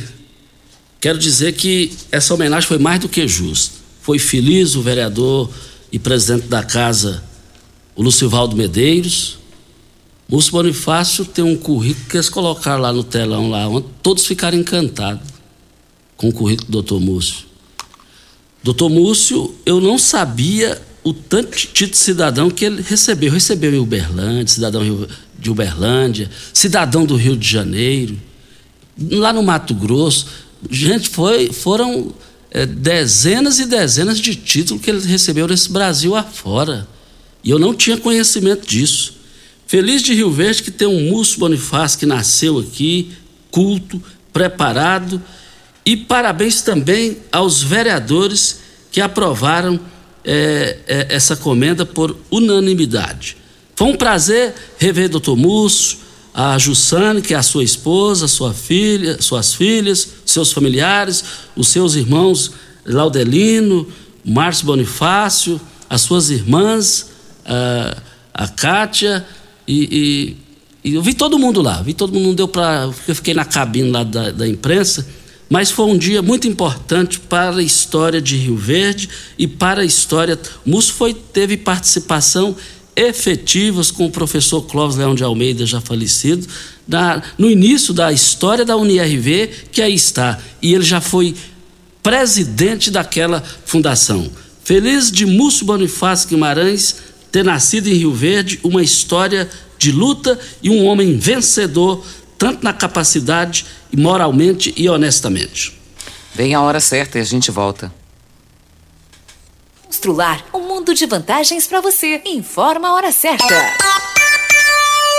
quero 1.01 1.17
dizer 1.17 1.53
que 1.53 1.91
essa 2.11 2.33
homenagem 2.35 2.67
foi 2.67 2.77
mais 2.77 2.99
do 2.99 3.09
que 3.09 3.27
justa. 3.27 3.75
Foi 4.01 4.19
feliz 4.19 4.75
o 4.75 4.81
vereador 4.83 5.49
e 5.91 5.97
presidente 5.97 6.47
da 6.47 6.61
casa 6.61 7.23
o 7.95 8.01
Lucivaldo 8.01 8.55
Medeiros. 8.55 9.37
Múcio 10.27 10.51
Bonifácio 10.51 11.25
tem 11.25 11.43
um 11.43 11.55
currículo 11.55 12.05
que 12.07 12.17
eles 12.17 12.29
colocaram 12.29 12.81
lá 12.81 12.93
no 12.93 13.03
telão, 13.03 13.49
lá, 13.49 13.67
onde 13.67 13.87
todos 14.01 14.25
ficaram 14.25 14.57
encantados 14.57 15.27
com 16.15 16.29
o 16.29 16.33
currículo 16.33 16.67
do 16.67 16.71
doutor 16.71 16.99
Múcio. 16.99 17.45
Doutor 18.63 18.89
Múcio, 18.89 19.53
eu 19.65 19.81
não 19.81 19.97
sabia 19.97 20.81
o 21.03 21.13
tanto 21.13 21.57
de 21.57 21.67
título 21.67 21.97
cidadão 21.97 22.49
que 22.49 22.63
ele 22.63 22.81
recebeu. 22.81 23.31
Recebeu 23.31 23.73
em 23.73 23.79
Uberlândia, 23.79 24.47
cidadão 24.47 25.07
de 25.37 25.49
Uberlândia, 25.49 26.31
cidadão 26.53 27.05
do 27.05 27.15
Rio 27.15 27.35
de 27.35 27.47
Janeiro, 27.47 28.17
lá 29.11 29.33
no 29.33 29.43
Mato 29.43 29.75
Grosso. 29.75 30.27
Gente, 30.71 31.09
foi, 31.09 31.51
foram 31.51 32.13
é, 32.49 32.65
dezenas 32.65 33.59
e 33.59 33.65
dezenas 33.65 34.17
de 34.19 34.35
títulos 34.35 34.81
que 34.81 34.89
ele 34.89 35.05
recebeu 35.05 35.47
nesse 35.47 35.69
Brasil 35.69 36.15
afora. 36.15 36.87
E 37.43 37.49
eu 37.49 37.59
não 37.59 37.73
tinha 37.73 37.97
conhecimento 37.97 38.65
disso. 38.65 39.15
Feliz 39.67 40.01
de 40.01 40.13
Rio 40.13 40.31
Verde 40.31 40.63
que 40.63 40.71
tem 40.71 40.87
um 40.87 41.09
Múcio 41.09 41.39
Bonifácio 41.39 41.99
que 41.99 42.05
nasceu 42.05 42.59
aqui, 42.59 43.11
culto, 43.51 44.01
preparado. 44.31 45.21
E 45.85 45.97
parabéns 45.97 46.61
também 46.61 47.17
aos 47.31 47.61
vereadores 47.61 48.59
que 48.91 49.01
aprovaram 49.01 49.79
é, 50.23 50.77
é, 50.87 51.07
essa 51.09 51.35
comenda 51.35 51.85
por 51.85 52.15
unanimidade. 52.31 53.35
Foi 53.75 53.87
um 53.87 53.95
prazer 53.95 54.53
rever 54.77 55.09
doutor 55.09 55.35
Múcio, 55.35 55.97
a 56.33 56.57
Jussane, 56.57 57.21
que 57.21 57.33
é 57.33 57.37
a 57.37 57.43
sua 57.43 57.63
esposa, 57.63 58.27
sua 58.27 58.53
filha, 58.53 59.21
suas 59.21 59.53
filhas, 59.53 60.07
seus 60.25 60.51
familiares, 60.51 61.23
os 61.55 61.67
seus 61.67 61.95
irmãos 61.95 62.51
Laudelino, 62.85 63.87
Márcio 64.25 64.65
Bonifácio, 64.65 65.59
as 65.89 66.01
suas 66.01 66.29
irmãs, 66.29 67.12
a, 67.45 67.97
a 68.33 68.47
Kátia 68.47 69.25
e, 69.67 70.37
e, 70.83 70.89
e, 70.91 70.95
eu 70.95 71.01
vi 71.01 71.13
todo 71.13 71.39
mundo 71.39 71.61
lá, 71.61 71.81
vi 71.81 71.93
todo 71.93 72.13
mundo, 72.13 72.27
não 72.27 72.35
deu 72.35 72.47
para. 72.47 72.89
Eu 73.07 73.15
fiquei 73.15 73.33
na 73.33 73.45
cabine 73.45 73.89
lá 73.89 74.03
da, 74.03 74.31
da 74.31 74.47
imprensa, 74.47 75.07
mas 75.49 75.71
foi 75.71 75.85
um 75.85 75.97
dia 75.97 76.21
muito 76.21 76.47
importante 76.47 77.19
para 77.19 77.57
a 77.57 77.63
história 77.63 78.21
de 78.21 78.35
Rio 78.35 78.57
Verde 78.57 79.09
e 79.37 79.47
para 79.47 79.81
a 79.81 79.85
história. 79.85 80.39
O 80.65 80.69
Múcio 80.69 80.93
foi, 80.93 81.13
teve 81.13 81.57
participação 81.57 82.55
efetivas 82.95 83.89
com 83.89 84.05
o 84.05 84.11
professor 84.11 84.61
Clóvis 84.63 84.97
Leão 84.97 85.15
de 85.15 85.23
Almeida, 85.23 85.65
já 85.65 85.81
falecido, 85.81 86.47
na, 86.87 87.21
no 87.37 87.49
início 87.49 87.93
da 87.93 88.11
história 88.11 88.63
da 88.63 88.77
UNIRV, 88.77 89.49
que 89.71 89.81
aí 89.81 89.93
está. 89.93 90.39
E 90.61 90.73
ele 90.73 90.83
já 90.83 91.01
foi 91.01 91.35
presidente 92.03 92.91
daquela 92.91 93.43
fundação. 93.65 94.29
Feliz 94.63 95.11
de 95.11 95.25
Múcio 95.25 95.65
Bonifácio 95.65 96.29
Guimarães 96.29 96.95
ter 97.33 97.43
nascido 97.43 97.87
em 97.87 97.95
Rio 97.95 98.13
Verde, 98.13 98.59
uma 98.63 98.83
história 98.83 99.49
de 99.75 99.91
luta 99.91 100.39
e 100.61 100.69
um 100.69 100.85
homem 100.85 101.17
vencedor, 101.17 102.05
tanto 102.37 102.63
na 102.63 102.71
capacidade, 102.71 103.65
moralmente 103.91 104.71
e 104.77 104.87
honestamente. 104.87 105.75
Vem 106.35 106.53
a 106.53 106.61
hora 106.61 106.79
certa 106.79 107.17
e 107.17 107.21
a 107.21 107.25
gente 107.25 107.49
volta. 107.49 107.91
Constrular 109.83 110.45
um 110.53 110.59
mundo 110.59 110.93
de 110.93 111.07
vantagens 111.07 111.65
para 111.65 111.81
você. 111.81 112.21
Informa 112.23 112.89
a 112.89 112.93
hora 112.93 113.11
certa. 113.11 113.55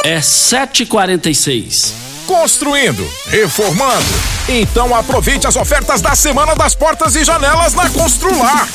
É 0.04 0.20
7h46. 0.20 1.90
Construindo, 2.28 3.04
reformando. 3.26 4.06
Então 4.48 4.94
aproveite 4.94 5.48
as 5.48 5.56
ofertas 5.56 6.00
da 6.00 6.14
Semana 6.14 6.54
das 6.54 6.76
Portas 6.76 7.16
e 7.16 7.24
Janelas 7.24 7.74
na 7.74 7.90
Constrular. 7.90 8.68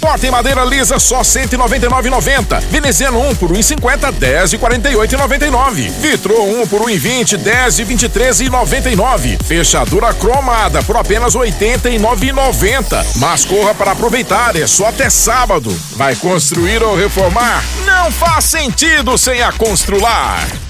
Porta 0.00 0.26
em 0.26 0.30
madeira 0.30 0.64
lisa 0.64 0.98
só 0.98 1.20
199,90. 1.20 2.60
Veneziano 2.70 3.20
1 3.28 3.34
por 3.36 3.52
1,50, 3.52 4.12
10 4.12 4.52
e 4.54 4.58
48,99. 4.58 5.90
Vitro 6.00 6.42
1 6.42 6.66
por 6.66 6.80
1,20, 6.82 7.36
10 7.36 7.78
e 7.80 7.84
23,99. 7.84 9.42
Fechadura 9.44 10.14
cromada 10.14 10.82
por 10.82 10.96
apenas 10.96 11.34
89,90. 11.34 13.04
Mas 13.16 13.44
corra 13.44 13.74
para 13.74 13.92
aproveitar, 13.92 14.56
é 14.56 14.66
só 14.66 14.86
até 14.86 15.10
sábado. 15.10 15.70
Vai 15.96 16.16
construir 16.16 16.82
ou 16.82 16.96
reformar? 16.96 17.62
Não 17.84 18.10
faz 18.10 18.44
sentido 18.46 19.18
sem 19.18 19.42
a 19.42 19.52
Constrular. 19.52 20.69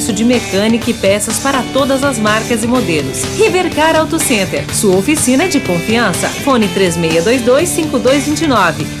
de 0.09 0.23
mecânica 0.23 0.89
e 0.89 0.93
peças 0.93 1.37
para 1.39 1.61
todas 1.73 2.01
as 2.01 2.17
marcas 2.17 2.63
e 2.63 2.67
modelos. 2.67 3.23
Rivercar 3.35 3.97
Auto 3.97 4.17
Center, 4.17 4.63
sua 4.73 4.95
oficina 4.95 5.49
de 5.49 5.59
confiança. 5.59 6.29
Fone 6.29 6.69
3622-5229. 6.69 9.00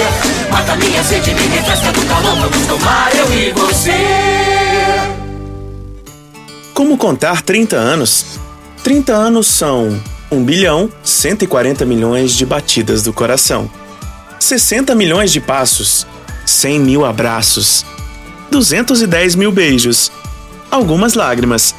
Mata 0.51 0.75
minha 0.75 1.03
sede, 1.03 1.33
me 1.33 1.47
refresca 1.47 1.91
do 1.91 2.05
calor. 2.05 2.35
Vamos 2.35 2.67
tomar 2.67 3.15
eu 3.15 3.33
e 3.33 3.51
você. 3.51 3.91
Como 6.73 6.97
contar 6.97 7.41
30 7.41 7.75
anos? 7.75 8.39
30 8.83 9.13
anos 9.13 9.47
são 9.47 10.01
1 10.31 10.43
bilhão 10.43 10.89
140 11.03 11.85
milhões 11.85 12.33
de 12.33 12.45
batidas 12.45 13.03
do 13.03 13.11
coração, 13.11 13.69
60 14.39 14.95
milhões 14.95 15.31
de 15.31 15.41
passos, 15.41 16.07
100 16.45 16.79
mil 16.79 17.05
abraços, 17.05 17.85
210 18.49 19.35
mil 19.35 19.51
beijos, 19.51 20.11
algumas 20.71 21.13
lágrimas, 21.13 21.75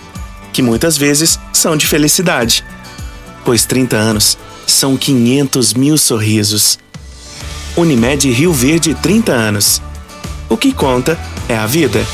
que 0.52 0.62
muitas 0.62 0.96
vezes 0.96 1.40
são 1.52 1.76
de 1.76 1.86
felicidade, 1.86 2.64
pois 3.44 3.64
30 3.64 3.96
anos 3.96 4.38
são 4.66 4.96
500 4.96 5.74
mil 5.74 5.96
sorrisos. 5.96 6.78
Unimed 7.76 8.30
Rio 8.30 8.52
Verde 8.52 8.94
30 8.94 9.32
anos. 9.32 9.80
O 10.48 10.58
que 10.58 10.72
conta 10.72 11.18
é 11.48 11.56
a 11.56 11.66
vida. 11.66 12.04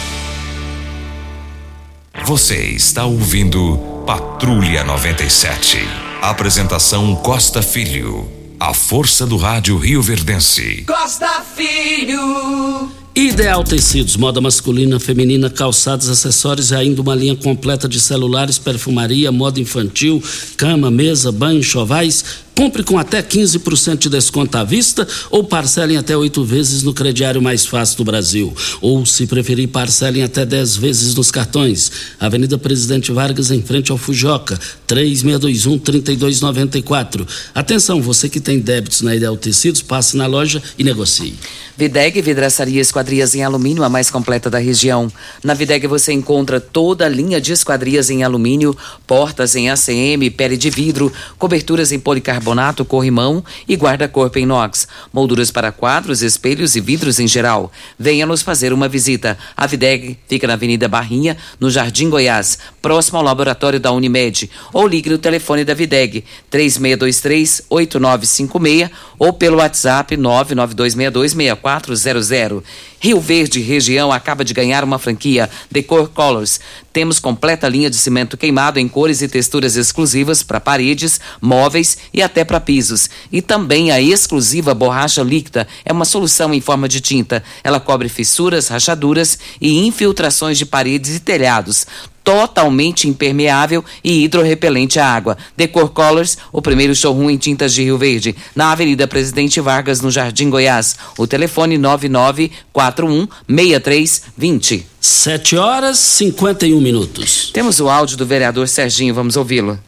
Você 2.24 2.56
está 2.66 3.04
ouvindo 3.04 3.76
Patrulha 4.06 4.84
97. 4.84 5.78
Apresentação 6.22 7.16
Costa 7.16 7.60
Filho. 7.60 8.28
A 8.60 8.72
força 8.72 9.26
do 9.26 9.36
rádio 9.36 9.76
Rio 9.76 10.00
Verdense. 10.00 10.84
Costa 10.86 11.42
Filho. 11.56 12.90
Ideal 13.14 13.64
Tecidos, 13.64 14.16
moda 14.16 14.40
masculina, 14.40 15.00
feminina, 15.00 15.50
calçados, 15.50 16.08
acessórios 16.08 16.70
e 16.70 16.76
ainda 16.76 17.02
uma 17.02 17.16
linha 17.16 17.34
completa 17.34 17.88
de 17.88 17.98
celulares, 17.98 18.58
perfumaria, 18.58 19.32
moda 19.32 19.58
infantil, 19.58 20.22
cama, 20.56 20.88
mesa, 20.88 21.32
banho, 21.32 21.60
chovais. 21.60 22.24
Compre 22.58 22.82
com 22.82 22.98
até 22.98 23.22
15% 23.22 23.98
de 23.98 24.08
desconto 24.08 24.58
à 24.58 24.64
vista 24.64 25.06
ou 25.30 25.44
parcelem 25.44 25.96
até 25.96 26.16
oito 26.16 26.42
vezes 26.42 26.82
no 26.82 26.92
crediário 26.92 27.40
mais 27.40 27.64
fácil 27.64 27.98
do 27.98 28.04
Brasil. 28.04 28.52
Ou, 28.80 29.06
se 29.06 29.28
preferir, 29.28 29.68
parcelem 29.68 30.24
até 30.24 30.44
10 30.44 30.76
vezes 30.76 31.14
nos 31.14 31.30
cartões. 31.30 31.92
Avenida 32.18 32.58
Presidente 32.58 33.12
Vargas, 33.12 33.52
em 33.52 33.62
frente 33.62 33.92
ao 33.92 33.96
Fujoca, 33.96 34.58
3621-3294. 34.88 37.24
Atenção, 37.54 38.02
você 38.02 38.28
que 38.28 38.40
tem 38.40 38.58
débitos 38.58 39.02
na 39.02 39.14
Ideal 39.14 39.36
Tecidos, 39.36 39.80
passe 39.80 40.16
na 40.16 40.26
loja 40.26 40.60
e 40.76 40.82
negocie. 40.82 41.36
Videg 41.76 42.20
Vidraçaria 42.20 42.80
Esquadrias 42.80 43.36
em 43.36 43.44
Alumínio, 43.44 43.84
a 43.84 43.88
mais 43.88 44.10
completa 44.10 44.50
da 44.50 44.58
região. 44.58 45.06
Na 45.44 45.54
Videg 45.54 45.86
você 45.86 46.12
encontra 46.12 46.58
toda 46.58 47.06
a 47.06 47.08
linha 47.08 47.40
de 47.40 47.52
esquadrias 47.52 48.10
em 48.10 48.24
alumínio, 48.24 48.76
portas 49.06 49.54
em 49.54 49.70
ACM, 49.70 50.28
pele 50.36 50.56
de 50.56 50.70
vidro, 50.70 51.12
coberturas 51.38 51.92
em 51.92 52.00
policarbonato, 52.00 52.47
corrimão 52.84 53.42
e 53.66 53.74
guarda-corpo 53.74 54.38
inox, 54.38 54.86
molduras 55.12 55.50
para 55.50 55.72
quadros, 55.72 56.22
espelhos 56.22 56.76
e 56.76 56.80
vidros 56.80 57.20
em 57.20 57.26
geral. 57.26 57.70
Venha 57.98 58.26
nos 58.26 58.42
fazer 58.42 58.70
uma 58.72 58.88
visita. 58.88 59.36
A 59.56 59.66
Videg 59.66 60.16
fica 60.28 60.46
na 60.46 60.52
Avenida 60.54 60.88
Barrinha, 60.88 61.36
no 61.58 61.68
Jardim 61.70 62.10
Goiás, 62.10 62.58
próximo 62.80 63.18
ao 63.18 63.24
laboratório 63.24 63.80
da 63.80 63.90
Unimed. 63.92 64.48
Ou 64.72 64.86
ligue 64.86 65.10
no 65.10 65.18
telefone 65.18 65.64
da 65.64 65.74
Videg, 65.74 66.24
3623-8956 66.50 68.90
ou 69.18 69.32
pelo 69.32 69.56
WhatsApp 69.58 70.16
992626400. 70.16 72.62
Rio 73.00 73.20
Verde 73.20 73.60
Região 73.60 74.10
acaba 74.10 74.44
de 74.44 74.52
ganhar 74.52 74.82
uma 74.82 74.98
franquia 74.98 75.48
Decor 75.70 76.08
Colors. 76.08 76.58
Temos 76.92 77.18
completa 77.18 77.68
linha 77.68 77.90
de 77.90 77.96
cimento 77.96 78.36
queimado 78.36 78.78
em 78.78 78.88
cores 78.88 79.22
e 79.22 79.28
texturas 79.28 79.76
exclusivas 79.76 80.42
para 80.42 80.60
paredes, 80.60 81.20
móveis 81.40 81.98
e 82.12 82.22
até 82.22 82.44
para 82.44 82.60
pisos. 82.60 83.08
E 83.30 83.42
também 83.42 83.90
a 83.90 84.00
exclusiva 84.00 84.74
borracha 84.74 85.22
líquida 85.22 85.68
é 85.84 85.92
uma 85.92 86.04
solução 86.04 86.52
em 86.54 86.60
forma 86.60 86.88
de 86.88 87.00
tinta. 87.00 87.42
Ela 87.62 87.78
cobre 87.78 88.08
fissuras, 88.08 88.68
rachaduras 88.68 89.38
e 89.60 89.86
infiltrações 89.86 90.58
de 90.58 90.66
paredes 90.66 91.16
e 91.16 91.20
telhados 91.20 91.86
totalmente 92.28 93.08
impermeável 93.08 93.82
e 94.04 94.22
hidrorrepelente 94.22 94.98
à 94.98 95.06
água. 95.06 95.38
Decor 95.56 95.88
Colors, 95.88 96.36
o 96.52 96.60
primeiro 96.60 96.94
showroom 96.94 97.30
em 97.30 97.38
tintas 97.38 97.72
de 97.72 97.82
Rio 97.82 97.96
Verde, 97.96 98.36
na 98.54 98.70
Avenida 98.70 99.08
Presidente 99.08 99.62
Vargas, 99.62 100.02
no 100.02 100.10
Jardim 100.10 100.50
Goiás. 100.50 100.98
O 101.16 101.26
telefone 101.26 101.78
9941 101.78 103.26
6320. 103.48 104.86
7 105.00 105.56
horas 105.56 105.96
51 105.96 106.78
minutos. 106.78 107.50
Temos 107.50 107.80
o 107.80 107.88
áudio 107.88 108.18
do 108.18 108.26
vereador 108.26 108.68
Serginho, 108.68 109.14
vamos 109.14 109.34
ouvi-lo. 109.34 109.80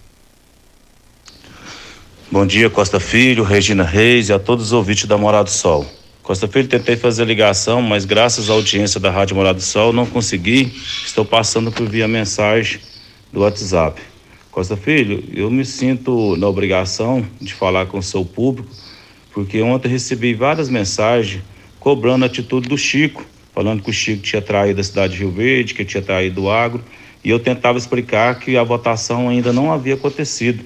Bom 2.32 2.46
dia, 2.46 2.70
Costa 2.70 2.98
Filho, 2.98 3.44
Regina 3.44 3.84
Reis 3.84 4.30
e 4.30 4.32
a 4.32 4.38
todos 4.38 4.66
os 4.66 4.72
ouvintes 4.72 5.04
da 5.04 5.18
Morada 5.18 5.44
do 5.44 5.50
Sol. 5.50 5.86
Costa 6.30 6.46
Filho, 6.46 6.68
tentei 6.68 6.94
fazer 6.94 7.24
ligação, 7.24 7.82
mas 7.82 8.04
graças 8.04 8.48
à 8.48 8.52
audiência 8.52 9.00
da 9.00 9.10
Rádio 9.10 9.34
Morada 9.34 9.58
do 9.58 9.64
Sol 9.64 9.92
não 9.92 10.06
consegui. 10.06 10.72
Estou 11.04 11.24
passando 11.24 11.72
por 11.72 11.88
via 11.88 12.06
mensagem 12.06 12.78
do 13.32 13.40
WhatsApp. 13.40 14.00
Costa 14.48 14.76
Filho, 14.76 15.24
eu 15.34 15.50
me 15.50 15.64
sinto 15.64 16.36
na 16.36 16.46
obrigação 16.46 17.26
de 17.40 17.52
falar 17.52 17.86
com 17.86 17.98
o 17.98 18.02
seu 18.02 18.24
público, 18.24 18.70
porque 19.34 19.60
ontem 19.60 19.88
recebi 19.88 20.32
várias 20.32 20.68
mensagens 20.68 21.42
cobrando 21.80 22.24
a 22.24 22.26
atitude 22.26 22.68
do 22.68 22.78
Chico, 22.78 23.26
falando 23.52 23.82
que 23.82 23.90
o 23.90 23.92
Chico 23.92 24.22
tinha 24.22 24.40
traído 24.40 24.80
a 24.80 24.84
cidade 24.84 25.14
de 25.14 25.18
Rio 25.18 25.32
Verde, 25.32 25.74
que 25.74 25.84
tinha 25.84 26.00
traído 26.00 26.42
o 26.44 26.48
agro, 26.52 26.80
e 27.24 27.30
eu 27.30 27.40
tentava 27.40 27.76
explicar 27.76 28.38
que 28.38 28.56
a 28.56 28.62
votação 28.62 29.28
ainda 29.28 29.52
não 29.52 29.72
havia 29.72 29.94
acontecido, 29.94 30.62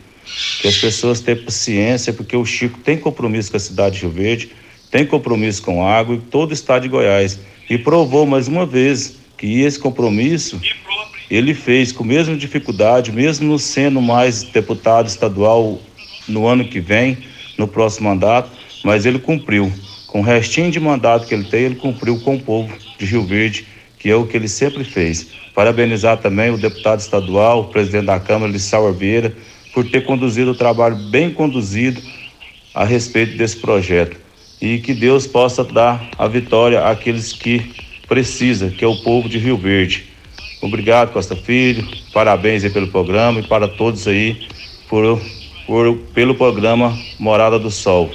que 0.60 0.68
as 0.68 0.76
pessoas 0.76 1.20
têm 1.20 1.34
paciência, 1.34 2.12
porque 2.12 2.36
o 2.36 2.44
Chico 2.44 2.78
tem 2.80 2.98
compromisso 2.98 3.50
com 3.50 3.56
a 3.56 3.60
cidade 3.60 3.94
de 3.94 4.02
Rio 4.02 4.10
Verde, 4.10 4.50
tem 4.94 5.04
compromisso 5.04 5.60
com 5.60 5.84
a 5.84 5.92
água 5.92 6.14
e 6.14 6.20
todo 6.20 6.52
o 6.52 6.54
estado 6.54 6.82
de 6.82 6.88
Goiás. 6.88 7.40
E 7.68 7.76
provou 7.76 8.24
mais 8.24 8.46
uma 8.46 8.64
vez 8.64 9.16
que 9.36 9.62
esse 9.62 9.76
compromisso 9.76 10.60
ele 11.28 11.52
fez 11.52 11.90
com 11.90 12.04
a 12.04 12.06
mesma 12.06 12.36
dificuldade, 12.36 13.10
mesmo 13.10 13.58
sendo 13.58 14.00
mais 14.00 14.44
deputado 14.44 15.08
estadual 15.08 15.80
no 16.28 16.46
ano 16.46 16.64
que 16.64 16.78
vem, 16.78 17.18
no 17.58 17.66
próximo 17.66 18.08
mandato, 18.08 18.48
mas 18.84 19.04
ele 19.04 19.18
cumpriu. 19.18 19.72
Com 20.06 20.20
o 20.20 20.22
restinho 20.22 20.70
de 20.70 20.78
mandato 20.78 21.26
que 21.26 21.34
ele 21.34 21.42
tem, 21.42 21.62
ele 21.62 21.74
cumpriu 21.74 22.20
com 22.20 22.36
o 22.36 22.40
povo 22.40 22.72
de 22.96 23.04
Rio 23.04 23.26
Verde, 23.26 23.66
que 23.98 24.08
é 24.08 24.14
o 24.14 24.24
que 24.24 24.36
ele 24.36 24.46
sempre 24.46 24.84
fez. 24.84 25.26
Parabenizar 25.56 26.18
também 26.18 26.52
o 26.52 26.56
deputado 26.56 27.00
estadual, 27.00 27.62
o 27.62 27.64
presidente 27.64 28.06
da 28.06 28.20
Câmara, 28.20 28.52
Lissau 28.52 28.86
Arbeira, 28.86 29.34
por 29.72 29.90
ter 29.90 30.04
conduzido 30.04 30.52
o 30.52 30.54
trabalho 30.54 30.94
bem 31.10 31.32
conduzido 31.32 32.00
a 32.72 32.84
respeito 32.84 33.36
desse 33.36 33.56
projeto 33.56 34.22
e 34.64 34.78
que 34.78 34.94
Deus 34.94 35.26
possa 35.26 35.62
dar 35.62 36.08
a 36.16 36.26
vitória 36.26 36.86
àqueles 36.86 37.34
que 37.34 37.70
precisa, 38.08 38.70
que 38.70 38.82
é 38.82 38.88
o 38.88 38.96
povo 39.02 39.28
de 39.28 39.38
Rio 39.38 39.58
Verde. 39.58 40.06
Obrigado, 40.62 41.12
Costa 41.12 41.36
Filho. 41.36 41.86
Parabéns 42.14 42.64
aí 42.64 42.70
pelo 42.70 42.88
programa 42.88 43.40
e 43.40 43.46
para 43.46 43.68
todos 43.68 44.08
aí 44.08 44.48
por, 44.88 45.20
por 45.66 45.94
pelo 46.14 46.34
programa 46.34 46.96
Morada 47.18 47.58
do 47.58 47.70
Sol. 47.70 48.10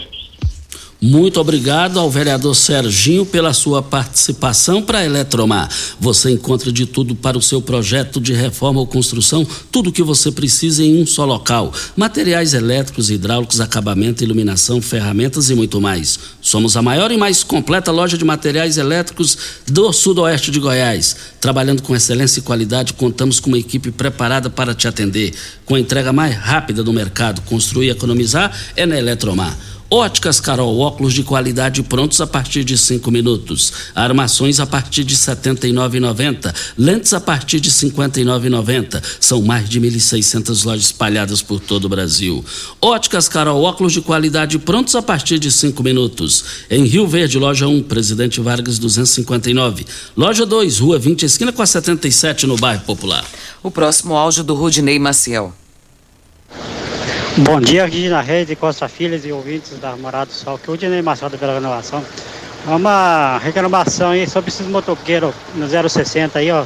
Muito 1.02 1.40
obrigado 1.40 1.98
ao 1.98 2.12
vereador 2.12 2.54
Serginho 2.54 3.26
pela 3.26 3.54
sua 3.54 3.82
participação 3.82 4.82
para 4.82 5.00
a 5.00 5.06
Eletromar. 5.06 5.70
Você 5.98 6.30
encontra 6.30 6.74
de 6.74 6.86
tudo 6.86 7.16
para 7.16 7.38
o 7.38 7.42
seu 7.42 7.62
projeto 7.62 8.20
de 8.20 8.34
reforma 8.34 8.82
ou 8.82 8.86
construção, 8.86 9.48
tudo 9.72 9.92
o 9.92 9.94
que 9.94 10.04
você 10.04 10.30
precisa 10.30 10.84
em 10.84 11.02
um 11.02 11.08
só 11.08 11.24
local: 11.24 11.74
materiais 11.96 12.54
elétricos, 12.54 13.10
hidráulicos, 13.10 13.62
acabamento, 13.62 14.26
iluminação, 14.26 14.82
ferramentas 14.82 15.50
e 15.50 15.56
muito 15.56 15.80
mais. 15.80 16.20
Somos 16.42 16.76
a 16.76 16.82
maior 16.82 17.14
e 17.14 17.18
mais 17.18 17.44
completa 17.44 17.94
loja 17.94 18.18
de 18.18 18.26
materiais 18.26 18.78
elétricos 18.78 19.38
do 19.68 19.94
sudoeste 19.94 20.52
de 20.52 20.60
Goiás. 20.60 21.16
Trabalhando 21.40 21.82
com 21.82 21.96
excelência 21.96 22.40
e 22.42 22.44
qualidade, 22.44 22.92
contamos 22.92 23.40
com 23.40 23.48
uma 23.48 23.58
equipe 23.58 23.90
preparada 23.90 24.50
para 24.50 24.76
te 24.76 24.86
atender. 24.86 25.34
Com 25.66 25.76
a 25.76 25.80
entrega 25.80 26.12
mais 26.12 26.36
rápida 26.36 26.84
do 26.84 26.92
mercado, 26.92 27.42
construir 27.44 27.88
e 27.88 27.92
economizar 27.92 28.54
é 28.76 28.86
na 28.86 28.98
Eletromar. 28.98 29.58
Óticas 29.92 30.40
Carol, 30.40 30.78
óculos 30.78 31.16
de 31.16 31.24
qualidade 31.24 31.82
prontos 31.82 32.22
a 32.22 32.28
partir 32.28 32.64
de 32.64 32.78
cinco 32.78 33.10
minutos. 33.10 33.74
Armações 33.96 34.60
a 34.60 34.68
partir 34.68 35.04
de 35.04 35.16
R$ 35.16 35.20
79,90. 35.20 36.54
Lentes 36.78 37.12
a 37.12 37.20
partir 37.20 37.60
de 37.60 37.70
R$ 37.70 37.76
59,90. 37.76 39.02
São 39.20 39.42
mais 39.42 39.68
de 39.68 39.82
1.600 39.82 40.64
lojas 40.64 40.86
espalhadas 40.86 41.42
por 41.42 41.60
todo 41.60 41.86
o 41.86 41.90
Brasil. 41.90 42.46
Óticas 42.80 43.28
Carol, 43.28 43.64
óculos 43.64 43.94
de 43.94 44.02
qualidade 44.02 44.60
prontos 44.60 44.94
a 44.94 45.02
partir 45.02 45.40
de 45.40 45.52
cinco 45.52 45.82
minutos. 45.82 46.46
Em 46.70 46.86
Rio 46.86 47.08
Verde, 47.08 47.40
loja 47.40 47.68
1, 47.68 47.82
Presidente 47.84 48.40
Vargas 48.40 48.78
259. 48.78 49.88
Loja 50.16 50.46
2, 50.46 50.78
Rua 50.78 51.00
20, 51.00 51.26
esquina 51.26 51.52
com 51.52 51.64
a 51.64 51.66
77, 51.66 52.46
no 52.46 52.58
bairro 52.58 52.84
Popular. 52.84 53.26
O 53.64 53.72
próximo 53.72 54.16
áudio 54.16 54.44
do 54.44 54.54
Rudinei 54.54 55.00
Maciel. 55.00 55.52
Bom 57.38 57.62
dia, 57.62 57.86
Regina 57.86 58.22
Reis, 58.22 58.50
Costa 58.60 58.90
Filhas 58.90 59.24
e 59.24 59.32
ouvintes 59.32 59.78
da 59.80 59.96
Morada 59.96 60.26
do 60.26 60.34
Sol, 60.34 60.58
que 60.58 60.70
o 60.70 60.76
Dinei 60.76 61.02
Machado 61.02 61.38
pela 61.38 61.54
renovação. 61.54 62.04
É 62.68 62.72
uma 62.72 63.38
reclamação 63.38 64.10
aí 64.10 64.28
sobre 64.28 64.50
esses 64.50 64.68
motoqueiros 64.68 65.34
no 65.56 65.68
060 65.68 66.40
aí, 66.40 66.52
ó, 66.52 66.66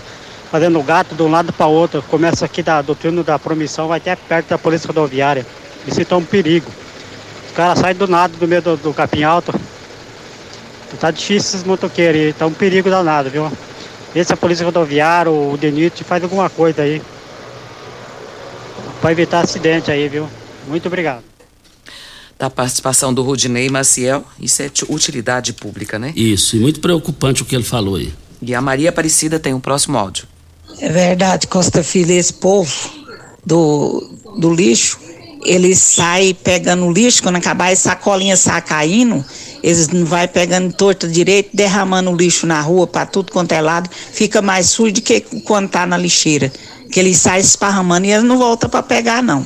fazendo 0.50 0.82
gato 0.82 1.16
de 1.16 1.22
um 1.22 1.30
lado 1.30 1.52
para 1.52 1.68
outro. 1.68 2.02
Começa 2.04 2.46
aqui 2.46 2.64
da, 2.64 2.82
do 2.82 2.96
turno 2.96 3.24
da 3.24 3.38
promissão, 3.38 3.90
vai 3.90 3.98
até 3.98 4.16
perto 4.16 4.48
da 4.48 4.58
polícia 4.58 4.88
rodoviária. 4.88 5.46
Isso 5.86 6.02
então 6.02 6.20
é 6.20 6.22
um 6.22 6.26
perigo. 6.26 6.72
Os 7.48 7.52
caras 7.54 7.80
saem 7.80 7.96
do 7.96 8.08
nada 8.08 8.36
do 8.36 8.48
meio 8.48 8.62
do, 8.62 8.78
do 8.78 8.94
capim 8.94 9.24
alto. 9.24 9.54
Tá 11.00 11.12
difícil 11.12 11.50
esses 11.50 11.64
motoqueiros 11.64 12.22
aí, 12.22 12.34
tá 12.34 12.46
um 12.48 12.54
perigo 12.54 12.90
danado, 12.90 13.30
viu? 13.30 13.52
Vê 14.14 14.24
se 14.24 14.34
a 14.34 14.38
polícia 14.38 14.66
rodoviária, 14.66 15.30
o 15.30 15.58
DENIT 15.60 16.04
faz 16.04 16.24
alguma 16.24 16.50
coisa 16.50 16.84
aí. 16.84 17.02
Pra 19.02 19.12
evitar 19.12 19.42
acidente 19.42 19.92
aí, 19.92 20.08
viu? 20.08 20.28
Muito 20.68 20.88
obrigado. 20.88 21.24
Da 22.38 22.50
participação 22.50 23.14
do 23.14 23.22
Rudinei 23.22 23.70
Maciel, 23.70 24.24
isso 24.40 24.62
é 24.62 24.72
utilidade 24.90 25.54
pública, 25.54 26.00
né? 26.00 26.12
Isso, 26.16 26.56
e 26.58 26.60
muito 26.60 26.80
preocupante 26.80 27.42
o 27.42 27.46
que 27.46 27.56
ele 27.56 27.64
falou 27.64 27.96
aí. 27.96 28.14
E 28.42 28.54
a 28.54 28.62
Maria 28.62 28.90
Aparecida 28.90 29.40
tem 29.40 29.54
um 29.54 29.60
próximo 29.60 29.98
áudio. 29.98 30.28
É 30.80 30.90
verdade, 30.90 31.48
Costa 31.48 31.84
Filho, 31.84 32.12
esse 32.12 32.34
povo 32.34 32.74
do, 33.46 34.10
do 34.38 34.54
lixo, 34.54 35.00
eles 35.46 35.80
saem 35.80 36.34
pegando 36.34 36.92
lixo, 36.92 37.22
quando 37.22 37.36
acabar 37.36 37.72
as 37.72 37.80
sacolinhas 37.80 38.40
sai 38.40 38.62
caindo, 38.62 39.24
eles 39.62 39.88
não 39.90 40.06
vai 40.06 40.28
pegando 40.28 40.74
torta 40.74 41.08
direito, 41.08 41.52
derramando 41.54 42.14
lixo 42.16 42.46
na 42.46 42.60
rua 42.62 42.88
para 42.88 43.06
tudo 43.06 43.32
quanto 43.32 43.52
é 43.52 43.62
lado, 43.62 43.90
fica 43.92 44.42
mais 44.42 44.70
sujo 44.70 44.94
do 44.94 45.02
que 45.02 45.22
quando 45.22 45.70
tá 45.70 45.86
na 45.86 45.98
lixeira. 45.98 46.52
Que 46.92 47.00
eles 47.00 47.18
saem 47.18 47.42
esparramando 47.42 48.06
e 48.06 48.12
eles 48.12 48.24
não 48.24 48.38
voltam 48.38 48.70
para 48.70 48.84
pegar, 48.84 49.24
não. 49.24 49.46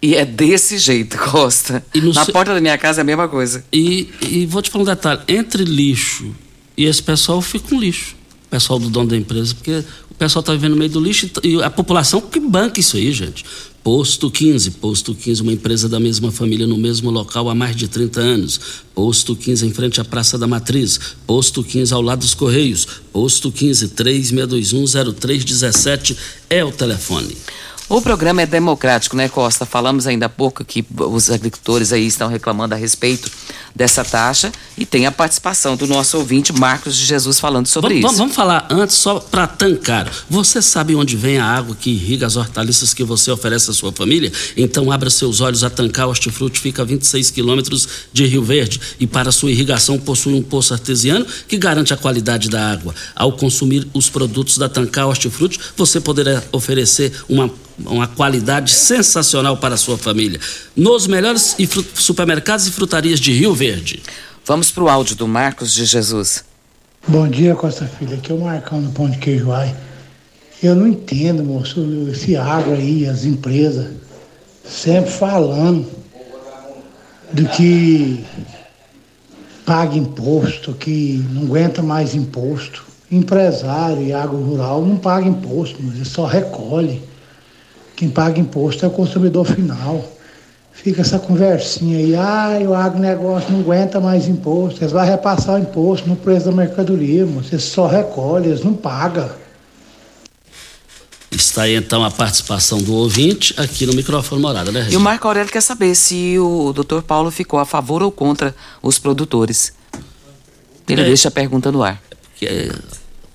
E 0.00 0.14
é 0.14 0.24
desse 0.24 0.78
jeito, 0.78 1.16
Costa. 1.30 1.84
Na 2.14 2.24
se... 2.24 2.32
porta 2.32 2.54
da 2.54 2.60
minha 2.60 2.78
casa 2.78 3.00
é 3.00 3.02
a 3.02 3.04
mesma 3.04 3.28
coisa. 3.28 3.64
E, 3.72 4.08
e 4.28 4.46
vou 4.46 4.62
te 4.62 4.70
falar 4.70 4.82
um 4.82 4.86
detalhe: 4.86 5.20
entre 5.28 5.64
lixo 5.64 6.34
e 6.76 6.84
esse 6.84 7.02
pessoal 7.02 7.42
fica 7.42 7.74
um 7.74 7.80
lixo. 7.80 8.16
O 8.46 8.50
pessoal 8.50 8.78
do 8.78 8.88
dono 8.88 9.10
da 9.10 9.16
empresa, 9.16 9.54
porque 9.54 9.84
o 10.10 10.14
pessoal 10.14 10.40
está 10.40 10.52
vivendo 10.52 10.72
no 10.72 10.78
meio 10.78 10.90
do 10.90 11.00
lixo 11.00 11.28
e 11.42 11.62
a 11.62 11.68
população 11.68 12.20
que 12.20 12.40
banca 12.40 12.80
isso 12.80 12.96
aí, 12.96 13.12
gente. 13.12 13.44
Posto 13.82 14.30
15, 14.30 14.72
Posto 14.72 15.14
15, 15.14 15.42
uma 15.42 15.52
empresa 15.52 15.88
da 15.88 15.98
mesma 15.98 16.30
família 16.30 16.66
no 16.66 16.76
mesmo 16.76 17.10
local 17.10 17.48
há 17.48 17.54
mais 17.54 17.74
de 17.74 17.88
30 17.88 18.20
anos. 18.20 18.60
Posto 18.94 19.34
15 19.34 19.66
em 19.66 19.72
frente 19.72 20.00
à 20.00 20.04
Praça 20.04 20.36
da 20.36 20.46
Matriz. 20.46 20.98
Posto 21.26 21.64
15 21.64 21.94
ao 21.94 22.02
lado 22.02 22.20
dos 22.20 22.34
Correios. 22.34 22.86
Posto 23.12 23.50
15 23.50 23.88
3621 23.88 25.14
0317 25.14 26.16
é 26.50 26.64
o 26.64 26.70
telefone. 26.70 27.36
O 27.88 28.02
programa 28.02 28.42
é 28.42 28.46
democrático, 28.46 29.16
né, 29.16 29.30
Costa? 29.30 29.64
Falamos 29.64 30.06
ainda 30.06 30.26
há 30.26 30.28
pouco 30.28 30.62
que 30.62 30.84
os 30.94 31.30
agricultores 31.30 31.90
aí 31.90 32.06
estão 32.06 32.28
reclamando 32.28 32.74
a 32.74 32.76
respeito 32.76 33.30
dessa 33.74 34.04
taxa 34.04 34.52
e 34.76 34.86
tem 34.86 35.06
a 35.06 35.12
participação 35.12 35.76
do 35.76 35.86
nosso 35.86 36.16
ouvinte 36.18 36.52
Marcos 36.52 36.96
de 36.96 37.04
Jesus 37.04 37.40
falando 37.40 37.66
sobre 37.66 37.94
vamos, 37.94 38.12
isso. 38.12 38.18
Vamos 38.18 38.34
falar 38.34 38.66
antes 38.70 38.96
só 38.96 39.18
para 39.18 39.46
tancar. 39.46 40.10
Você 40.28 40.62
sabe 40.62 40.94
onde 40.94 41.16
vem 41.16 41.38
a 41.38 41.44
água 41.44 41.76
que 41.78 41.90
irriga 41.90 42.26
as 42.26 42.36
hortaliças 42.36 42.94
que 42.94 43.04
você 43.04 43.30
oferece 43.30 43.70
à 43.70 43.74
sua 43.74 43.92
família? 43.92 44.32
Então 44.56 44.90
abra 44.90 45.10
seus 45.10 45.40
olhos 45.40 45.64
a 45.64 45.70
tancar. 45.70 46.06
O 46.06 46.10
Hortifruti 46.10 46.60
fica 46.60 46.82
a 46.82 46.84
26 46.84 47.30
quilômetros 47.30 47.88
de 48.12 48.26
Rio 48.26 48.42
Verde 48.42 48.80
e 48.98 49.06
para 49.06 49.32
sua 49.32 49.50
irrigação 49.50 49.98
possui 49.98 50.34
um 50.34 50.42
poço 50.42 50.72
artesiano 50.72 51.26
que 51.46 51.56
garante 51.56 51.92
a 51.92 51.96
qualidade 51.96 52.48
da 52.48 52.70
água. 52.70 52.94
Ao 53.14 53.32
consumir 53.32 53.86
os 53.92 54.08
produtos 54.08 54.58
da 54.58 54.68
Tancar 54.68 55.08
Hortifruti, 55.08 55.58
você 55.76 56.00
poderá 56.00 56.42
oferecer 56.52 57.12
uma 57.28 57.50
uma 57.84 58.06
qualidade 58.06 58.72
sensacional 58.72 59.56
para 59.56 59.74
a 59.74 59.78
sua 59.78 59.96
família. 59.96 60.40
Nos 60.74 61.06
melhores 61.06 61.56
supermercados 61.94 62.66
e 62.66 62.70
frutarias 62.70 63.20
de 63.20 63.32
Rio 63.32 63.54
Verde. 63.54 63.67
Vamos 64.46 64.70
para 64.70 64.82
o 64.82 64.88
áudio 64.88 65.14
do 65.14 65.28
Marcos 65.28 65.74
de 65.74 65.84
Jesus. 65.84 66.42
Bom 67.06 67.28
dia, 67.28 67.54
Costa 67.54 67.84
Filha. 67.84 68.16
Aqui 68.16 68.32
é 68.32 68.34
o 68.34 68.40
Marcão 68.40 68.80
do 68.80 68.90
Pão 68.92 69.10
de 69.10 69.18
Queijoai. 69.18 69.76
Eu 70.62 70.74
não 70.74 70.86
entendo, 70.86 71.44
moço, 71.44 72.08
esse 72.10 72.34
agro 72.34 72.72
aí, 72.72 73.06
as 73.06 73.24
empresas, 73.24 73.92
sempre 74.64 75.10
falando 75.10 75.86
do 77.30 77.46
que 77.50 78.24
paga 79.66 79.96
imposto, 79.96 80.72
que 80.72 81.22
não 81.30 81.42
aguenta 81.42 81.82
mais 81.82 82.14
imposto. 82.14 82.86
Empresário 83.10 84.02
e 84.02 84.14
agro 84.14 84.38
rural 84.38 84.82
não 84.82 84.96
paga 84.96 85.28
imposto, 85.28 85.76
mas 85.82 85.96
ele 85.96 86.04
só 86.06 86.24
recolhe. 86.24 87.02
Quem 87.94 88.08
paga 88.08 88.40
imposto 88.40 88.84
é 88.84 88.88
o 88.88 88.92
consumidor 88.92 89.44
final. 89.44 90.02
Fica 90.82 91.00
essa 91.00 91.18
conversinha 91.18 91.98
aí, 91.98 92.14
ah, 92.14 92.58
o 92.64 92.72
agronegócio 92.72 93.50
não 93.50 93.60
aguenta 93.60 94.00
mais 94.00 94.28
imposto, 94.28 94.80
eles 94.80 94.92
vão 94.92 95.04
repassar 95.04 95.56
o 95.56 95.58
imposto 95.58 96.08
no 96.08 96.14
preço 96.14 96.46
da 96.46 96.52
mercadoria, 96.52 97.22
eles 97.50 97.64
só 97.64 97.88
recolhem, 97.88 98.50
eles 98.50 98.62
não 98.62 98.74
pagam. 98.74 99.28
Está 101.30 101.62
aí 101.62 101.74
então 101.74 102.04
a 102.04 102.10
participação 102.10 102.78
do 102.78 102.94
ouvinte 102.94 103.52
aqui 103.58 103.84
no 103.86 103.92
microfone 103.92 104.40
morada, 104.40 104.70
né, 104.72 104.86
E 104.90 104.96
o 104.96 105.00
Marco 105.00 105.26
Aurélio 105.26 105.50
quer 105.52 105.60
saber 105.60 105.94
se 105.94 106.38
o 106.38 106.72
doutor 106.72 107.02
Paulo 107.02 107.30
ficou 107.30 107.58
a 107.58 107.66
favor 107.66 108.02
ou 108.02 108.10
contra 108.10 108.54
os 108.82 108.98
produtores. 108.98 109.72
Ele 110.88 111.02
É. 111.02 111.04
deixa 111.04 111.28
a 111.28 111.30
pergunta 111.30 111.70
no 111.70 111.82
ar. 111.82 112.00
Que 112.36 112.46
é 112.46 112.72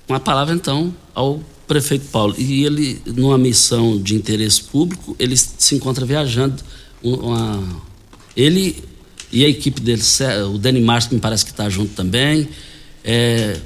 uma 0.08 0.18
palavra 0.18 0.54
então 0.54 0.92
ao 1.14 1.40
prefeito 1.68 2.06
Paulo. 2.06 2.34
E 2.36 2.64
ele, 2.64 3.00
numa 3.06 3.38
missão 3.38 3.96
de 3.96 4.16
interesse 4.16 4.62
público, 4.64 5.14
ele 5.18 5.36
se 5.36 5.74
encontra 5.76 6.04
viajando. 6.04 6.64
Um- 7.04 7.14
Uma, 7.14 7.62
ele 8.36 8.82
e 9.30 9.44
a 9.44 9.48
equipe 9.48 9.80
dele, 9.80 10.02
o 10.52 10.58
Dani 10.58 10.80
Márcio, 10.80 11.10
que 11.10 11.14
me 11.16 11.20
parece 11.20 11.44
que 11.44 11.50
está 11.50 11.68
junto 11.68 11.92
também. 11.94 12.48
É, 13.04 13.56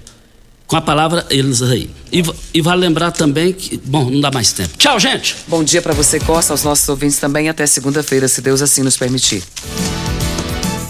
com 0.66 0.76
a 0.76 0.80
palavra, 0.82 1.24
eles 1.30 1.62
aí. 1.62 1.88
E, 2.12 2.22
e 2.52 2.60
vale 2.60 2.80
lembrar 2.82 3.10
também 3.12 3.52
que. 3.52 3.78
Bom, 3.78 4.10
não 4.10 4.20
dá 4.20 4.30
mais 4.30 4.52
tempo. 4.52 4.76
Tchau, 4.76 4.98
gente! 5.00 5.36
Bom 5.46 5.62
dia 5.64 5.80
para 5.80 5.94
você, 5.94 6.18
Costa, 6.20 6.52
aos 6.52 6.62
nossos 6.62 6.86
ouvintes 6.88 7.18
também. 7.18 7.48
Até 7.48 7.66
segunda-feira, 7.66 8.28
se 8.28 8.42
Deus 8.42 8.60
assim 8.60 8.82
nos 8.82 8.96
permitir. 8.96 9.42